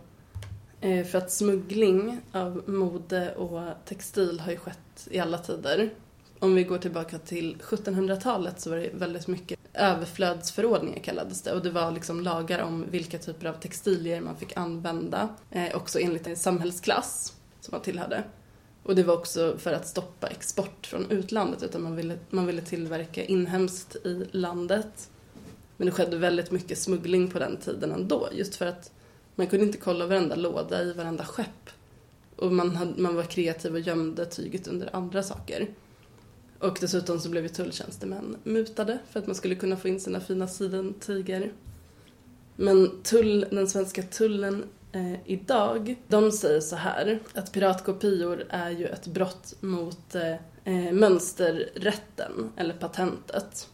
eh, 0.81 1.07
för 1.07 1.19
att 1.19 1.33
smuggling 1.33 2.21
av 2.33 2.63
mode 2.67 3.35
och 3.35 3.61
textil 3.85 4.41
har 4.41 4.51
ju 4.51 4.57
skett 4.57 5.09
i 5.11 5.19
alla 5.19 5.39
tider. 5.39 5.91
Om 6.43 6.55
vi 6.55 6.65
går 6.65 6.79
tillbaka 6.79 7.19
till 7.19 7.57
1700-talet 7.57 8.61
så 8.61 8.71
var 8.71 8.77
det 8.77 8.91
väldigt 8.95 9.27
mycket 9.27 9.59
överflödsförordningar 9.75 10.99
kallades 10.99 11.43
det 11.43 11.53
och 11.53 11.63
det 11.63 11.71
var 11.71 11.91
liksom 11.91 12.21
lagar 12.21 12.63
om 12.63 12.85
vilka 12.91 13.19
typer 13.19 13.47
av 13.47 13.53
textilier 13.53 14.21
man 14.21 14.37
fick 14.37 14.57
använda, 14.57 15.29
eh, 15.51 15.77
också 15.77 16.01
enligt 16.01 16.27
en 16.27 16.37
samhällsklass 16.37 17.35
som 17.61 17.73
man 17.73 17.83
tillhörde. 17.83 18.25
Och 18.83 18.95
det 18.95 19.03
var 19.03 19.17
också 19.17 19.55
för 19.59 19.73
att 19.73 19.89
stoppa 19.89 20.27
export 20.29 20.87
från 20.87 21.11
utlandet 21.11 21.63
utan 21.63 21.83
man 21.83 21.97
ville, 21.97 22.19
man 22.31 22.47
ville 22.47 22.63
tillverka 22.63 23.25
inhemskt 23.25 23.97
i 23.97 24.27
landet. 24.31 25.11
Men 25.77 25.87
det 25.87 25.93
skedde 25.93 26.17
väldigt 26.17 26.51
mycket 26.51 26.79
smuggling 26.79 27.31
på 27.31 27.39
den 27.39 27.57
tiden 27.57 27.93
ändå, 27.93 28.29
just 28.33 28.55
för 28.55 28.67
att 28.67 28.93
man 29.35 29.47
kunde 29.47 29.67
inte 29.67 29.79
kolla 29.79 30.07
varenda 30.07 30.35
låda 30.35 30.83
i 30.83 30.93
varenda 30.93 31.25
skepp. 31.25 31.71
Och 32.37 32.53
man, 32.53 32.77
hade, 32.77 33.03
man 33.03 33.17
var 33.17 33.23
kreativ 33.23 33.75
och 33.75 33.81
gömde 33.81 34.27
tyget 34.27 34.69
under 34.69 34.97
andra 34.97 35.23
saker. 35.23 35.69
Och 36.61 36.79
dessutom 36.81 37.21
så 37.21 37.29
blev 37.29 37.43
ju 37.43 37.49
tulltjänstemän 37.49 38.37
mutade 38.45 38.99
för 39.11 39.21
att 39.21 39.27
man 39.27 39.37
skulle 39.37 39.55
kunna 39.55 39.77
få 39.77 39.89
in 39.89 40.01
sina 40.01 40.21
fina 40.21 40.49
sidentyger. 40.49 41.53
Men 42.57 43.03
tull, 43.03 43.47
den 43.51 43.69
svenska 43.69 44.03
tullen 44.03 44.65
eh, 44.93 45.15
idag, 45.25 45.97
de 46.09 46.33
säger 46.33 46.61
så 46.61 46.77
här 46.77 47.19
att 47.35 47.53
piratkopior 47.53 48.45
är 48.49 48.71
ju 48.71 48.87
ett 48.87 49.07
brott 49.07 49.55
mot 49.61 50.15
eh, 50.15 50.33
eh, 50.65 50.93
mönsterrätten, 50.93 52.53
eller 52.57 52.75
patentet. 52.75 53.69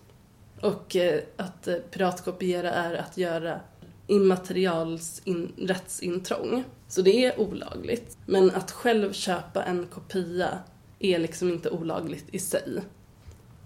Och 0.61 0.97
eh, 0.97 1.21
att 1.37 1.69
eh, 1.69 1.77
piratkopiera 1.77 2.71
är 2.71 2.95
att 2.95 3.17
göra 3.17 3.61
immaterials 4.07 5.23
in, 5.25 5.53
rättsintrång. 5.59 6.65
Så 6.89 7.03
det 7.03 7.25
är 7.25 7.41
olagligt. 7.41 8.19
Men 8.27 8.51
att 8.51 8.71
själv 8.71 9.13
köpa 9.13 9.65
en 9.65 9.87
kopia 9.87 10.59
är 10.99 11.19
liksom 11.19 11.49
inte 11.49 11.71
olagligt 11.71 12.25
i 12.33 12.39
sig. 12.39 12.83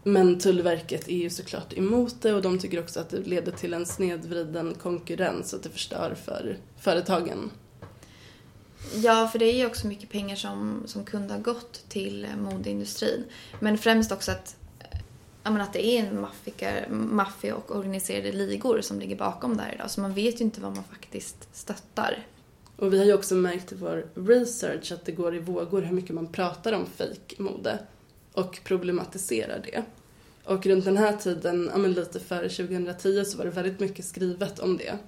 Men 0.04 0.38
Tullverket 0.38 1.08
är 1.08 1.16
ju 1.16 1.30
såklart 1.30 1.72
emot 1.72 2.22
det 2.22 2.32
och 2.32 2.42
de 2.42 2.58
tycker 2.58 2.80
också 2.80 3.00
att 3.00 3.10
det 3.10 3.18
leder 3.18 3.52
till 3.52 3.74
en 3.74 3.86
snedvriden 3.86 4.74
konkurrens 4.74 5.52
och 5.52 5.56
att 5.56 5.62
det 5.62 5.70
förstör 5.70 6.14
för 6.24 6.58
företagen. 6.78 7.50
Ja, 8.94 9.28
för 9.28 9.38
det 9.38 9.44
är 9.44 9.56
ju 9.56 9.66
också 9.66 9.86
mycket 9.86 10.10
pengar 10.10 10.36
som, 10.36 10.82
som 10.86 11.04
kunde 11.04 11.34
ha 11.34 11.40
gått 11.40 11.84
till 11.88 12.26
modeindustrin. 12.38 13.24
Men 13.60 13.78
främst 13.78 14.12
också 14.12 14.32
att, 14.32 14.56
menar, 15.42 15.60
att 15.60 15.72
det 15.72 15.86
är 15.86 16.06
en 16.06 16.26
maffia 17.14 17.54
och 17.54 17.76
organiserade 17.76 18.32
ligor 18.32 18.80
som 18.80 19.00
ligger 19.00 19.16
bakom 19.16 19.56
det 19.56 19.62
här 19.62 19.74
idag. 19.74 19.90
Så 19.90 20.00
man 20.00 20.14
vet 20.14 20.40
ju 20.40 20.44
inte 20.44 20.60
vad 20.60 20.74
man 20.74 20.84
faktiskt 20.84 21.48
stöttar. 21.52 22.26
Och 22.80 22.92
vi 22.92 22.98
har 22.98 23.04
ju 23.04 23.14
också 23.14 23.34
märkt 23.34 23.72
i 23.72 23.74
vår 23.74 24.06
research 24.14 24.92
att 24.92 25.04
det 25.04 25.12
går 25.12 25.34
i 25.34 25.38
vågor 25.38 25.82
hur 25.82 25.94
mycket 25.94 26.14
man 26.14 26.26
pratar 26.26 26.72
om 26.72 26.86
fake-mode 26.86 27.78
och 28.32 28.60
problematiserar 28.64 29.62
det. 29.64 29.84
Och 30.44 30.66
runt 30.66 30.84
den 30.84 30.96
här 30.96 31.16
tiden, 31.16 31.70
ja 31.72 31.78
men 31.78 31.92
lite 31.92 32.20
före 32.20 32.48
2010, 32.48 33.24
så 33.24 33.38
var 33.38 33.44
det 33.44 33.50
väldigt 33.50 33.80
mycket 33.80 34.04
skrivet 34.04 34.58
om 34.58 34.76
det. 34.76 34.98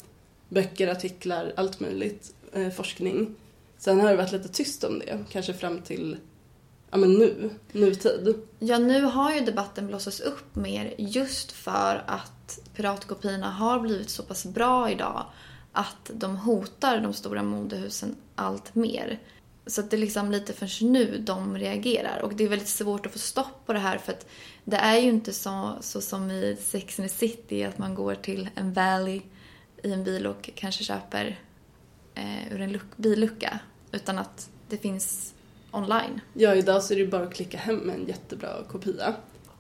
Böcker, 0.49 0.89
artiklar, 0.89 1.53
allt 1.57 1.81
möjligt, 1.81 2.35
eh, 2.53 2.71
forskning. 2.71 3.35
Sen 3.79 4.01
har 4.01 4.11
det 4.11 4.17
varit 4.17 4.33
lite 4.33 4.49
tyst 4.49 4.85
om 4.85 4.99
det, 4.99 5.25
kanske 5.31 5.55
fram 5.55 5.81
till 5.83 6.17
ja 6.91 6.97
men 6.97 7.13
nu, 7.13 7.51
nutid. 7.73 8.35
Ja, 8.59 8.79
nu 8.79 9.03
har 9.03 9.35
ju 9.35 9.41
debatten 9.41 9.87
blossats 9.87 10.21
upp 10.21 10.57
mer 10.57 10.95
just 10.99 11.53
för 11.53 12.05
att 12.07 12.59
piratkopiorna 12.77 13.51
har 13.51 13.81
blivit 13.81 14.11
så 14.11 14.23
pass 14.23 14.45
bra 14.45 14.91
idag 14.91 15.27
att 15.73 16.11
de 16.15 16.37
hotar 16.37 17.01
de 17.01 17.13
stora 17.13 17.43
modehusen 17.43 18.17
allt 18.35 18.75
mer. 18.75 19.19
Så 19.67 19.81
att 19.81 19.91
det 19.91 19.97
är 19.97 20.01
liksom 20.01 20.31
lite 20.31 20.53
först 20.53 20.83
nu 20.83 21.19
de 21.19 21.59
reagerar. 21.59 22.21
Och 22.23 22.35
det 22.35 22.45
är 22.45 22.49
väldigt 22.49 22.69
svårt 22.69 23.07
att 23.07 23.13
få 23.13 23.19
stopp 23.19 23.67
på 23.67 23.73
det 23.73 23.79
här 23.79 23.99
för 23.99 24.13
att 24.13 24.27
det 24.65 24.77
är 24.77 24.99
ju 24.99 25.09
inte 25.09 25.33
så, 25.33 25.77
så 25.81 26.01
som 26.01 26.31
i 26.31 26.57
Sex 26.61 27.01
and 27.01 27.09
the 27.09 27.15
City 27.15 27.65
att 27.65 27.79
man 27.79 27.95
går 27.95 28.15
till 28.15 28.49
en 28.55 28.73
valley 28.73 29.23
i 29.83 29.93
en 29.93 30.05
bil 30.05 30.27
och 30.27 30.51
kanske 30.55 30.85
köper 30.85 31.41
eh, 32.15 32.53
ur 32.53 32.61
en 32.61 32.73
luck, 32.73 32.97
billucka. 32.97 33.59
Utan 33.93 34.19
att 34.19 34.51
det 34.69 34.79
finns 34.79 35.35
online. 35.71 36.21
Ja, 36.35 36.55
idag 36.55 36.83
så 36.83 36.95
är 36.95 36.97
det 36.97 37.05
ju 37.05 37.11
bara 37.11 37.23
att 37.23 37.35
klicka 37.35 37.59
hem 37.59 37.91
en 37.91 38.07
jättebra 38.07 38.65
kopia. 38.69 39.15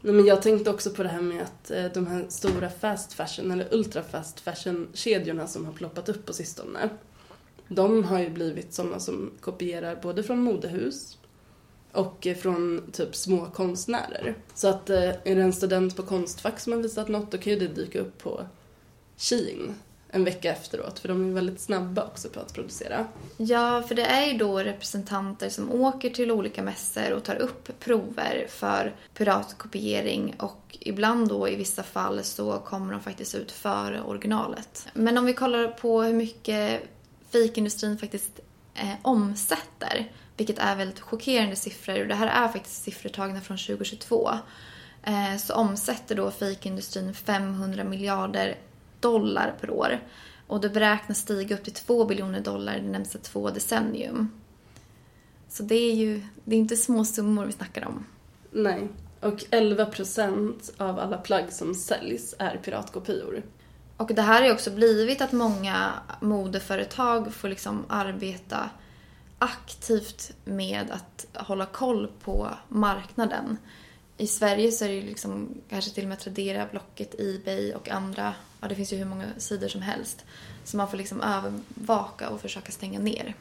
Nej, 0.05 0.14
men 0.14 0.26
jag 0.26 0.42
tänkte 0.42 0.70
också 0.70 0.90
på 0.90 1.03
det 1.03 1.09
här 1.09 1.20
med 1.20 1.42
att 1.42 1.70
eh, 1.70 1.84
de 1.94 2.07
här 2.07 2.26
stora 2.28 2.70
fast 2.70 3.12
fashion 3.12 3.50
eller 3.50 3.74
ultra 3.74 4.03
fast 4.03 4.40
fashion 4.40 4.88
kedjorna 4.92 5.46
som 5.46 5.66
har 5.66 5.72
ploppat 5.72 6.09
upp 6.09 6.26
på 6.26 6.32
sistone. 6.32 6.88
De 7.68 8.05
har 8.05 8.18
ju 8.18 8.30
blivit 8.30 8.74
sådana 8.74 9.00
som 9.00 9.30
kopierar 9.40 9.98
både 10.03 10.22
från 10.22 10.38
modehus 10.38 11.18
och 11.92 12.26
eh, 12.26 12.36
från 12.36 12.82
typ 12.92 13.14
små 13.16 13.46
konstnärer. 13.46 14.34
Så 14.55 14.68
att 14.68 14.90
eh, 14.90 15.09
är 15.09 15.34
det 15.36 15.42
en 15.42 15.53
student 15.53 15.96
på 15.96 16.03
Konstfack 16.03 16.61
som 16.61 16.72
har 16.72 16.80
visat 16.80 17.09
något 17.09 17.30
då 17.30 17.38
kan 17.38 17.53
ju 17.53 17.59
det 17.59 17.68
dyka 17.68 18.00
upp 18.00 18.18
på 18.18 18.46
Shein 19.16 19.74
en 20.14 20.24
vecka 20.24 20.52
efteråt 20.52 20.98
för 20.98 21.08
de 21.08 21.30
är 21.30 21.34
väldigt 21.34 21.60
snabba 21.60 22.04
också 22.04 22.28
på 22.28 22.40
att 22.40 22.54
producera. 22.54 23.06
Ja, 23.36 23.82
för 23.82 23.94
det 23.94 24.04
är 24.04 24.26
ju 24.26 24.38
då 24.38 24.58
representanter 24.58 25.48
som 25.48 25.72
åker 25.72 26.10
till 26.10 26.30
olika 26.30 26.62
mässor 26.62 27.12
och 27.12 27.24
tar 27.24 27.36
upp 27.36 27.80
prover 27.80 28.46
för 28.48 28.94
piratkopiering 29.14 30.34
och 30.38 30.76
ibland 30.80 31.28
då 31.28 31.48
i 31.48 31.56
vissa 31.56 31.82
fall 31.82 32.24
så 32.24 32.58
kommer 32.58 32.92
de 32.92 33.00
faktiskt 33.00 33.34
ut 33.34 33.52
före 33.52 34.02
originalet. 34.02 34.86
Men 34.94 35.18
om 35.18 35.24
vi 35.24 35.32
kollar 35.32 35.68
på 35.68 36.02
hur 36.02 36.14
mycket 36.14 36.82
fejkindustrin 37.30 37.98
faktiskt 37.98 38.40
eh, 38.74 38.94
omsätter, 39.02 40.12
vilket 40.36 40.58
är 40.58 40.76
väldigt 40.76 41.00
chockerande 41.00 41.56
siffror 41.56 42.00
och 42.00 42.08
det 42.08 42.14
här 42.14 42.44
är 42.44 42.48
faktiskt 42.48 42.82
siffror 42.82 43.10
tagna 43.10 43.40
från 43.40 43.58
2022, 43.58 44.30
eh, 45.02 45.36
så 45.38 45.54
omsätter 45.54 46.14
då 46.14 46.30
fejkindustrin 46.30 47.14
500 47.14 47.84
miljarder 47.84 48.56
dollar 49.03 49.55
per 49.61 49.70
år. 49.70 50.00
Och 50.46 50.61
det 50.61 50.68
beräknas 50.68 51.18
stiga 51.18 51.57
upp 51.57 51.64
till 51.64 51.72
2 51.72 52.05
biljoner 52.05 52.40
dollar 52.40 52.74
de 52.74 52.92
närmsta 52.92 53.18
två 53.18 53.50
decennium. 53.50 54.30
Så 55.48 55.62
det 55.62 55.74
är 55.74 55.94
ju 55.94 56.22
det 56.44 56.55
är 56.57 56.59
inte 56.59 56.76
små 56.76 57.05
summor 57.05 57.46
vi 57.46 57.53
snackar 57.53 57.86
om. 57.86 58.07
Nej. 58.50 58.88
Och 59.20 59.44
11 59.50 59.86
procent 59.86 60.72
av 60.76 60.98
alla 60.98 61.18
plagg 61.18 61.53
som 61.53 61.74
säljs 61.74 62.34
är 62.38 62.57
piratkopior. 62.57 63.42
Och 63.96 64.14
det 64.14 64.22
här 64.22 64.40
har 64.40 64.46
ju 64.46 64.53
också 64.53 64.70
blivit 64.70 65.20
att 65.20 65.32
många 65.32 65.92
modeföretag 66.20 67.34
får 67.34 67.48
liksom 67.48 67.84
arbeta 67.88 68.70
aktivt 69.38 70.32
med 70.44 70.90
att 70.90 71.26
hålla 71.46 71.66
koll 71.66 72.11
på 72.24 72.48
marknaden. 72.68 73.57
I 74.16 74.26
Sverige 74.26 74.72
så 74.72 74.84
är 74.84 74.88
det 74.88 74.94
ju 74.94 75.03
liksom 75.03 75.48
kanske 75.68 75.90
till 75.90 76.05
och 76.05 76.09
med 76.09 76.18
Tradera, 76.18 76.66
Blocket, 76.70 77.14
Ebay 77.20 77.74
och 77.74 77.88
andra, 77.88 78.34
ja 78.62 78.68
det 78.68 78.74
finns 78.74 78.92
ju 78.92 78.96
hur 78.96 79.04
många 79.04 79.26
sidor 79.38 79.68
som 79.68 79.82
helst. 79.82 80.24
Så 80.64 80.76
man 80.76 80.90
får 80.90 80.96
liksom 80.96 81.20
övervaka 81.20 82.28
och 82.28 82.40
försöka 82.40 82.72
stänga 82.72 82.98
ner. 82.98 83.34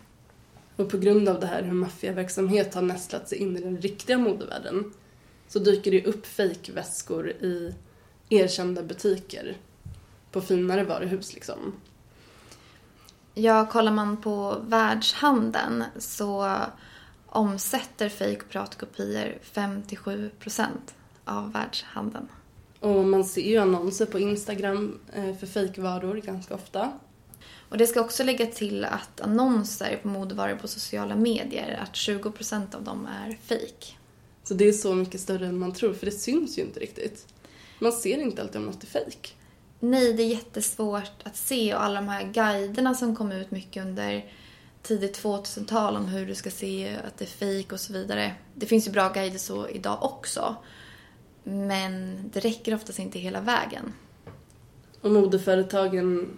Och 0.76 0.89
på 0.89 0.97
grund 0.97 1.30
av 1.30 1.39
det 1.39 1.47
här 1.47 1.63
hur 1.63 1.72
maffiaverksamhet 1.72 2.74
har 2.76 2.82
nästlat 2.82 3.30
sig 3.30 3.38
in 3.38 3.57
i 3.57 3.61
den 3.61 3.78
riktiga 3.78 4.17
modevärlden 4.17 4.93
så 5.47 5.59
dyker 5.59 5.91
det 5.91 6.05
upp 6.05 6.26
fejkväskor 6.26 7.30
i 7.30 7.76
erkända 8.30 8.84
butiker 8.84 9.57
på 10.32 10.41
finare 10.41 10.84
varuhus 10.84 11.34
liksom. 11.34 11.74
Ja, 13.34 13.65
kollar 13.65 13.91
man 13.91 14.17
på 14.17 14.57
världshandeln 14.67 15.84
så 15.97 16.55
omsätter 17.26 18.09
fake 18.09 18.41
pratkopior 18.49 19.38
5-7% 19.53 20.67
av 21.26 21.51
världshandeln. 21.51 22.28
Och 22.82 23.06
man 23.06 23.24
ser 23.24 23.42
ju 23.50 23.58
annonser 23.58 24.06
på 24.06 24.20
Instagram 24.20 25.00
eh, 25.14 25.36
för 25.36 25.48
fejkvaror 25.48 26.16
ganska 26.16 26.56
ofta. 26.56 26.92
Och 27.70 27.78
det 27.78 27.88
ska 27.88 28.02
också 28.02 28.24
lägga 28.24 28.46
till 28.46 28.86
att 28.86 29.22
annonser 29.22 30.00
på 30.02 30.08
modevaror 30.08 30.56
på 30.56 30.68
sociala 30.68 31.16
medier, 31.16 31.80
att 31.84 31.94
20% 31.94 32.76
av 32.76 32.84
dem 32.84 33.08
är 33.26 33.38
fake. 33.46 33.94
Så 34.44 34.54
det 34.54 34.68
är 34.68 34.72
så 34.72 34.96
mycket 34.96 35.22
större 35.22 35.48
än 35.48 35.60
man 35.60 35.74
tror, 35.74 35.94
för 35.94 36.06
det 36.06 36.12
syns 36.12 36.58
ju 36.58 36.62
inte 36.62 36.80
riktigt. 36.80 37.28
Man 37.80 37.92
ser 37.92 38.18
inte 38.18 38.42
alltid 38.42 38.56
om 38.56 38.66
något 38.66 38.84
är 38.84 38.88
fake. 38.88 39.30
Nej, 39.80 40.14
det 40.14 40.24
är 40.24 40.28
jättesvårt 40.28 41.24
att 41.24 41.38
se 41.38 41.76
och 41.76 41.84
alla 41.84 42.02
de 42.02 42.08
här 42.08 42.24
guiderna 42.24 42.96
som 42.96 43.16
kom 43.16 43.32
ut 43.32 43.52
mycket 43.52 43.86
under 43.86 44.26
tidigt 44.82 45.24
2000-tal 45.24 45.96
om 45.96 46.06
hur 46.06 46.26
du 46.26 46.36
ska 46.36 46.52
se 46.52 46.98
att 47.08 47.18
det 47.18 47.26
är 47.26 47.62
fake 47.62 47.76
och 47.76 47.80
så 47.80 47.94
vidare. 47.94 48.36
Det 48.56 48.66
finns 48.66 48.88
ju 48.88 48.92
bra 48.92 49.10
guider 49.10 49.38
så 49.38 49.70
idag 49.70 49.98
också. 50.02 50.56
Men 51.44 52.20
det 52.34 52.39
räcker 52.39 52.76
oftast 52.76 53.00
inte 53.00 53.20
hela 53.20 53.42
vägen. 53.42 53.94
Och 55.02 55.12
modeföretagen, 55.12 56.30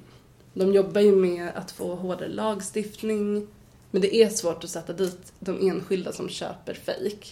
de 0.53 0.73
jobbar 0.73 1.01
ju 1.01 1.15
med 1.15 1.51
att 1.55 1.71
få 1.71 1.95
hårdare 1.95 2.29
lagstiftning. 2.29 3.47
Men 3.91 4.01
det 4.01 4.15
är 4.15 4.29
svårt 4.29 4.63
att 4.63 4.69
sätta 4.69 4.93
dit 4.93 5.33
de 5.39 5.69
enskilda 5.69 6.11
som 6.11 6.29
köper 6.29 6.73
fake. 6.73 7.27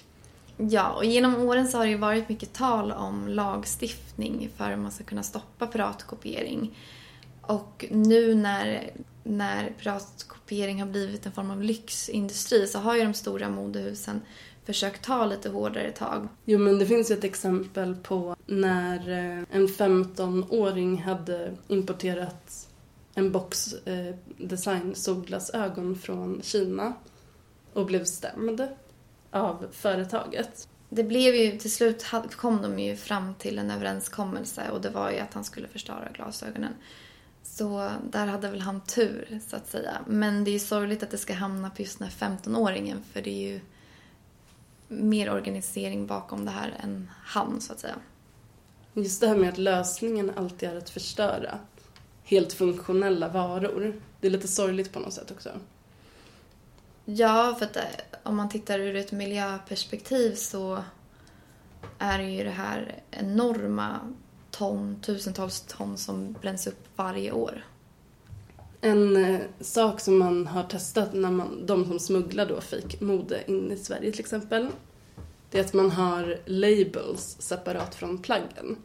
Ja, 0.58 0.90
och 0.90 1.06
genom 1.06 1.36
åren 1.36 1.68
så 1.68 1.78
har 1.78 1.86
det 1.86 1.92
ju 1.92 1.98
varit 1.98 2.30
mycket 2.30 2.54
tal 2.54 2.92
om 2.92 3.28
lagstiftning 3.28 4.50
för 4.58 4.72
att 4.72 4.80
man 4.80 4.92
ska 4.92 5.04
kunna 5.04 5.24
stoppa 5.24 5.68
piratkopiering. 5.68 6.78
Och 7.42 7.86
nu 7.92 8.36
när, 8.36 8.92
när 9.24 9.74
piratkopiering 9.80 10.82
har 10.82 10.90
blivit 10.90 11.26
en 11.26 11.32
form 11.32 11.52
av 11.52 11.64
lyxindustri 11.64 12.68
så 12.68 12.80
har 12.80 12.96
ju 12.96 13.04
de 13.04 13.14
stora 13.14 13.50
modehusen 13.50 14.22
försökt 14.74 15.04
ta 15.04 15.26
lite 15.26 15.50
hårdare 15.50 15.92
tag. 15.92 16.28
Jo, 16.46 16.60
men 16.60 16.80
det 16.80 16.86
finns 16.86 17.12
ju 17.12 17.16
ett 17.16 17.24
exempel 17.24 17.96
på 17.96 18.36
när 18.46 19.10
eh, 19.10 19.44
en 19.52 19.68
15-åring 19.68 21.02
hade 21.02 21.56
importerat 21.68 22.68
en 23.16 23.32
box 23.32 23.74
eh, 23.74 24.16
design 24.38 24.96
solglasögon 24.96 25.96
från 25.96 26.42
Kina 26.44 26.94
och 27.74 27.86
blev 27.86 28.04
stämd 28.04 28.68
av 29.32 29.66
företaget. 29.72 30.68
det 30.90 31.04
blev 31.04 31.36
ju, 31.36 31.58
till 31.58 31.72
slut 31.72 32.06
kom 32.32 32.62
de 32.62 32.80
ju 32.80 32.96
fram 32.96 33.36
till 33.36 33.60
en 33.60 33.72
överenskommelse 33.72 34.70
och 34.72 34.82
det 34.82 34.90
var 34.90 35.12
ju 35.12 35.20
att 35.20 35.34
han 35.34 35.44
skulle 35.44 35.68
förstöra 35.68 36.10
glasögonen. 36.14 36.74
Så 37.44 37.90
där 38.12 38.28
hade 38.28 38.52
väl 38.52 38.62
han 38.62 38.82
tur, 38.82 39.40
så 39.48 39.56
att 39.56 39.68
säga. 39.68 39.98
Men 40.08 40.44
det 40.44 40.50
är 40.50 40.54
ju 40.54 40.60
sorgligt 40.60 41.04
att 41.04 41.12
det 41.12 41.18
ska 41.18 41.34
hamna 41.34 41.70
på 41.70 41.82
just 41.82 42.00
den 42.00 42.08
här 42.08 42.30
15-åringen 42.30 42.98
för 43.14 43.22
det 43.22 43.30
är 43.30 43.52
ju 43.52 43.60
mer 44.92 45.34
organisering 45.34 46.08
bakom 46.08 46.46
det 46.46 46.52
här 46.52 46.74
än 46.84 47.12
han, 47.24 47.62
så 47.62 47.74
att 47.74 47.80
säga. 47.80 47.96
Just 48.94 49.22
det 49.22 49.28
här 49.28 49.36
med 49.36 49.50
att 49.50 49.58
lösningen 49.58 50.32
alltid 50.36 50.70
är 50.70 50.78
att 50.78 50.90
förstöra 50.90 51.60
helt 52.24 52.54
funktionella 52.54 53.30
varor. 53.30 54.02
Det 54.20 54.28
är 54.28 54.32
lite 54.32 54.48
sorgligt 54.48 54.94
på 54.94 55.00
något 55.00 55.14
sätt 55.14 55.32
också. 55.32 55.50
Ja, 57.06 57.56
för 57.60 57.66
att 57.66 57.76
eh, 57.76 57.84
om 58.24 58.36
man 58.36 58.50
tittar 58.50 58.80
ur 58.80 58.96
ett 58.96 59.12
miljöperspektiv 59.12 60.36
så 60.36 60.84
är 61.98 62.18
det 62.18 62.30
ju 62.30 62.44
det 62.44 62.50
här 62.50 63.02
enorma 63.12 64.00
ton, 64.52 65.02
tusentals 65.02 65.62
ton 65.62 65.98
som 65.98 66.34
bränns 66.42 66.68
upp 66.68 66.88
varje 66.96 67.32
år. 67.32 67.66
En 68.82 69.16
eh, 69.16 69.40
sak 69.60 70.00
som 70.00 70.18
man 70.18 70.48
har 70.48 70.64
testat 70.64 71.14
när 71.14 71.32
man, 71.32 71.66
de 71.66 71.86
som 71.86 72.00
smugglar 72.00 72.46
då 72.46 72.62
fejkmode 72.62 73.44
in 73.48 73.72
i 73.72 73.78
Sverige 73.78 74.12
till 74.12 74.20
exempel, 74.20 74.68
det 75.52 75.60
är 75.60 75.64
att 75.64 75.74
man 75.74 75.92
har 75.92 76.40
labels 76.46 77.36
separat 77.40 77.96
från 77.96 78.18
plaggen. 78.18 78.78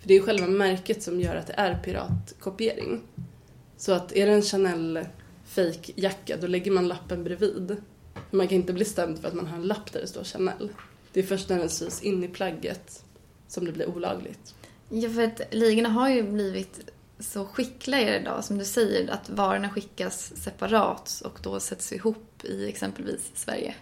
För 0.00 0.08
det 0.08 0.14
är 0.14 0.18
ju 0.18 0.24
själva 0.24 0.46
märket 0.46 1.02
som 1.02 1.20
gör 1.20 1.36
att 1.36 1.46
det 1.46 1.52
är 1.52 1.78
piratkopiering. 1.78 3.00
Så 3.76 3.92
att 3.92 4.12
är 4.12 4.26
det 4.26 4.32
en 4.32 4.42
Chanel 4.42 5.00
fejkjacka 5.44 6.36
då 6.36 6.46
lägger 6.46 6.70
man 6.70 6.88
lappen 6.88 7.24
bredvid. 7.24 7.76
För 8.30 8.36
man 8.36 8.48
kan 8.48 8.56
inte 8.56 8.72
bli 8.72 8.84
stämd 8.84 9.18
för 9.18 9.28
att 9.28 9.34
man 9.34 9.46
har 9.46 9.56
en 9.56 9.66
lapp 9.66 9.92
där 9.92 10.00
det 10.00 10.06
står 10.06 10.24
Chanel. 10.24 10.70
Det 11.12 11.20
är 11.20 11.24
först 11.24 11.48
när 11.48 11.58
den 11.58 11.68
sys 11.68 12.02
in 12.02 12.24
i 12.24 12.28
plagget 12.28 13.04
som 13.48 13.64
det 13.64 13.72
blir 13.72 13.88
olagligt. 13.88 14.54
Ja, 14.88 15.10
för 15.10 15.22
att 15.22 15.40
ligorna 15.50 15.88
har 15.88 16.08
ju 16.08 16.22
blivit 16.22 16.90
så 17.20 17.44
skickliga 17.44 18.20
idag, 18.20 18.44
som 18.44 18.58
du 18.58 18.64
säger, 18.64 19.10
att 19.10 19.30
varorna 19.30 19.70
skickas 19.70 20.32
separat 20.36 21.22
och 21.24 21.38
då 21.42 21.60
sätts 21.60 21.92
ihop 21.92 22.44
i 22.44 22.68
exempelvis 22.68 23.30
Sverige. 23.34 23.74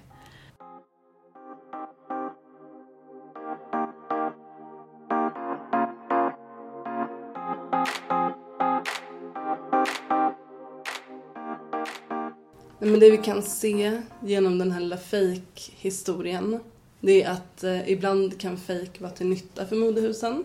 Men 12.78 13.00
det 13.00 13.10
vi 13.10 13.18
kan 13.18 13.42
se 13.42 14.02
genom 14.20 14.58
den 14.58 14.70
här 14.70 14.80
lilla 14.80 14.96
fake-historien 14.96 16.60
det 17.00 17.22
är 17.22 17.30
att 17.30 17.64
eh, 17.64 17.90
ibland 17.90 18.40
kan 18.40 18.56
fake 18.56 18.90
vara 18.98 19.12
till 19.12 19.26
nytta 19.26 19.66
för 19.66 19.76
modehusen. 19.76 20.44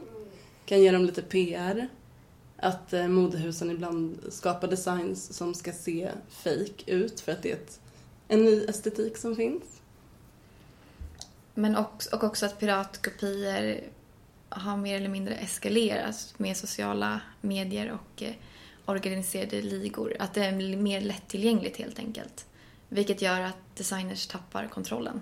Kan 0.65 0.81
ge 0.81 0.91
dem 0.91 1.05
lite 1.05 1.21
PR. 1.21 1.87
Att 2.63 2.93
eh, 2.93 3.07
modehusen 3.07 3.71
ibland 3.71 4.19
skapar 4.29 4.67
designs 4.67 5.33
som 5.33 5.53
ska 5.53 5.71
se 5.71 6.11
fake 6.29 6.91
ut 6.91 7.19
för 7.19 7.31
att 7.31 7.43
det 7.43 7.51
är 7.51 7.55
ett, 7.55 7.79
en 8.27 8.43
ny 8.43 8.65
estetik 8.65 9.17
som 9.17 9.35
finns. 9.35 9.63
Men 11.53 11.77
också, 11.77 12.15
och 12.15 12.23
också 12.23 12.45
att 12.45 12.59
piratkopior 12.59 13.79
har 14.49 14.77
mer 14.77 14.95
eller 14.95 15.09
mindre 15.09 15.35
eskalerat 15.35 16.33
med 16.37 16.57
sociala 16.57 17.21
medier 17.41 17.91
och 17.91 18.23
eh, 18.23 18.33
organiserade 18.85 19.61
ligor. 19.61 20.15
Att 20.19 20.33
det 20.33 20.45
är 20.45 20.77
mer 20.77 21.01
lättillgängligt 21.01 21.77
helt 21.77 21.99
enkelt. 21.99 22.45
Vilket 22.89 23.21
gör 23.21 23.41
att 23.41 23.75
designers 23.75 24.27
tappar 24.27 24.67
kontrollen. 24.67 25.21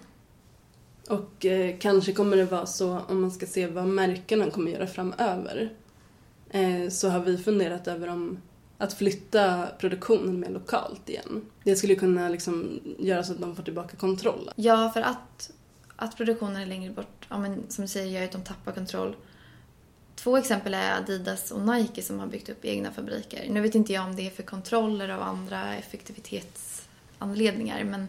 Och 1.09 1.45
eh, 1.45 1.77
kanske 1.79 2.13
kommer 2.13 2.37
det 2.37 2.45
vara 2.45 2.65
så 2.65 2.99
om 2.99 3.21
man 3.21 3.31
ska 3.31 3.45
se 3.45 3.67
vad 3.67 3.87
märkena 3.87 4.51
kommer 4.51 4.71
göra 4.71 4.87
framöver. 4.87 5.73
Eh, 6.49 6.89
så 6.89 7.09
har 7.09 7.19
vi 7.19 7.37
funderat 7.37 7.87
över 7.87 8.07
om 8.07 8.41
att 8.77 8.93
flytta 8.93 9.67
produktionen 9.79 10.39
mer 10.39 10.49
lokalt 10.49 11.09
igen. 11.09 11.45
Det 11.63 11.75
skulle 11.75 11.95
kunna 11.95 12.29
liksom 12.29 12.79
göra 12.99 13.23
så 13.23 13.33
att 13.33 13.39
de 13.39 13.55
får 13.55 13.63
tillbaka 13.63 13.97
kontrollen. 13.97 14.53
Ja, 14.55 14.91
för 14.93 15.01
att, 15.01 15.51
att 15.95 16.17
produktionen 16.17 16.55
är 16.55 16.65
längre 16.65 16.91
bort, 16.91 17.27
ja, 17.29 17.37
men, 17.37 17.63
som 17.69 17.81
du 17.81 17.87
säger, 17.87 18.19
gör 18.19 18.25
att 18.25 18.31
de 18.31 18.43
tappar 18.43 18.71
kontroll. 18.71 19.15
Två 20.15 20.37
exempel 20.37 20.73
är 20.73 20.97
Adidas 20.97 21.51
och 21.51 21.61
Nike 21.61 22.01
som 22.01 22.19
har 22.19 22.27
byggt 22.27 22.49
upp 22.49 22.65
egna 22.65 22.91
fabriker. 22.91 23.49
Nu 23.49 23.61
vet 23.61 23.75
inte 23.75 23.93
jag 23.93 24.05
om 24.05 24.15
det 24.15 24.27
är 24.27 24.29
för 24.29 24.43
kontroller 24.43 25.09
av 25.09 25.21
andra 25.21 25.75
effektivitetsanledningar, 25.75 27.83
men 27.83 28.07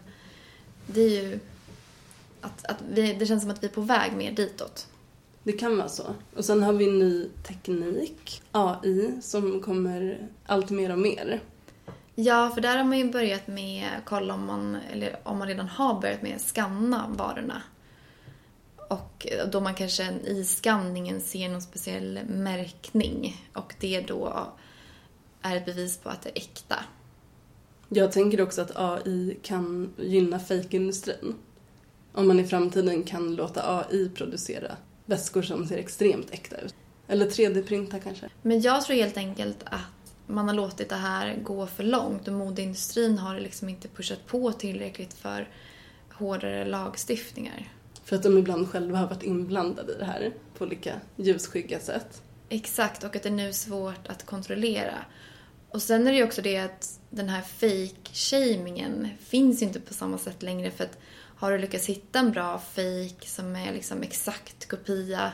det 0.87 1.01
är 1.01 1.23
ju 1.23 1.39
att, 2.41 2.65
att 2.65 2.77
vi, 2.91 3.13
det 3.13 3.25
känns 3.25 3.43
som 3.43 3.51
att 3.51 3.63
vi 3.63 3.67
är 3.67 3.71
på 3.71 3.81
väg 3.81 4.13
mer 4.13 4.31
ditåt. 4.31 4.87
Det 5.43 5.51
kan 5.51 5.77
vara 5.77 5.89
så. 5.89 6.03
Och 6.35 6.45
sen 6.45 6.63
har 6.63 6.73
vi 6.73 6.91
ny 6.91 7.29
teknik, 7.47 8.41
AI, 8.51 9.21
som 9.21 9.61
kommer 9.61 10.27
allt 10.45 10.69
mer 10.69 10.91
och 10.91 10.99
mer. 10.99 11.41
Ja, 12.15 12.51
för 12.53 12.61
där 12.61 12.77
har 12.77 12.83
man 12.83 12.97
ju 12.97 13.11
börjat 13.11 13.47
med, 13.47 13.89
kolla 14.05 14.33
om 14.33 14.45
man, 14.45 14.77
eller 14.91 15.19
om 15.23 15.37
man 15.37 15.47
redan 15.47 15.67
har 15.67 16.01
börjat 16.01 16.21
med 16.21 16.41
scanna 16.41 17.05
varorna. 17.17 17.61
Och 18.89 19.27
då 19.51 19.59
man 19.59 19.75
kanske 19.75 20.11
i 20.11 20.43
skanningen 20.43 21.21
ser 21.21 21.49
någon 21.49 21.61
speciell 21.61 22.19
märkning 22.27 23.47
och 23.53 23.73
det 23.79 24.01
då 24.01 24.47
är 25.41 25.55
ett 25.55 25.65
bevis 25.65 25.97
på 25.97 26.09
att 26.09 26.21
det 26.21 26.29
är 26.29 26.37
äkta. 26.37 26.75
Jag 27.89 28.11
tänker 28.11 28.41
också 28.41 28.61
att 28.61 28.71
AI 28.75 29.37
kan 29.41 29.93
gynna 29.97 30.39
fejkindustrin. 30.39 31.35
Om 32.13 32.27
man 32.27 32.39
i 32.39 32.47
framtiden 32.47 33.03
kan 33.03 33.35
låta 33.35 33.77
AI 33.77 34.09
producera 34.09 34.77
väskor 35.11 35.41
som 35.41 35.67
ser 35.67 35.77
extremt 35.77 36.31
äkta 36.31 36.57
ut. 36.57 36.75
Eller 37.07 37.25
3D-printa 37.25 37.99
kanske. 37.99 38.29
Men 38.41 38.61
jag 38.61 38.85
tror 38.85 38.95
helt 38.95 39.17
enkelt 39.17 39.57
att 39.63 40.15
man 40.27 40.47
har 40.47 40.55
låtit 40.55 40.89
det 40.89 40.95
här 40.95 41.37
gå 41.43 41.67
för 41.67 41.83
långt 41.83 42.27
och 42.27 42.33
modeindustrin 42.33 43.17
har 43.17 43.39
liksom 43.39 43.69
inte 43.69 43.87
pushat 43.87 44.25
på 44.27 44.51
tillräckligt 44.51 45.13
för 45.13 45.49
hårdare 46.13 46.65
lagstiftningar. 46.65 47.69
För 48.03 48.15
att 48.15 48.23
de 48.23 48.37
ibland 48.37 48.69
själva 48.69 48.97
har 48.97 49.07
varit 49.07 49.23
inblandade 49.23 49.93
i 49.93 49.95
det 49.99 50.05
här 50.05 50.33
på 50.57 50.65
olika 50.65 50.93
ljusskygga 51.15 51.79
sätt. 51.79 52.21
Exakt, 52.49 53.03
och 53.03 53.15
att 53.15 53.23
det 53.23 53.29
nu 53.29 53.47
är 53.47 53.51
svårt 53.51 54.07
att 54.07 54.25
kontrollera. 54.25 54.97
Och 55.69 55.81
sen 55.81 56.07
är 56.07 56.11
det 56.11 56.17
ju 56.17 56.23
också 56.23 56.41
det 56.41 56.57
att 56.57 56.99
den 57.09 57.29
här 57.29 57.41
fake-shamingen 57.41 59.07
finns 59.19 59.61
ju 59.61 59.65
inte 59.65 59.79
på 59.79 59.93
samma 59.93 60.17
sätt 60.17 60.43
längre 60.43 60.71
för 60.71 60.83
att 60.83 60.97
har 61.41 61.51
du 61.51 61.57
lyckats 61.57 61.85
hitta 61.85 62.19
en 62.19 62.31
bra 62.31 62.59
fake 62.59 63.27
som 63.27 63.55
är 63.55 63.73
liksom 63.73 64.03
exakt 64.03 64.67
kopia 64.67 65.31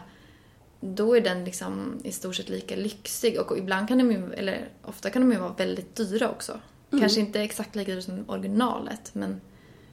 då 0.79 1.17
är 1.17 1.21
den 1.21 1.45
liksom 1.45 2.01
i 2.03 2.11
stort 2.11 2.35
sett 2.35 2.49
lika 2.49 2.75
lyxig 2.75 3.39
och 3.39 3.57
ibland 3.57 3.87
kan 3.87 3.97
de 3.97 4.11
ju, 4.11 4.33
eller 4.33 4.69
ofta 4.83 5.09
kan 5.09 5.21
de 5.21 5.31
ju 5.31 5.39
vara 5.39 5.53
väldigt 5.53 5.95
dyra 5.95 6.29
också. 6.29 6.59
Mm. 6.91 7.01
Kanske 7.01 7.19
inte 7.19 7.41
exakt 7.41 7.75
lika 7.75 7.91
dyra 7.91 8.01
som 8.01 8.29
originalet 8.29 9.09
men 9.13 9.41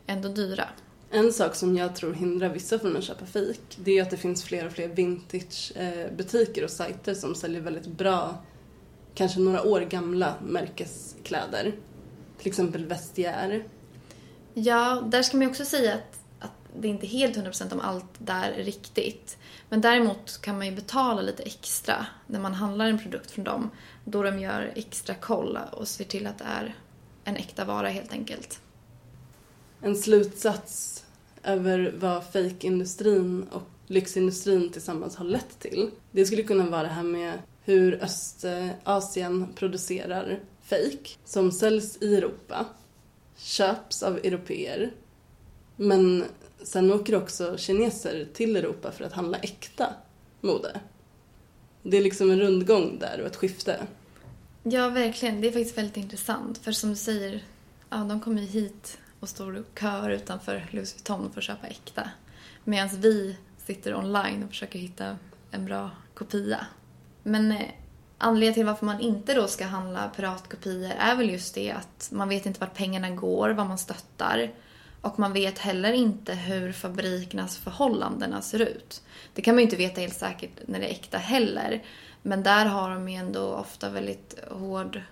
ändå 0.06 0.28
dyra. 0.28 0.68
En 1.10 1.32
sak 1.32 1.54
som 1.54 1.76
jag 1.76 1.96
tror 1.96 2.14
hindrar 2.14 2.48
vissa 2.48 2.78
från 2.78 2.96
att 2.96 3.04
köpa 3.04 3.26
fik 3.26 3.60
det 3.76 3.98
är 3.98 4.02
att 4.02 4.10
det 4.10 4.16
finns 4.16 4.44
fler 4.44 4.66
och 4.66 4.72
fler 4.72 4.88
vintage-butiker 4.88 6.64
och 6.64 6.70
sajter 6.70 7.14
som 7.14 7.34
säljer 7.34 7.60
väldigt 7.60 7.86
bra, 7.86 8.44
kanske 9.14 9.40
några 9.40 9.62
år 9.62 9.80
gamla 9.80 10.34
märkeskläder. 10.46 11.74
Till 12.38 12.48
exempel 12.48 12.84
Vestiaire. 12.84 13.64
Ja, 14.54 15.02
där 15.06 15.22
ska 15.22 15.36
man 15.36 15.42
ju 15.42 15.50
också 15.50 15.64
säga 15.64 15.94
att, 15.94 16.18
att 16.38 16.52
det 16.80 16.88
inte 16.88 17.06
är 17.06 17.08
helt 17.08 17.36
100% 17.36 17.72
om 17.72 17.80
allt 17.80 18.04
där 18.18 18.52
är 18.52 18.64
riktigt. 18.64 19.38
Men 19.68 19.80
däremot 19.80 20.40
kan 20.40 20.56
man 20.56 20.66
ju 20.66 20.72
betala 20.72 21.22
lite 21.22 21.42
extra 21.42 22.06
när 22.26 22.40
man 22.40 22.54
handlar 22.54 22.86
en 22.86 22.98
produkt 22.98 23.30
från 23.30 23.44
dem. 23.44 23.70
Då 24.04 24.22
de 24.22 24.38
gör 24.38 24.72
extra 24.76 25.14
koll 25.14 25.58
och 25.72 25.88
ser 25.88 26.04
till 26.04 26.26
att 26.26 26.38
det 26.38 26.44
är 26.44 26.74
en 27.24 27.36
äkta 27.36 27.64
vara 27.64 27.88
helt 27.88 28.12
enkelt. 28.12 28.60
En 29.80 29.96
slutsats 29.96 31.04
över 31.42 31.94
vad 31.98 32.24
fejkindustrin 32.26 33.46
och 33.52 33.68
lyxindustrin 33.86 34.72
tillsammans 34.72 35.16
har 35.16 35.24
lett 35.24 35.58
till. 35.58 35.90
Det 36.10 36.26
skulle 36.26 36.42
kunna 36.42 36.70
vara 36.70 36.82
det 36.82 36.88
här 36.88 37.02
med 37.02 37.38
hur 37.64 38.02
Östasien 38.02 39.48
producerar 39.54 40.40
fejk 40.62 41.18
som 41.24 41.52
säljs 41.52 41.98
i 42.02 42.16
Europa, 42.16 42.66
köps 43.36 44.02
av 44.02 44.16
europeer 44.16 44.92
men 45.76 46.24
sen 46.62 46.92
åker 46.92 47.14
också 47.14 47.56
kineser 47.56 48.26
till 48.32 48.56
Europa 48.56 48.92
för 48.92 49.04
att 49.04 49.12
handla 49.12 49.38
äkta 49.38 49.94
mode. 50.40 50.80
Det 51.82 51.96
är 51.96 52.02
liksom 52.02 52.30
en 52.30 52.40
rundgång 52.40 52.98
där 52.98 53.20
och 53.20 53.26
ett 53.26 53.36
skifte. 53.36 53.86
Ja, 54.62 54.88
verkligen. 54.88 55.40
Det 55.40 55.48
är 55.48 55.52
faktiskt 55.52 55.78
väldigt 55.78 55.96
intressant. 55.96 56.58
För 56.58 56.72
som 56.72 56.90
du 56.90 56.96
säger, 56.96 57.42
ja, 57.90 57.96
de 57.96 58.20
kommer 58.20 58.42
ju 58.42 58.48
hit 58.48 58.98
och 59.20 59.28
står 59.28 59.56
och 59.56 59.78
kör 59.80 60.10
utanför 60.10 60.68
Louis 60.70 60.94
Vuitton 60.94 61.32
för 61.32 61.40
att 61.40 61.44
köpa 61.44 61.66
äkta. 61.66 62.10
Medan 62.64 62.88
vi 63.00 63.36
sitter 63.66 63.94
online 63.94 64.42
och 64.42 64.48
försöker 64.48 64.78
hitta 64.78 65.16
en 65.50 65.64
bra 65.64 65.90
kopia. 66.14 66.66
Men 67.22 67.52
eh, 67.52 67.68
anledningen 68.24 68.54
till 68.54 68.66
varför 68.66 68.86
man 68.86 69.00
inte 69.00 69.34
då 69.34 69.48
ska 69.48 69.66
handla 69.66 70.08
piratkopior 70.16 70.90
är 70.98 71.16
väl 71.16 71.30
just 71.30 71.54
det 71.54 71.70
att 71.70 72.08
man 72.12 72.28
vet 72.28 72.46
inte 72.46 72.60
vart 72.60 72.74
pengarna 72.74 73.10
går, 73.10 73.50
vad 73.50 73.66
man 73.66 73.78
stöttar. 73.78 74.50
Och 75.00 75.18
man 75.18 75.32
vet 75.32 75.58
heller 75.58 75.92
inte 75.92 76.34
hur 76.34 76.72
fabrikernas 76.72 77.56
förhållandena 77.56 78.42
ser 78.42 78.58
ut. 78.58 79.02
Det 79.34 79.42
kan 79.42 79.54
man 79.54 79.58
ju 79.58 79.64
inte 79.64 79.76
veta 79.76 80.00
helt 80.00 80.16
säkert 80.16 80.50
när 80.66 80.80
det 80.80 80.86
är 80.86 80.90
äkta 80.90 81.18
heller. 81.18 81.82
Men 82.22 82.42
där 82.42 82.66
har 82.66 82.90
de 82.90 83.08
ju 83.08 83.16
ändå 83.16 83.54
ofta 83.54 83.90
väldigt 83.90 84.38
hård... 84.50 85.02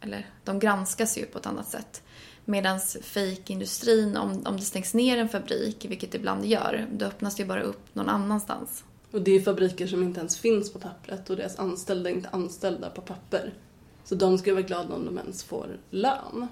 Eller 0.00 0.26
de 0.44 0.58
granskas 0.58 1.18
ju 1.18 1.26
på 1.26 1.38
ett 1.38 1.46
annat 1.46 1.68
sätt. 1.68 2.02
Medan 2.44 2.80
fejkindustrin, 3.02 4.16
om, 4.16 4.42
om 4.46 4.56
det 4.56 4.62
stängs 4.62 4.94
ner 4.94 5.18
en 5.18 5.28
fabrik, 5.28 5.86
vilket 5.88 6.12
det 6.12 6.18
ibland 6.18 6.44
gör, 6.44 6.86
då 6.92 7.06
öppnas 7.06 7.36
det 7.36 7.42
ju 7.42 7.48
bara 7.48 7.62
upp 7.62 7.94
någon 7.94 8.08
annanstans. 8.08 8.84
Och 9.10 9.22
det 9.22 9.30
är 9.36 9.40
fabriker 9.40 9.86
som 9.86 10.02
inte 10.02 10.20
ens 10.20 10.38
finns 10.38 10.72
på 10.72 10.78
pappret 10.78 11.30
och 11.30 11.36
deras 11.36 11.58
anställda 11.58 12.10
är 12.10 12.14
inte 12.14 12.28
anställda 12.28 12.90
på 12.90 13.00
papper. 13.00 13.54
Så 14.04 14.14
de 14.14 14.38
ska 14.38 14.52
vara 14.52 14.62
glada 14.62 14.94
om 14.94 15.04
de 15.04 15.18
ens 15.18 15.44
får 15.44 15.78
lön. 15.90 16.48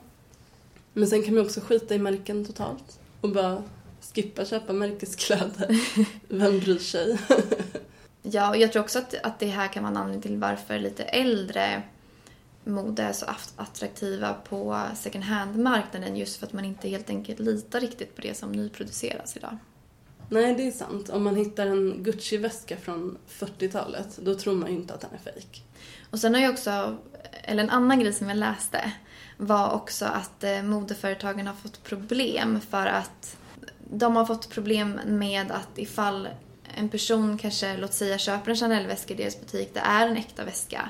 Men 0.92 1.09
sen 1.09 1.22
kan 1.22 1.34
man 1.34 1.44
också 1.44 1.61
skita 1.61 1.94
i 1.94 1.98
märken 1.98 2.44
totalt 2.44 3.00
och 3.20 3.30
bara 3.30 3.62
skippa 4.14 4.44
köpa 4.44 4.72
märkeskläder. 4.72 5.80
Vem 6.28 6.59
bryr 6.61 6.78
sig? 6.78 7.18
Ja, 8.30 8.50
och 8.50 8.57
jag 8.57 8.72
tror 8.72 8.82
också 8.82 8.98
att, 8.98 9.14
att 9.22 9.38
det 9.38 9.46
här 9.46 9.68
kan 9.68 9.82
vara 9.82 9.90
en 9.90 9.96
anledning 9.96 10.22
till 10.22 10.36
varför 10.36 10.78
lite 10.78 11.04
äldre 11.04 11.82
mode 12.64 13.02
är 13.02 13.12
så 13.12 13.26
att- 13.26 13.52
attraktiva 13.57 14.34
på 14.34 14.82
second 14.96 15.24
hand-marknaden 15.24 16.16
just 16.16 16.36
för 16.36 16.46
att 16.46 16.52
man 16.52 16.64
inte 16.64 16.88
helt 16.88 17.11
enkelt 17.11 17.38
litar 17.38 17.80
riktigt 17.80 18.16
på 18.16 18.22
det 18.22 18.36
som 18.36 18.52
nyproduceras 18.52 19.36
idag. 19.36 19.57
Nej, 20.29 20.55
det 20.55 20.66
är 20.66 20.70
sant. 20.70 21.09
Om 21.09 21.24
man 21.24 21.37
hittar 21.37 21.66
en 21.66 22.03
Gucci-väska 22.03 22.77
från 22.77 23.18
40-talet, 23.29 24.18
då 24.22 24.35
tror 24.35 24.55
man 24.55 24.70
ju 24.70 24.77
inte 24.77 24.95
att 24.95 25.01
den 25.01 25.11
är 25.14 25.33
fejk. 25.33 25.64
Och 26.11 26.18
sen 26.18 26.35
har 26.35 26.41
jag 26.41 26.53
också, 26.53 26.97
eller 27.43 27.62
en 27.62 27.70
annan 27.70 28.01
grej 28.01 28.12
som 28.12 28.29
jag 28.29 28.39
läste 28.39 28.93
var 29.37 29.72
också 29.72 30.05
att 30.05 30.45
eh, 30.45 30.62
modeföretagen 30.62 31.47
har 31.47 31.55
fått 31.55 31.85
problem 31.85 32.61
för 32.70 32.87
att 32.87 33.37
de 33.91 34.16
har 34.16 34.27
fått 34.27 34.51
problem 34.51 35.01
med 35.07 35.51
att 35.51 35.79
ifall 35.79 36.29
en 36.74 36.89
person 36.89 37.39
kanske, 37.39 37.77
låt 37.77 37.95
säga, 37.95 38.18
köper 38.18 38.51
en 38.51 38.57
Chanel-väska 38.57 39.14
i 39.14 39.16
deras 39.16 39.41
butik, 39.41 39.70
det 39.74 39.81
är 39.81 40.09
en 40.09 40.16
äkta 40.16 40.45
väska, 40.45 40.89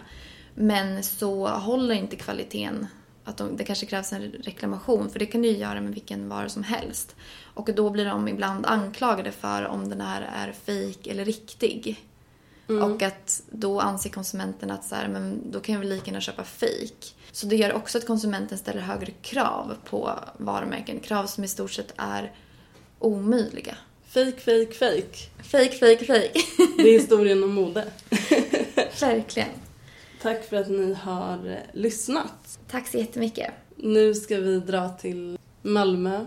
men 0.55 1.03
så 1.03 1.49
håller 1.49 1.95
inte 1.95 2.17
kvaliteten 2.17 2.87
att 3.27 3.37
de, 3.37 3.57
det 3.57 3.65
kanske 3.65 3.87
krävs 3.87 4.13
en 4.13 4.23
reklamation, 4.23 5.11
för 5.11 5.19
det 5.19 5.27
kan 5.27 5.43
du 5.43 5.49
ju 5.49 5.57
göra 5.57 5.81
med 5.81 5.95
vilken 5.95 6.29
vara 6.29 6.49
som 6.49 6.63
helst. 6.63 7.17
Och 7.55 7.71
då 7.75 7.91
blir 7.91 8.05
de 8.05 8.29
ibland 8.29 8.67
anklagade 8.67 9.33
för 9.33 9.67
om 9.67 9.89
den 9.89 10.01
här 10.01 10.31
är 10.35 10.53
fejk 10.53 11.07
eller 11.07 11.25
riktig. 11.25 12.07
Och 12.69 13.03
att 13.03 13.43
då 13.51 13.81
anser 13.81 14.11
konsumenten 14.11 14.71
att 14.71 14.85
så 14.85 14.95
här, 14.95 15.09
men 15.09 15.51
då 15.51 15.61
kan 15.61 15.73
jag 15.73 15.81
väl 15.81 15.89
lika 15.89 16.07
gärna 16.07 16.21
köpa 16.21 16.45
fejk. 16.45 17.15
Så 17.33 17.47
det 17.47 17.57
gör 17.57 17.73
också 17.73 17.99
att 17.99 18.07
konsumenten 18.07 18.59
ställer 18.59 18.81
högre 18.81 19.13
krav 19.23 19.77
på 19.85 20.19
varumärken. 20.39 21.01
Krav 21.01 21.27
som 21.27 21.45
i 21.45 21.49
stort 21.49 21.73
sett 21.73 21.95
är 21.97 22.33
omöjliga. 22.99 23.77
Fejk, 24.09 24.41
fejk, 24.41 24.75
fejk. 24.75 25.31
Fejk, 25.45 25.73
fejk, 25.79 26.07
fejk. 26.07 26.33
Det 26.77 26.83
är 26.83 26.99
historien 26.99 27.45
om 27.45 27.55
mode. 27.55 27.85
Verkligen. 29.01 29.66
Tack 30.23 30.45
för 30.45 30.57
att 30.57 30.69
ni 30.69 30.95
har 30.95 31.49
eh, 31.51 31.57
lyssnat. 31.73 32.59
Tack 32.71 32.89
så 32.89 32.99
jättemycket. 32.99 33.51
Nu 33.77 34.15
ska 34.15 34.37
vi 34.37 34.61
dra 34.61 34.89
till 34.89 35.39
Malmö. 35.63 36.27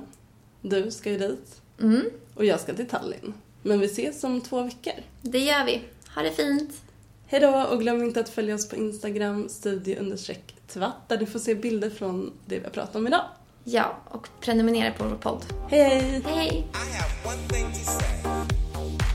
Du 0.61 0.91
ska 0.91 1.11
ju 1.11 1.17
dit. 1.17 1.61
Mm, 1.81 2.05
Och 2.35 2.45
jag 2.45 2.59
ska 2.59 2.73
till 2.73 2.87
Tallinn. 2.87 3.33
Men 3.61 3.79
vi 3.79 3.85
ses 3.85 4.23
om 4.23 4.41
två 4.41 4.61
veckor. 4.63 4.93
det 5.21 5.39
gör 5.39 5.65
vi. 5.65 5.81
Ha 6.15 6.21
det 6.21 6.31
fint. 6.31 6.71
Hej 7.27 7.39
då 7.39 7.67
och 7.71 7.79
glöm 7.79 8.03
inte 8.03 8.19
att 8.19 8.29
följa 8.29 8.55
oss 8.55 8.69
på 8.69 8.75
Instagram, 8.75 9.49
studie 9.49 9.95
tvatt 10.67 11.09
där 11.09 11.17
du 11.17 11.25
får 11.25 11.39
se 11.39 11.55
bilder 11.55 11.89
från 11.89 12.33
det 12.45 12.57
vi 12.57 12.63
har 12.63 12.71
pratat 12.71 12.95
om 12.95 13.07
idag. 13.07 13.25
Ja, 13.63 13.97
och 14.09 14.27
prenumerera 14.41 14.93
på 14.93 15.03
vår 15.03 15.15
podd. 15.15 15.45
Hej 15.69 15.89
hej! 15.89 16.21
Hej, 16.25 16.67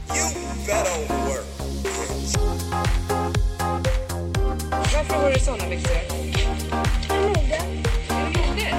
hej! 0.09 1.54
Varför 5.15 5.27
har 5.27 5.35
du 5.35 5.41
såna 5.41 5.69
byxor? 5.69 5.97
Mode. 7.09 7.57
Är 8.09 8.25
det 8.25 8.39
mode? 8.39 8.75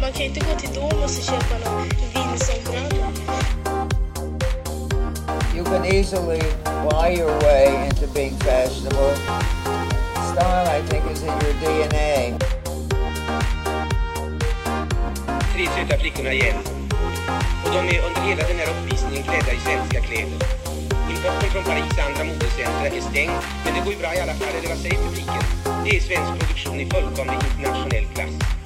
Man 0.00 0.12
kan 0.12 0.22
inte 0.22 0.40
gå 0.40 0.54
till 0.60 0.74
Domus 0.74 1.18
och 1.18 1.24
köpa 1.24 1.70
någon 1.70 1.88
Vinson-brallor. 2.14 3.12
You 5.56 5.64
can 5.64 5.84
easily 5.84 6.42
buy 6.90 7.14
your 7.18 7.40
way 7.40 7.86
into 7.86 8.06
being 8.14 8.36
fashionable. 8.38 9.14
Style, 10.32 10.66
I 10.78 10.82
think, 10.88 11.04
is 11.12 11.22
in 11.22 11.28
your 11.28 11.54
DNA. 11.60 12.38
Tre 15.52 15.66
söta 15.66 15.98
flickorna 15.98 16.32
igen. 16.32 16.56
Och 17.64 17.70
de 17.70 17.78
är 17.78 18.06
under 18.06 18.20
hela 18.20 18.48
den 18.48 18.56
här 18.56 18.68
uppvisningen 18.70 19.22
klädda 19.22 19.52
i 19.52 19.60
svenska 19.60 20.00
kläder. 20.00 20.59
Importen 21.20 21.50
från 21.50 21.64
Paris 21.64 21.98
andra 22.08 22.24
modecentra 22.24 22.86
är 22.86 23.00
stängd, 23.00 23.32
men 23.64 23.74
det 23.74 23.80
går 23.84 23.92
ju 23.92 23.98
bra 23.98 24.14
i 24.14 24.20
alla 24.20 24.34
fall, 24.34 24.48
eller 24.58 24.68
vad 24.68 24.78
säger 24.78 24.96
publiken? 24.96 25.42
Det 25.84 25.96
är 25.96 26.00
svensk 26.00 26.40
produktion 26.40 26.80
i 26.80 26.86
fullkomlig 26.90 27.34
internationell 27.34 28.06
klass. 28.14 28.59